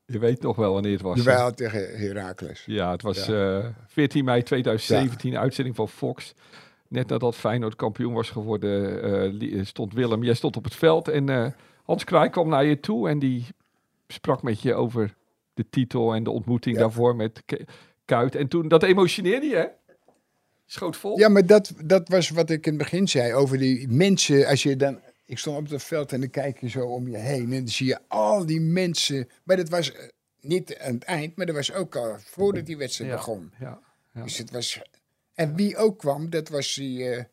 Je 0.06 0.18
weet 0.18 0.42
nog 0.42 0.56
wel 0.56 0.72
wanneer 0.72 0.92
het 0.92 1.00
was. 1.02 1.16
Jawel, 1.16 1.54
tegen 1.54 1.98
Heracles. 1.98 2.62
Ja, 2.66 2.90
het 2.90 3.02
was 3.02 3.28
eh 3.28 3.66
14 3.86 4.24
mei 4.24 4.42
2017, 4.42 5.38
uitzending 5.38 5.76
van 5.76 5.88
Fox. 5.88 6.34
Net 6.88 7.08
nadat 7.08 7.34
Feyenoord 7.34 7.76
kampioen 7.76 8.12
was 8.12 8.30
geworden, 8.30 9.02
eh, 9.40 9.64
stond 9.64 9.92
Willem, 9.92 10.22
jij 10.24 10.34
stond 10.34 10.56
op 10.56 10.64
het 10.64 10.74
veld 10.74 11.08
en 11.08 11.28
eh, 11.28 11.46
Hans 11.84 12.04
Kraai 12.04 12.30
kwam 12.30 12.48
naar 12.48 12.64
je 12.64 12.80
toe 12.80 13.08
en 13.08 13.18
die 13.18 13.46
sprak 14.08 14.42
met 14.42 14.62
je 14.62 14.74
over 14.74 15.14
de 15.54 15.64
titel 15.70 16.14
en 16.14 16.22
de 16.24 16.30
ontmoeting 16.30 16.76
Ja. 16.76 16.82
daarvoor 16.82 17.16
met 17.16 17.42
Ke- 17.46 17.64
Kuit. 18.04 18.34
En 18.34 18.48
toen, 18.48 18.68
dat 18.68 18.82
emotioneerde 18.82 19.46
je, 19.46 19.56
hè? 19.56 19.66
Schoot 20.66 20.96
vol. 20.96 21.18
Ja, 21.18 21.28
maar 21.28 21.46
dat, 21.46 21.72
dat 21.84 22.08
was 22.08 22.30
wat 22.30 22.50
ik 22.50 22.66
in 22.66 22.72
het 22.72 22.82
begin 22.82 23.08
zei 23.08 23.32
over 23.34 23.58
die 23.58 23.88
mensen. 23.88 24.46
Als 24.46 24.62
je 24.62 24.76
dan, 24.76 25.00
ik 25.26 25.38
stond 25.38 25.58
op 25.58 25.68
het 25.68 25.82
veld 25.82 26.12
en 26.12 26.20
dan 26.20 26.30
kijk 26.30 26.60
je 26.60 26.68
zo 26.68 26.86
om 26.86 27.08
je 27.08 27.16
heen 27.16 27.52
en 27.52 27.58
dan 27.58 27.68
zie 27.68 27.86
je 27.86 27.98
al 28.08 28.46
die 28.46 28.60
mensen. 28.60 29.28
Maar 29.44 29.56
dat 29.56 29.68
was 29.68 29.92
eh, 29.92 30.08
niet 30.40 30.78
aan 30.78 30.94
het 30.94 31.04
eind, 31.04 31.36
maar 31.36 31.46
dat 31.46 31.54
was 31.54 31.72
ook 31.72 31.96
al 31.96 32.16
voordat 32.20 32.66
die 32.66 32.76
wedstrijd 32.76 33.10
Ja. 33.10 33.16
begon. 33.16 33.52
Ja, 33.60 33.78
ja. 34.14 34.22
Dus 34.22 34.38
het 34.38 34.50
was, 34.50 34.80
en 35.34 35.54
wie 35.54 35.76
ook 35.76 35.98
kwam, 35.98 36.30
dat 36.30 36.48
was 36.48 36.74
die, 36.74 37.10
eh, 37.10 37.24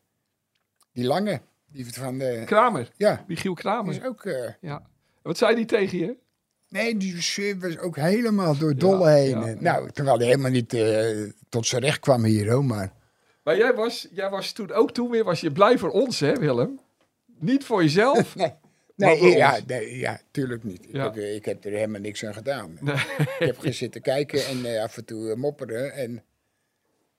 die 0.93 1.05
lange. 1.05 1.41
Die 1.67 1.93
van 1.93 2.17
de, 2.17 2.41
Kramer, 2.45 2.91
ja, 2.97 3.25
Michiel 3.27 3.53
Kramer. 3.53 3.93
is 3.93 4.03
ook. 4.03 4.25
eh, 4.25 4.49
Ja. 4.61 4.81
Wat 5.21 5.37
zei 5.37 5.55
die 5.55 5.65
tegen 5.65 5.97
je? 5.97 6.15
Nee, 6.69 6.97
die 6.97 7.15
was 7.59 7.77
ook 7.77 7.95
helemaal 7.95 8.57
door 8.57 8.75
Dolle 8.75 9.09
heen. 9.09 9.57
Nou, 9.59 9.91
terwijl 9.91 10.17
hij 10.17 10.25
helemaal 10.27 10.51
niet 10.51 10.69
tot 11.49 11.67
zijn 11.67 11.81
recht 11.81 11.99
kwam 11.99 12.23
hier, 12.23 12.51
hoor. 12.51 12.65
Maar 12.65 12.93
Maar 13.43 13.57
jij 13.57 13.73
was, 13.73 14.07
jij 14.11 14.29
was 14.29 14.51
toen 14.51 14.71
ook 14.71 14.91
toen 14.91 15.09
weer 15.09 15.23
was 15.23 15.41
je 15.41 15.51
blij 15.51 15.77
voor 15.77 15.89
ons, 15.89 16.19
hè, 16.19 16.33
Willem? 16.33 16.79
Niet 17.41 17.63
voor 17.63 17.81
jezelf. 17.81 18.35
nee, 18.35 18.51
nee, 18.95 19.35
ja, 19.37 19.59
nee, 19.67 19.97
ja, 19.97 20.19
tuurlijk 20.31 20.63
niet. 20.63 20.87
Ja. 20.91 21.07
Ik, 21.07 21.13
heb, 21.15 21.23
ik 21.23 21.45
heb 21.45 21.65
er 21.65 21.71
helemaal 21.71 22.01
niks 22.01 22.25
aan 22.25 22.33
gedaan. 22.33 22.77
Nee. 22.81 22.95
Ik 22.95 23.35
heb 23.37 23.57
gezitten 23.59 24.01
kijken 24.01 24.45
en 24.45 24.65
eh, 24.65 24.83
af 24.83 24.97
en 24.97 25.05
toe 25.05 25.29
eh, 25.31 25.35
mopperen. 25.37 25.93
En, 25.93 26.23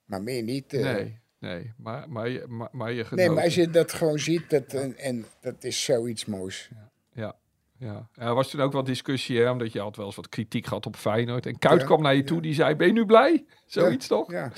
maar 0.04 0.22
meer 0.22 0.42
niet. 0.42 0.72
eh. 0.72 0.82
Nee, 0.82 1.18
nee. 1.38 1.72
Maar, 1.76 2.08
maar, 2.10 2.28
je, 2.28 2.44
maar, 2.48 2.68
maar 2.72 2.92
je 2.92 3.06
nee, 3.10 3.30
maar 3.30 3.44
als 3.44 3.54
je 3.54 3.70
dat 3.70 3.92
gewoon 3.92 4.18
ziet, 4.18 4.50
dat, 4.50 4.72
en, 4.72 4.96
en 4.96 5.24
dat 5.40 5.64
is 5.64 5.84
zoiets 5.84 6.24
moois. 6.24 6.70
Ja, 7.14 7.36
ja. 7.78 8.08
Er 8.14 8.34
was 8.34 8.50
toen 8.50 8.60
ook 8.60 8.72
wel 8.72 8.84
discussie, 8.84 9.38
hè, 9.40 9.50
omdat 9.50 9.72
je 9.72 9.80
had 9.80 9.96
wel 9.96 10.06
eens 10.06 10.16
wat 10.16 10.28
kritiek 10.28 10.66
gehad 10.66 10.86
op 10.86 10.96
Feyenoord. 10.96 11.46
En 11.46 11.58
Kuit 11.58 11.80
Ja, 11.80 11.86
kwam 11.86 12.02
naar 12.02 12.14
je 12.14 12.24
toe, 12.24 12.42
die 12.42 12.54
zei, 12.54 12.74
ben 12.74 12.86
je 12.86 12.92
nu 12.92 13.06
blij? 13.06 13.44
Zoiets 13.66 14.06
toch? 14.06 14.30
Ja, 14.30 14.52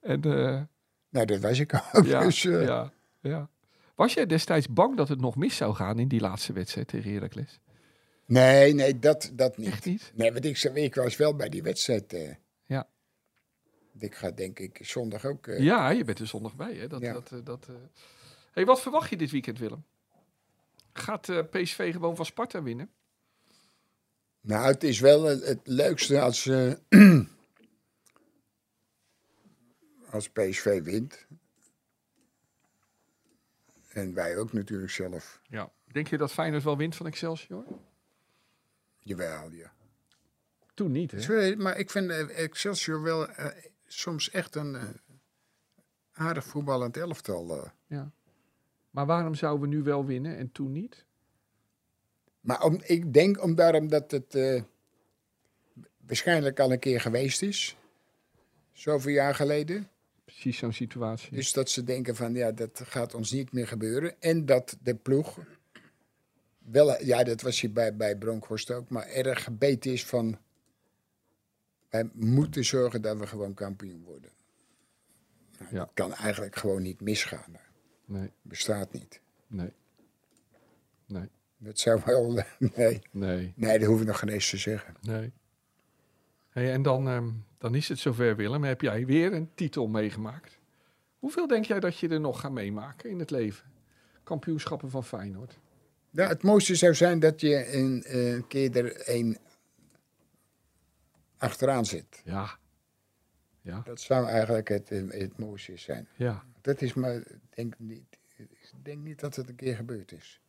En, 0.00 0.22
eh, 0.22 0.62
nou, 1.10 1.26
dat 1.26 1.40
was 1.40 1.58
ik 1.58 1.74
ook. 1.92 2.04
ja, 2.04 2.20
dus, 2.22 2.44
eh, 2.44 2.64
ja, 2.64 2.92
ja. 3.20 3.48
Was 3.98 4.14
jij 4.14 4.26
destijds 4.26 4.68
bang 4.68 4.96
dat 4.96 5.08
het 5.08 5.20
nog 5.20 5.36
mis 5.36 5.56
zou 5.56 5.74
gaan 5.74 5.98
in 5.98 6.08
die 6.08 6.20
laatste 6.20 6.52
wedstrijd 6.52 6.88
tegen 6.88 7.12
Heracles? 7.12 7.60
Nee, 8.26 8.74
nee, 8.74 8.98
dat, 8.98 9.30
dat 9.34 9.56
niet. 9.56 9.66
Echt 9.66 9.84
niet? 9.84 10.12
Nee, 10.14 10.32
want 10.32 10.44
ik, 10.44 10.62
ik 10.62 10.94
was 10.94 11.16
wel 11.16 11.36
bij 11.36 11.48
die 11.48 11.62
wedstrijd. 11.62 12.12
eh. 12.12 12.34
Ja. 12.66 12.88
Ik 13.98 14.14
ga 14.14 14.30
denk 14.30 14.58
ik 14.58 14.78
zondag 14.82 15.24
ook. 15.24 15.46
eh, 15.46 15.60
Ja, 15.60 15.90
je 15.90 16.04
bent 16.04 16.18
er 16.18 16.26
zondag 16.26 16.56
bij. 16.56 16.74
Hè? 16.74 16.86
Dat, 16.86 17.00
Ja. 17.00 17.12
dat, 17.12 17.32
eh, 17.32 17.38
dat, 17.44 17.68
hey, 18.52 18.64
wat 18.64 18.80
verwacht 18.80 19.10
je 19.10 19.16
dit 19.16 19.30
weekend, 19.30 19.58
Willem? 19.58 19.84
Gaat 20.92 21.50
PSV 21.50 21.92
gewoon 21.92 22.16
van 22.16 22.26
Sparta 22.26 22.62
winnen? 22.62 22.90
Nou, 24.40 24.66
het 24.66 24.84
is 24.84 25.00
wel 25.00 25.22
het, 25.24 25.46
het 25.46 25.60
leukste 25.64 26.20
als, 26.20 26.46
als 30.10 30.28
PSV 30.30 30.82
wint. 30.82 31.26
En 33.88 34.14
wij 34.14 34.36
ook 34.36 34.52
natuurlijk 34.52 34.90
zelf. 34.90 35.40
Ja. 35.42 35.72
Denk 35.92 36.08
je 36.08 36.16
dat 36.16 36.32
Feyenoord 36.32 36.62
wel 36.62 36.76
wint 36.76 36.96
van 36.96 37.06
Excelsior? 37.06 37.64
Jawel, 38.98 39.50
ja. 39.50 39.72
Toen 40.74 40.92
niet, 40.92 41.10
hè? 41.10 41.20
Sorry, 41.20 41.54
Maar 41.56 41.78
ik 41.78 41.90
vind 41.90 42.10
eh, 42.10 42.42
Excelsior 42.44 43.02
wel 43.02 43.28
eh, 43.28 43.64
soms 43.86 44.30
echt 44.30 44.54
een 44.54 44.74
eh, 44.74 44.82
aardig 46.12 46.44
voetballend 46.44 46.96
elftal. 46.96 47.56
eh. 47.64 47.70
Ja. 47.86 48.10
Maar 48.90 49.06
waarom 49.06 49.34
zouden 49.34 49.68
we 49.68 49.74
nu 49.76 49.82
wel 49.82 50.04
winnen 50.06 50.36
en 50.36 50.52
toen 50.52 50.72
niet? 50.72 51.04
Maar 52.40 52.62
om, 52.62 52.80
ik 52.84 53.12
denk 53.12 53.42
om 53.42 53.54
daarom 53.54 53.88
dat 53.88 54.10
het 54.10 54.34
eh, 54.34 54.62
waarschijnlijk 56.06 56.60
al 56.60 56.72
een 56.72 56.78
keer 56.78 57.00
geweest 57.00 57.42
is. 57.42 57.76
Zoveel 58.72 59.12
jaar 59.12 59.34
geleden. 59.34 59.88
Precies 60.28 60.58
zo'n 60.58 60.72
situatie. 60.72 61.30
Dus 61.34 61.52
dat 61.52 61.70
ze 61.70 61.84
denken 61.84 62.16
van 62.16 62.34
ja, 62.34 62.52
dat 62.52 62.80
gaat 62.84 63.14
ons 63.14 63.32
niet 63.32 63.52
meer 63.52 63.66
gebeuren. 63.68 64.20
En 64.20 64.46
dat 64.46 64.76
de 64.82 64.94
ploeg 64.94 65.38
wel, 66.58 67.04
ja, 67.04 67.24
dat 67.24 67.40
was 67.42 67.60
hier 67.60 67.72
bij, 67.72 67.96
bij 67.96 68.16
Bronkhorst 68.16 68.70
ook, 68.70 68.88
maar 68.88 69.06
erg 69.06 69.44
gebeten 69.44 69.92
is 69.92 70.04
van 70.06 70.38
wij 71.88 72.10
moeten 72.12 72.64
zorgen 72.64 73.02
dat 73.02 73.18
we 73.18 73.26
gewoon 73.26 73.54
kampioen 73.54 74.02
worden. 74.04 74.30
Nou, 75.58 75.74
Ja. 75.74 75.78
Dat 75.78 75.90
kan 75.94 76.14
eigenlijk 76.14 76.56
gewoon 76.56 76.82
niet 76.82 77.00
misgaan. 77.00 77.56
Nee, 78.04 78.30
Bestaat 78.42 78.92
niet. 78.92 79.20
nee, 79.46 79.72
nee, 81.06 81.28
Dat 81.58 81.78
zou 81.78 82.00
wel. 82.04 82.42
Nee, 82.76 83.00
nee, 83.10 83.52
nee 83.56 83.78
dat 83.78 83.88
hoef 83.88 84.00
ik 84.00 84.06
nog 84.06 84.18
geen 84.18 84.28
eens 84.28 84.50
te 84.50 84.56
zeggen. 84.56 84.94
nee. 85.00 85.32
Hey, 86.58 86.72
en 86.72 86.82
dan, 86.82 87.08
ehm, 87.08 87.30
dan 87.58 87.74
is 87.74 87.88
het 87.88 87.98
zover, 87.98 88.36
Willem. 88.36 88.64
Heb 88.64 88.80
jij 88.80 89.06
weer 89.06 89.32
een 89.32 89.50
titel 89.54 89.86
meegemaakt? 89.88 90.58
Hoeveel 91.18 91.46
denk 91.46 91.64
jij 91.64 91.80
dat 91.80 91.98
je 91.98 92.08
er 92.08 92.20
nog 92.20 92.40
gaat 92.40 92.52
meemaken 92.52 93.10
in 93.10 93.18
het 93.18 93.30
leven? 93.30 93.70
Kampioenschappen 94.22 94.90
van 94.90 95.04
Feyenoord. 95.04 95.58
Ja, 96.10 96.28
het 96.28 96.42
mooiste 96.42 96.74
zou 96.74 96.94
zijn 96.94 97.18
dat 97.18 97.40
je 97.40 97.74
een, 97.74 98.02
eh, 98.02 98.42
keer 98.48 98.76
er 98.76 99.16
een 99.16 99.38
achteraan 101.36 101.84
zit. 101.86 102.22
Ja. 102.24 102.58
Ja, 103.60 103.82
Dat 103.84 104.00
zou 104.00 104.26
eigenlijk 104.26 104.68
het, 104.68 104.90
eh, 104.90 105.02
het 105.08 105.38
mooiste 105.38 105.76
zijn. 105.76 106.08
ja. 106.16 106.44
Dat 106.60 106.82
is 106.82 106.94
maar, 106.94 107.22
denk 107.50 107.78
niet, 107.78 108.18
ik 108.36 108.50
denk 108.82 109.02
niet 109.02 109.20
dat 109.20 109.36
het 109.36 109.48
een 109.48 109.54
keer 109.54 109.76
gebeurd 109.76 110.12
is. 110.12 110.40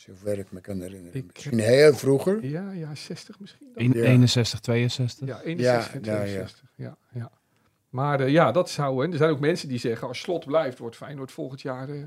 Zover 0.00 0.38
ik 0.38 0.52
me 0.52 0.60
kan 0.60 0.80
herinneren. 0.80 1.14
Ik 1.20 1.32
Misschien 1.32 1.58
heel 1.58 1.94
vroeger. 1.94 2.44
Ja, 2.46 2.70
ja, 2.72 2.94
60 2.94 3.40
misschien. 3.40 3.68
dan? 3.74 3.82
In- 3.84 3.92
Ja. 3.92 4.02
61, 4.04 4.60
62. 4.60 5.28
Ja, 5.28 5.40
61 5.42 5.94
en 5.94 6.02
Ja, 6.04 6.12
ja, 6.12 6.18
ja. 6.20 6.24
62. 6.24 6.68
Ja, 6.74 6.96
ja. 7.12 7.30
Maar 7.88 8.20
eh, 8.20 8.28
ja, 8.28 8.52
dat 8.52 8.70
zou... 8.70 9.04
En 9.04 9.10
er 9.12 9.16
zijn 9.16 9.30
ook 9.30 9.40
mensen 9.40 9.68
die 9.68 9.78
zeggen... 9.78 10.08
als 10.08 10.20
Slot 10.20 10.46
blijft, 10.46 10.78
wordt 10.78 10.96
Feyenoord 10.96 11.32
volgend 11.32 11.60
jaar 11.60 11.88
eh, 11.88 12.02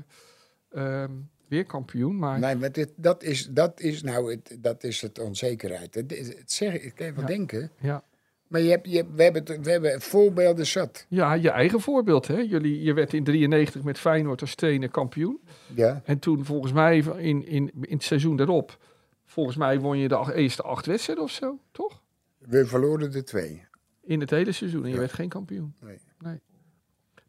ehm, 0.72 1.10
weer 1.48 1.64
kampioen. 1.64 2.18
Maar 2.18 2.38
Nee, 2.38 2.56
maar 2.56 2.72
dit, 2.72 2.92
dat, 2.96 3.22
is, 3.22 3.46
dat 3.50 3.80
is 3.80 4.02
nou 4.02 4.30
het, 4.30 4.56
dat 4.60 4.84
is 4.84 5.00
het 5.00 5.18
onzekerheid. 5.18 5.94
Het, 5.94 6.10
het, 6.10 6.38
het 6.38 6.52
zeg, 6.52 6.74
ik 6.80 6.94
kan 6.94 7.06
Ja. 7.16 7.26
denken. 7.26 7.70
ja, 7.80 8.04
Maar 8.48 8.60
je 8.60 8.70
hebt, 8.70 8.90
je 8.90 8.96
hebt, 8.96 9.08
we, 9.14 9.22
hebben, 9.22 9.42
het- 9.44 9.64
we 9.64 9.70
hebben 9.70 10.00
voorbeelden 10.00 10.66
zat. 10.66 11.06
ja, 11.08 11.32
je 11.32 11.50
eigen 11.50 11.80
voorbeeld. 11.80 12.26
Hè? 12.26 12.36
Jullie, 12.38 12.82
je 12.82 12.92
werd 12.92 13.12
in 13.12 13.24
93 13.24 13.82
met 13.82 13.98
Feyenoord 13.98 14.40
als 14.40 14.54
trainer 14.54 14.88
kampioen. 14.90 15.40
Ja. 15.74 16.02
En 16.04 16.18
toen 16.18 16.44
volgens 16.44 16.72
mij 16.72 16.98
in, 16.98 17.46
in, 17.46 17.70
in 17.80 17.92
het 17.94 18.02
seizoen 18.04 18.36
daarop... 18.36 18.78
Volgens 19.26 19.56
mij 19.56 19.80
won 19.80 19.98
je 19.98 20.08
de 20.08 20.32
eerste 20.34 20.62
acht 20.62 20.86
wedstrijden 20.86 21.24
of 21.24 21.30
zo, 21.30 21.58
toch? 21.72 22.02
We 22.38 22.66
verloren 22.66 23.10
de 23.10 23.22
twee. 23.22 23.64
In 24.02 24.20
het 24.20 24.30
hele 24.30 24.52
seizoen. 24.52 24.82
En 24.82 24.88
je 24.88 24.94
Ja. 24.94 25.00
werd 25.00 25.12
geen 25.12 25.28
kampioen. 25.28 25.74
Nee. 25.80 25.98
nee. 26.18 26.40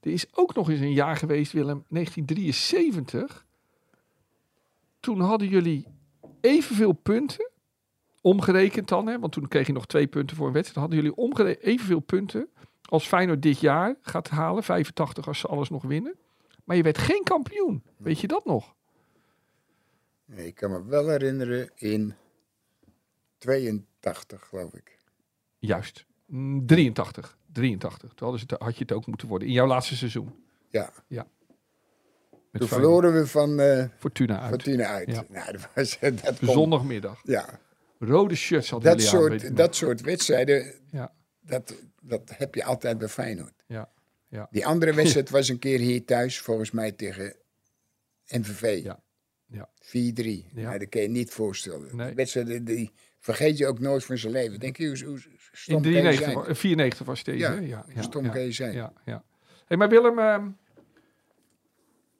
Er 0.01 0.11
is 0.11 0.25
ook 0.33 0.55
nog 0.55 0.69
eens 0.69 0.79
een 0.79 0.93
jaar 0.93 1.15
geweest, 1.17 1.51
Willem, 1.51 1.83
1973. 1.89 3.45
Toen 4.99 5.19
hadden 5.19 5.47
jullie 5.47 5.85
evenveel 6.41 6.91
punten. 6.91 7.49
Omgerekend 8.25 8.87
dan, 8.87 9.07
hè, 9.07 9.19
want 9.19 9.33
toen 9.33 9.47
kreeg 9.47 9.67
je 9.67 9.73
nog 9.73 9.85
twee 9.85 10.07
punten 10.07 10.35
voor 10.35 10.47
een 10.47 10.53
wedstrijd. 10.53 10.79
Hadden 10.79 11.03
jullie 11.03 11.15
omgere- 11.17 11.57
evenveel 11.59 11.99
punten 11.99 12.49
als 12.81 13.07
Feyenoord 13.07 13.41
dit 13.41 13.59
jaar 13.59 13.95
gaat 14.01 14.29
halen. 14.29 14.63
85 14.63 15.27
als 15.27 15.39
ze 15.39 15.47
alles 15.47 15.69
nog 15.69 15.83
winnen. 15.83 16.15
Maar 16.63 16.75
je 16.75 16.83
werd 16.83 16.97
geen 16.97 17.23
kampioen. 17.23 17.83
Weet 17.97 18.19
je 18.19 18.27
dat 18.27 18.45
nog? 18.45 18.75
Nee, 20.25 20.47
ik 20.47 20.55
kan 20.55 20.71
me 20.71 20.85
wel 20.85 21.09
herinneren 21.09 21.69
in 21.75 22.13
82, 23.37 24.41
geloof 24.47 24.73
ik. 24.73 24.97
Juist. 25.57 26.05
Mm, 26.25 26.65
83. 26.65 27.37
83. 27.51 28.09
Toen 28.13 28.27
hadden 28.27 28.39
ze 28.39 28.45
het, 28.49 28.61
had 28.61 28.73
je 28.77 28.81
het 28.81 28.91
ook 28.91 29.05
moeten 29.05 29.27
worden. 29.27 29.47
In 29.47 29.53
jouw 29.53 29.67
laatste 29.67 29.95
seizoen. 29.95 30.35
Ja. 30.69 30.91
Met 31.07 31.27
Toen 32.51 32.67
verloren 32.67 33.13
we 33.13 33.27
van 33.27 33.59
eh 33.59 33.85
Fortuna 33.97 34.39
uit. 34.39 34.49
Fortuna 34.49 34.85
uit. 34.85 35.09
Ja. 35.09 35.25
Nou, 35.29 35.51
dat 35.51 35.69
was, 35.75 35.99
dat 36.23 36.39
Zondagmiddag. 36.41 37.19
Ja, 37.23 37.59
Rode 37.99 38.35
shirts 38.35 38.69
hadden 38.69 38.91
dat 38.97 39.01
soort, 39.01 39.55
dat 39.57 39.75
soort 39.75 40.01
wedstrijden, 40.01 40.73
Ja. 40.91 41.13
dat, 41.41 41.75
dat 42.01 42.31
heb 42.37 42.55
je 42.55 42.63
altijd 42.63 42.97
bij 42.97 43.07
Feyenoord. 43.07 43.63
Ja, 43.67 43.91
ja. 44.27 44.47
Die 44.51 44.65
andere 44.65 44.93
wedstrijd 44.93 45.29
was 45.37 45.49
een 45.49 45.59
keer 45.59 45.79
hier 45.79 46.05
thuis, 46.05 46.39
volgens 46.39 46.71
mij 46.71 46.91
tegen 46.91 47.35
MVV. 48.27 48.79
Ja, 48.83 48.99
ja. 49.45 49.69
4-3. 49.81 49.87
Ja. 49.87 50.43
Nou, 50.51 50.77
dat 50.79 50.89
kan 50.89 51.01
je 51.01 51.07
niet 51.07 51.31
voorstellen. 51.31 51.95
Nee. 51.95 52.13
Wedstrijden 52.13 52.63
die 52.65 52.91
vergeet 53.19 53.57
je 53.57 53.67
ook 53.67 53.79
nooit 53.79 54.05
van 54.05 54.17
zijn 54.17 54.33
leven. 54.33 54.59
Denk 54.59 54.77
je, 54.77 54.87
hoe, 54.87 55.05
hoe 55.07 55.19
stom 55.51 55.75
In 55.75 55.81
kan 55.81 55.91
je 55.91 55.97
93, 55.99 56.23
zijn? 56.25 56.35
wa- 56.37 56.45
eh, 56.45 56.55
94 56.55 57.05
was 57.05 57.23
deze. 57.23 57.37
Ja, 57.37 57.51
ja, 57.59 57.85
hoe 57.93 58.03
stom 58.03 58.29
kan 58.31 58.41
je 58.41 58.51
zijn? 58.51 58.73
Ja, 58.73 58.93
ja. 59.05 59.23
Hey, 59.65 59.77
maar 59.77 59.89
Willem, 59.89 60.19
ehm, 60.19 60.49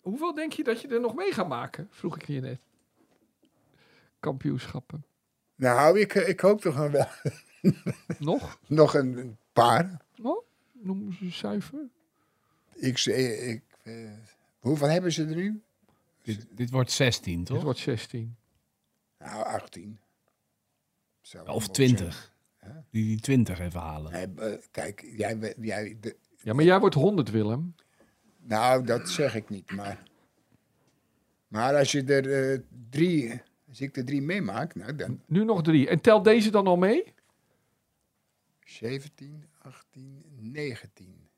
hoeveel 0.02 0.34
denk 0.34 0.54
je 0.54 0.64
dat 0.64 0.82
je 0.82 0.88
er 0.88 1.00
nog 1.02 1.16
mee 1.16 1.32
gaat 1.32 1.48
maken? 1.48 1.88
Vroeg 1.92 2.16
ik 2.16 2.28
je 2.28 2.40
net. 2.42 2.60
Kampioenschappen. 4.20 5.06
Nou, 5.56 6.00
ik, 6.00 6.14
ik 6.14 6.40
hoop 6.40 6.62
toch 6.62 6.76
nog 6.76 6.92
wel 6.92 7.08
Nog? 8.20 8.60
nog 8.68 8.94
een, 8.94 9.18
een 9.18 9.38
paar. 9.54 10.02
Oh, 10.22 10.46
noem 10.72 11.14
ze 11.14 11.32
cijfer. 11.32 11.80
Ik, 12.74 13.06
ik, 13.06 13.62
eh, 13.84 14.12
hoeveel 14.60 14.88
hebben 14.90 15.12
ze 15.12 15.26
er 15.26 15.36
nu? 15.36 15.62
Dit, 16.22 16.48
dit 16.52 16.70
wordt 16.70 16.92
16, 16.92 17.38
Het 17.38 17.48
toch? 17.48 17.64
wordt 17.64 17.80
16. 17.80 18.36
Nou, 19.20 19.44
18. 19.46 20.00
Zou 21.22 21.48
Of 21.48 21.60
mooi 21.60 21.72
20. 21.72 22.34
Die, 22.92 23.06
die 23.06 23.20
20 23.20 23.60
even 23.60 23.80
halen. 23.80 24.12
Nee, 24.12 24.52
eh, 24.52 24.62
kijk, 24.72 25.06
jij, 25.18 25.54
jij, 25.60 25.98
de, 26.00 26.16
Ja, 26.42 26.54
maar 26.54 26.64
jij 26.66 26.80
wordt 26.80 26.96
100, 26.96 27.30
Willem. 27.32 27.76
nou, 28.38 28.84
dat 28.86 29.10
zeg 29.10 29.36
ik 29.36 29.50
niet, 29.50 29.72
maar... 29.72 30.04
Maar 31.48 31.76
als 31.76 31.92
je 31.92 32.04
er 32.04 32.52
eh, 32.54 32.60
drie... 32.90 33.42
Als 33.76 33.84
ik 33.84 33.98
er 33.98 34.06
drie 34.06 34.22
meemaak, 34.22 34.76
nou 34.76 34.96
dan... 34.96 35.22
Nu 35.26 35.44
nog 35.44 35.64
drie. 35.64 35.88
En 35.88 36.02
tel 36.02 36.22
deze 36.22 36.52
dan 36.52 36.68
al 36.68 36.76
mee? 36.76 37.14
17, 38.60 39.46
18, 39.62 40.24
19. 40.40 41.30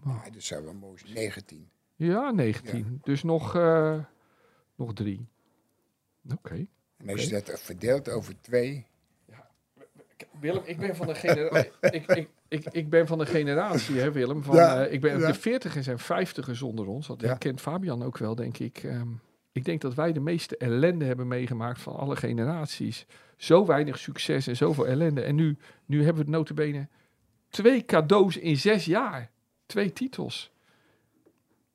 Oh. 0.00 0.06
Nou, 0.06 0.30
dat 0.30 0.42
zou 0.42 0.64
wel 0.64 0.74
mooi 0.74 0.98
zijn. 0.98 1.12
19. 1.12 1.68
Ja, 1.96 2.30
19. 2.30 3.00
Dus 3.04 3.22
nog, 3.22 3.56
eh, 3.56 4.04
nog 4.74 4.92
drie. 4.92 5.26
Oké. 6.32 6.66
En 6.96 7.08
als 7.08 7.24
je 7.24 7.30
dat 7.30 7.60
verdeelt 7.60 8.08
over 8.08 8.40
twee... 8.40 8.86
Willem, 10.40 10.62
ik 10.64 10.78
ben 10.78 10.96
van 10.96 11.06
de 11.06 11.14
generatie. 11.14 11.70
ik, 11.80 12.06
ik, 12.06 12.28
ik, 12.48 12.64
ik 12.64 12.90
ben 12.90 13.06
van 13.06 13.18
de 13.18 13.26
generatie, 13.26 13.98
hè, 13.98 14.12
Willem. 14.12 14.42
Van, 14.42 14.56
Ja, 14.56 14.84
eh, 14.84 14.92
ik 14.92 15.00
ben 15.00 15.18
ja. 15.18 15.26
de 15.26 15.34
veertigers 15.34 15.86
en 15.86 15.98
vijftigers 15.98 16.62
onder 16.62 16.86
ons. 16.86 17.06
Dat 17.06 17.20
Ja. 17.20 17.34
kent 17.34 17.60
Fabian 17.60 18.02
ook 18.02 18.18
wel, 18.18 18.34
denk 18.34 18.58
ik. 18.58 18.82
Ehm, 18.82 19.08
ik 19.52 19.64
denk 19.64 19.80
dat 19.80 19.94
wij 19.94 20.12
de 20.12 20.20
meeste 20.20 20.56
ellende 20.56 21.04
hebben 21.04 21.28
meegemaakt 21.28 21.80
van 21.80 21.96
alle 21.96 22.16
generaties. 22.16 23.06
Zo 23.36 23.66
weinig 23.66 23.98
succes 23.98 24.46
en 24.46 24.56
zoveel 24.56 24.86
ellende. 24.86 25.20
En 25.22 25.34
nu, 25.34 25.56
nu 25.86 25.96
hebben 25.96 26.14
we 26.24 26.30
het 26.30 26.38
notabene 26.38 26.88
twee 27.48 27.84
cadeaus 27.84 28.36
in 28.36 28.56
zes 28.56 28.84
jaar. 28.84 29.30
Twee 29.66 29.92
titels. 29.92 30.50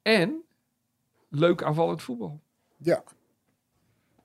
En 0.01 0.43
leuk 1.29 1.63
aanvallend 1.63 2.01
voetbal. 2.01 2.39
Ja. 2.77 3.03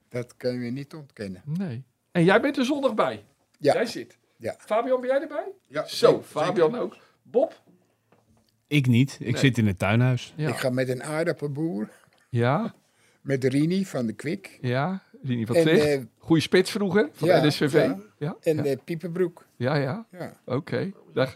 Dat 0.09 0.37
kan 0.37 0.61
je 0.61 0.71
niet 0.71 0.95
ontkennen. 0.95 1.43
Nee. 1.45 1.85
En 2.13 2.25
jij 2.25 2.41
bent 2.41 2.57
er 2.57 2.65
zondag 2.65 2.95
bij. 2.95 3.25
Ja. 3.59 3.73
Jij 3.73 3.87
zit. 3.87 4.19
Ja. 4.37 4.55
Fabian, 4.59 5.01
ben 5.01 5.09
jij 5.11 5.21
erbij? 5.21 5.49
Ja, 5.67 5.87
Zo, 5.87 6.11
zeker, 6.11 6.23
Fabian 6.25 6.75
ook. 6.75 6.97
Bob? 7.23 7.63
Ik 8.67 8.87
niet. 8.87 9.17
Ik 9.21 9.33
Nee. 9.33 9.37
zit 9.37 9.59
in 9.59 9.67
het 9.67 9.79
tuinhuis. 9.79 10.33
Ja. 10.37 10.49
Ik 10.49 10.57
ga 10.57 10.71
met 10.71 10.89
een 10.89 11.03
aardappelboer, 11.03 11.89
Ja, 12.29 12.75
met 13.21 13.45
Rini 13.45 13.85
van 13.87 14.07
de 14.07 14.13
Kwik. 14.13 14.59
ja. 14.61 15.03
Rini 15.23 15.47
van 15.47 15.57
En, 15.57 15.63
Tricht. 15.63 15.87
eh, 15.87 16.01
Goeie 16.19 16.43
spits 16.43 16.71
vroeger 16.71 17.09
van 17.13 17.29
ja, 17.29 17.41
de 17.41 17.47
NSVV. 17.47 17.91
ja. 18.19 18.37
En 18.41 18.57
ja. 18.57 18.65
eh, 18.65 18.77
Pieperbroek. 18.85 19.47
ja, 19.57 19.75
ja. 19.77 20.07
Ja. 20.11 20.37
Oké, 20.45 20.93
daar, 21.13 21.35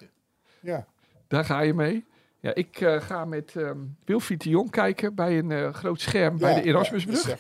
ja. 0.61 0.87
daar 1.29 1.45
ga 1.45 1.61
je 1.61 1.75
mee. 1.75 2.05
Ja, 2.41 2.55
ik 2.55 2.81
eh, 2.81 3.01
ga 3.01 3.25
met 3.25 3.57
ehm 3.57 3.79
Wilfried 4.05 4.43
de 4.43 4.49
Jong 4.49 4.71
kijken 4.71 5.15
bij 5.15 5.39
een 5.39 5.51
eh, 5.51 5.73
groot 5.73 6.01
scherm 6.01 6.39
bij 6.39 6.55
de 6.55 6.63
Erasmusbrug. 6.63 7.29
ja, 7.29 7.37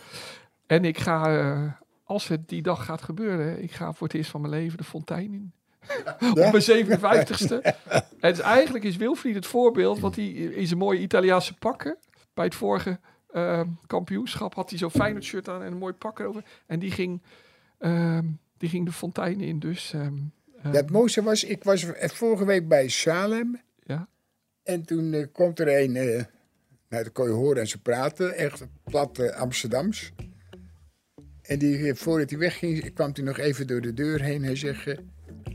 en 0.66 0.84
ik 0.84 0.99
ga, 0.99 1.38
eh, 1.38 1.72
als 2.05 2.28
het 2.28 2.49
die 2.49 2.62
dag 2.62 2.84
gaat 2.84 3.03
gebeuren, 3.03 3.62
ik 3.62 3.72
ga 3.72 3.92
voor 3.92 4.07
het 4.07 4.16
eerst 4.16 4.30
van 4.30 4.40
mijn 4.40 4.53
leven 4.53 4.78
de 4.78 4.84
fontein 4.84 5.32
in. 5.32 5.53
Op 6.30 6.34
mijn 6.53 6.62
57ste. 6.86 7.61
en 8.20 8.30
is, 8.32 8.38
eigenlijk 8.40 8.84
is 8.84 8.97
Wilfried 8.97 9.34
het 9.34 9.47
voorbeeld, 9.47 10.01
want 10.01 10.16
hij 10.16 10.26
in 10.28 10.66
zijn 10.66 10.78
mooie 10.78 11.01
Italiaanse 11.01 11.55
pakken, 11.55 11.97
bij 12.34 12.45
het 12.45 12.55
vorige 12.55 12.99
ehm, 13.35 13.68
kampioenschap 13.87 14.55
had 14.55 14.70
hij 14.70 14.78
zo'n 14.78 14.91
fijn 14.91 15.22
shirt 15.22 15.49
aan 15.49 15.62
en 15.62 15.72
een 15.72 15.78
mooi 15.78 15.93
pak 15.93 16.18
erover. 16.18 16.45
En 16.66 16.78
die 16.78 16.91
ging, 16.91 17.22
ehm, 17.78 18.26
die 18.59 18.68
ging 18.68 18.87
de 18.87 18.93
fontein 18.93 19.41
in. 19.41 19.59
Dus 19.59 19.93
ehm, 19.93 20.16
Ja, 20.62 20.70
het 20.70 20.91
mooiste 20.91 21.22
was, 21.22 21.45
ik 21.45 21.64
was 21.64 21.87
vorige 21.99 22.45
week 22.45 22.68
bij 22.68 22.89
Salem. 22.89 23.61
Ja. 23.82 24.09
En 24.62 24.85
toen 24.85 25.12
eh, 25.12 25.26
komt 25.32 25.61
er 25.61 25.80
een, 25.82 25.97
eh 25.97 26.24
nou 26.89 27.03
dat 27.05 27.12
kon 27.12 27.26
je 27.26 27.32
horen 27.32 27.61
en 27.61 27.68
ze 27.68 27.80
praten, 27.80 28.35
echt 28.35 28.66
plat 28.85 29.32
Amsterdams. 29.32 30.12
En 31.43 31.59
die, 31.59 31.89
eh, 31.89 31.95
voordat 31.95 32.30
hij 32.30 32.39
wegging, 32.39 32.93
kwam 32.95 33.11
hij 33.14 33.24
nog 33.24 33.39
even 33.39 33.66
door 33.66 33.80
de 33.80 33.95
deur 33.95 34.22
heen. 34.22 34.43
Hij 34.43 34.57
zegt, 34.57 34.95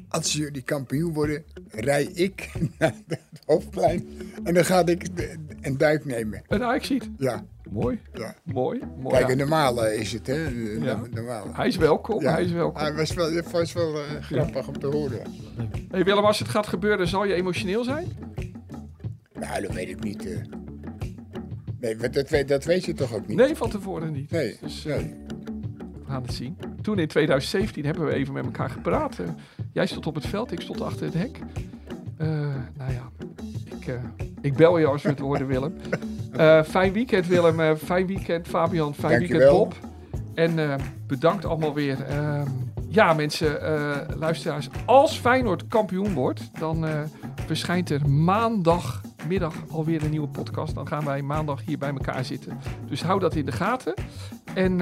als 0.08 0.34
jullie 0.34 0.62
kampioen 0.62 1.14
worden, 1.14 1.44
rij 1.68 2.04
ik 2.04 2.50
naar 2.80 2.96
het 3.08 3.20
hoofdplein. 3.46 4.08
En 4.44 4.54
dan 4.54 4.66
ga 4.66 4.86
ik 4.86 5.08
een 5.62 5.78
duik 5.78 6.06
nemen. 6.06 6.42
een 6.48 6.64
Ajaxiet. 6.64 7.10
Ja, 7.18 7.46
Mooi, 7.72 8.00
ja. 8.14 8.36
mooi, 8.44 8.80
mooi. 9.02 9.16
Kijk, 9.18 9.30
een 9.30 9.38
normale 9.38 9.96
is 9.98 10.12
het, 10.12 10.28
hè? 10.28 10.48
Ja. 10.82 11.02
normale. 11.12 11.50
Hij 11.54 11.68
is 11.68 11.76
welkom, 11.78 12.22
Ja. 12.22 12.32
hij 12.32 12.44
is 12.44 12.52
welkom. 12.52 12.82
Hij 12.82 12.94
was 12.96 13.14
wel, 13.14 13.42
was 13.52 13.74
wel 13.74 13.96
eh, 13.96 14.22
grappig 14.22 14.68
om 14.68 14.80
te 14.80 14.88
horen. 14.88 15.22
Hey 15.92 16.04
Willem, 16.04 16.24
als 16.26 16.40
het 16.40 16.48
gaat 16.48 16.68
gebeuren, 16.68 17.08
zal 17.08 17.26
je 17.26 17.34
emotioneel 17.34 17.84
zijn? 17.84 18.08
Nou, 19.34 19.62
dat 19.62 19.74
weet 19.74 19.90
ik 19.90 20.04
niet. 20.04 20.26
eh. 20.26 20.38
Nee, 21.80 21.96
dat 22.10 22.30
weet, 22.30 22.48
dat 22.48 22.64
weet 22.64 22.86
je 22.86 22.94
toch 22.94 23.14
ook 23.14 23.28
niet? 23.28 23.38
Nee, 23.38 23.56
van 23.56 23.70
tevoren 23.70 24.12
niet. 24.12 24.32
Nee, 24.32 24.58
Dus 24.62 24.86
eh, 24.86 24.96
nee. 24.96 25.16
we 25.78 26.06
gaan 26.08 26.22
het 26.22 26.34
zien. 26.34 26.58
Toen 26.82 27.00
in 27.00 27.08
2017 27.08 27.86
hebben 27.86 28.06
we 28.06 28.14
even 28.14 28.34
met 28.34 28.46
elkaar 28.46 28.70
gepraat. 28.70 29.18
Jij 29.72 29.86
stond 29.88 30.08
op 30.08 30.16
het 30.16 30.26
veld, 30.26 30.52
ik 30.52 30.62
stond 30.62 30.82
achter 30.82 31.06
het 31.06 31.14
hek. 31.14 31.40
Nou 32.78 32.92
ja, 32.94 33.10
ik, 33.66 34.00
ik 34.42 34.56
bel 34.56 34.78
je 34.78 34.86
als 34.86 35.02
we 35.02 35.10
het 35.10 35.20
horen, 35.20 35.48
Willem. 35.48 35.76
Eh, 36.30 36.64
fijn 36.64 36.94
weekend, 36.94 37.28
Willem. 37.28 37.60
Eh, 37.60 37.76
fijn 37.76 38.08
weekend, 38.08 38.48
Fabian. 38.48 38.96
Fijn 38.96 39.20
weekend. 39.20 39.52
Bob. 39.52 39.74
En 40.34 40.60
eh, 40.60 40.76
bedankt 41.08 41.46
allemaal 41.46 41.74
weer. 41.74 42.06
Ehm, 42.06 42.48
ja, 42.88 43.14
mensen, 43.14 43.60
luisteraars. 44.18 44.70
Als 44.86 45.18
Feyenoord 45.18 45.68
kampioen 45.68 46.14
wordt, 46.14 46.60
dan 46.60 46.86
verschijnt 47.46 47.90
er 47.90 48.10
maandagmiddag 48.10 49.54
alweer 49.72 50.04
een 50.04 50.10
nieuwe 50.10 50.28
podcast. 50.28 50.76
Dan 50.76 50.88
gaan 50.88 51.06
wij 51.06 51.22
maandag 51.22 51.62
hier 51.66 51.78
bij 51.78 51.90
elkaar 51.90 52.26
zitten. 52.26 52.60
Dus 52.88 53.04
hou 53.04 53.20
dat 53.20 53.36
in 53.36 53.46
de 53.46 53.52
gaten. 53.52 53.94
En 54.54 54.80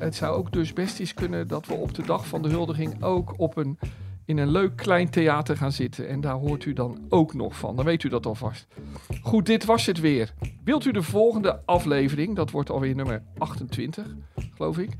het 0.00 0.14
zou 0.14 0.36
ook 0.36 0.52
dus 0.52 0.72
best 0.72 1.00
eens 1.00 1.14
kunnen 1.14 1.48
dat 1.48 1.66
we 1.66 1.74
op 1.74 1.94
de 1.94 2.02
dag 2.02 2.26
van 2.26 2.42
de 2.42 2.48
huldiging 2.48 3.02
ook 3.02 3.34
op 3.36 3.56
een, 3.56 3.78
in 4.26 4.38
een 4.38 4.50
leuk 4.50 4.76
klein 4.76 5.10
theater 5.10 5.56
gaan 5.56 5.72
zitten. 5.72 6.08
En 6.08 6.20
daar 6.20 6.34
hoort 6.34 6.64
u 6.64 6.72
dan 6.72 6.98
ook 7.08 7.34
nog 7.34 7.56
van. 7.56 7.76
Dan 7.76 7.84
weet 7.84 8.02
u 8.02 8.08
dat 8.08 8.26
alvast. 8.26 8.66
Goed, 9.22 9.46
dit 9.46 9.64
was 9.64 9.86
het 9.86 10.00
weer. 10.00 10.34
Wilt 10.64 10.84
u 10.84 10.92
de 10.92 11.02
volgende 11.02 11.60
aflevering? 11.64 12.36
Dat 12.36 12.50
wordt 12.50 12.70
alweer 12.70 12.94
nummer 12.94 13.22
28, 13.38 14.06
geloof 14.54 14.78
ik. 14.78 14.90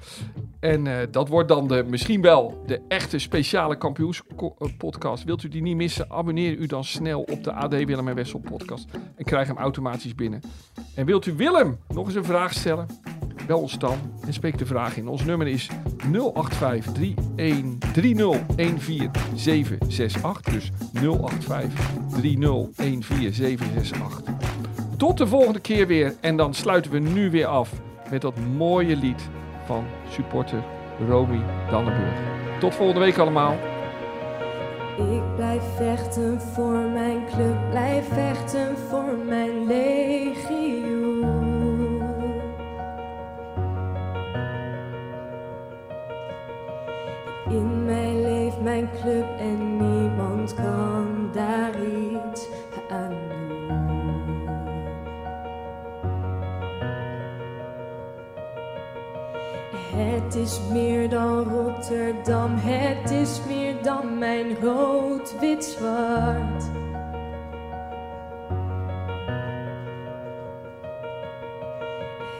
En 0.61 0.87
eh, 0.87 1.07
dat 1.11 1.29
wordt 1.29 1.49
dan 1.49 1.69
de, 1.69 1.85
misschien 1.89 2.21
wel 2.21 2.63
de 2.67 2.81
echte 2.89 3.19
speciale 3.19 3.79
kampioenspodcast. 3.79 5.25
Wilt 5.25 5.43
u 5.43 5.49
die 5.49 5.63
niet 5.63 5.77
missen? 5.77 6.11
Abonneer 6.11 6.57
u 6.57 6.67
dan 6.67 6.85
snel 6.85 7.23
op 7.23 7.45
de 7.45 7.53
AD 7.53 7.71
Willem 7.71 8.09
en 8.09 8.15
Wessel 8.15 8.39
podcast. 8.39 8.89
En 9.17 9.25
krijg 9.25 9.47
hem 9.47 9.57
automatisch 9.57 10.15
binnen. 10.15 10.41
En 10.95 11.07
wilt 11.07 11.27
u 11.27 11.33
Willem 11.33 11.79
nog 11.89 12.07
eens 12.07 12.15
een 12.15 12.25
vraag 12.25 12.53
stellen? 12.53 12.87
Bel 13.47 13.61
ons 13.61 13.79
dan 13.79 13.99
en 14.27 14.33
spreek 14.33 14.59
de 14.59 14.67
vraag 14.67 14.97
in. 14.97 15.09
Ons 15.09 15.25
nummer 15.25 15.47
is 15.47 15.71
085 16.13 17.15
3014768. 19.17 20.53
Dus 20.53 20.71
085 20.93 21.91
3014768. 22.23 24.23
Tot 24.97 25.19
de 25.19 25.27
volgende 25.27 25.61
keer 25.61 25.87
weer. 25.87 26.15
En 26.21 26.37
dan 26.37 26.55
sluiten 26.55 26.91
we 26.91 26.99
nu 26.99 27.31
weer 27.31 27.47
af 27.47 27.73
met 28.11 28.21
dat 28.21 28.35
mooie 28.57 28.97
lied 28.97 29.29
van 29.65 29.85
supporter 30.11 30.63
Romy 31.09 31.41
Dannenburg. 31.71 32.19
Tot 32.61 32.75
volgende 32.75 33.01
week 33.01 33.19
allemaal. 33.19 33.57
Ik 34.97 35.37
blijf 35.37 35.63
vechten 35.77 36.41
voor 36.41 36.79
mijn 36.79 37.25
club, 37.35 37.71
blijf 37.71 38.09
vechten 38.09 38.77
voor 38.89 39.17
mijn 39.29 39.67
legioen. 39.67 41.06
Mijn 48.67 48.91
club 49.01 49.39
en 49.39 49.77
niemand 49.77 50.55
kan 50.55 51.31
daar 51.33 51.75
iets 51.85 52.49
aan 52.91 53.15
doen. 53.29 54.49
Het 59.97 60.35
is 60.35 60.61
meer 60.73 61.09
dan 61.09 61.43
Rotterdam, 61.43 62.55
het 62.57 63.11
is 63.11 63.41
meer 63.49 63.83
dan 63.83 64.19
mijn 64.19 64.57
rood, 64.63 65.39
wit, 65.41 65.65
zwart. 65.65 66.65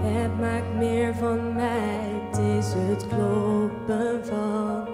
Het 0.03 0.41
maakt 0.41 0.75
meer 0.75 1.15
van 1.15 1.55
mij, 1.55 2.11
het 2.29 2.39
is 2.39 2.73
het 2.73 3.07
kloppen 3.09 4.25
van 4.25 4.89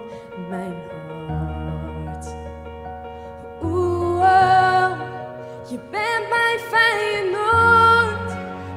mijn 0.48 0.81
je 5.72 5.78
bent 5.90 6.28
mijn 6.28 6.58
Feyenoord, 6.70 8.30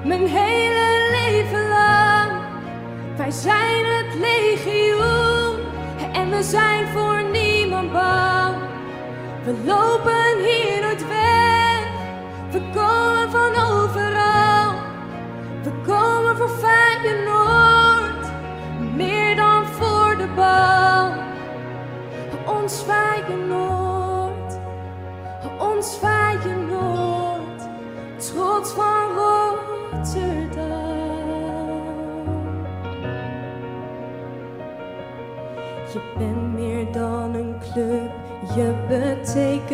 mijn 0.04 0.28
hele 0.28 1.10
leven 1.12 1.68
lang. 1.68 2.32
Wij 3.18 3.32
zijn 3.32 3.86
het 3.86 4.14
legioen 4.20 5.60
en 6.14 6.30
we 6.30 6.43
zijn 6.43 6.88
voor 6.88 7.24
niemand 7.32 7.91
bang. 7.91 8.56
We 9.43 9.54
lopen 9.66 10.24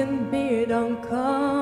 betekent 0.01 0.31
meer 0.31 0.67
dan 0.67 0.99
kampioen. 0.99 1.60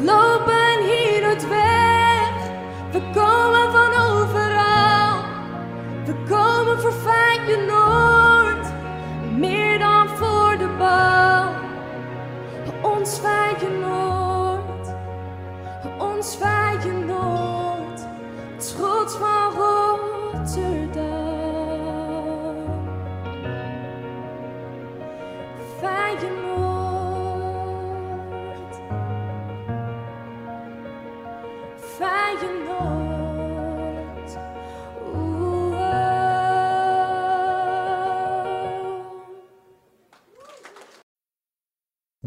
Love. 0.00 0.41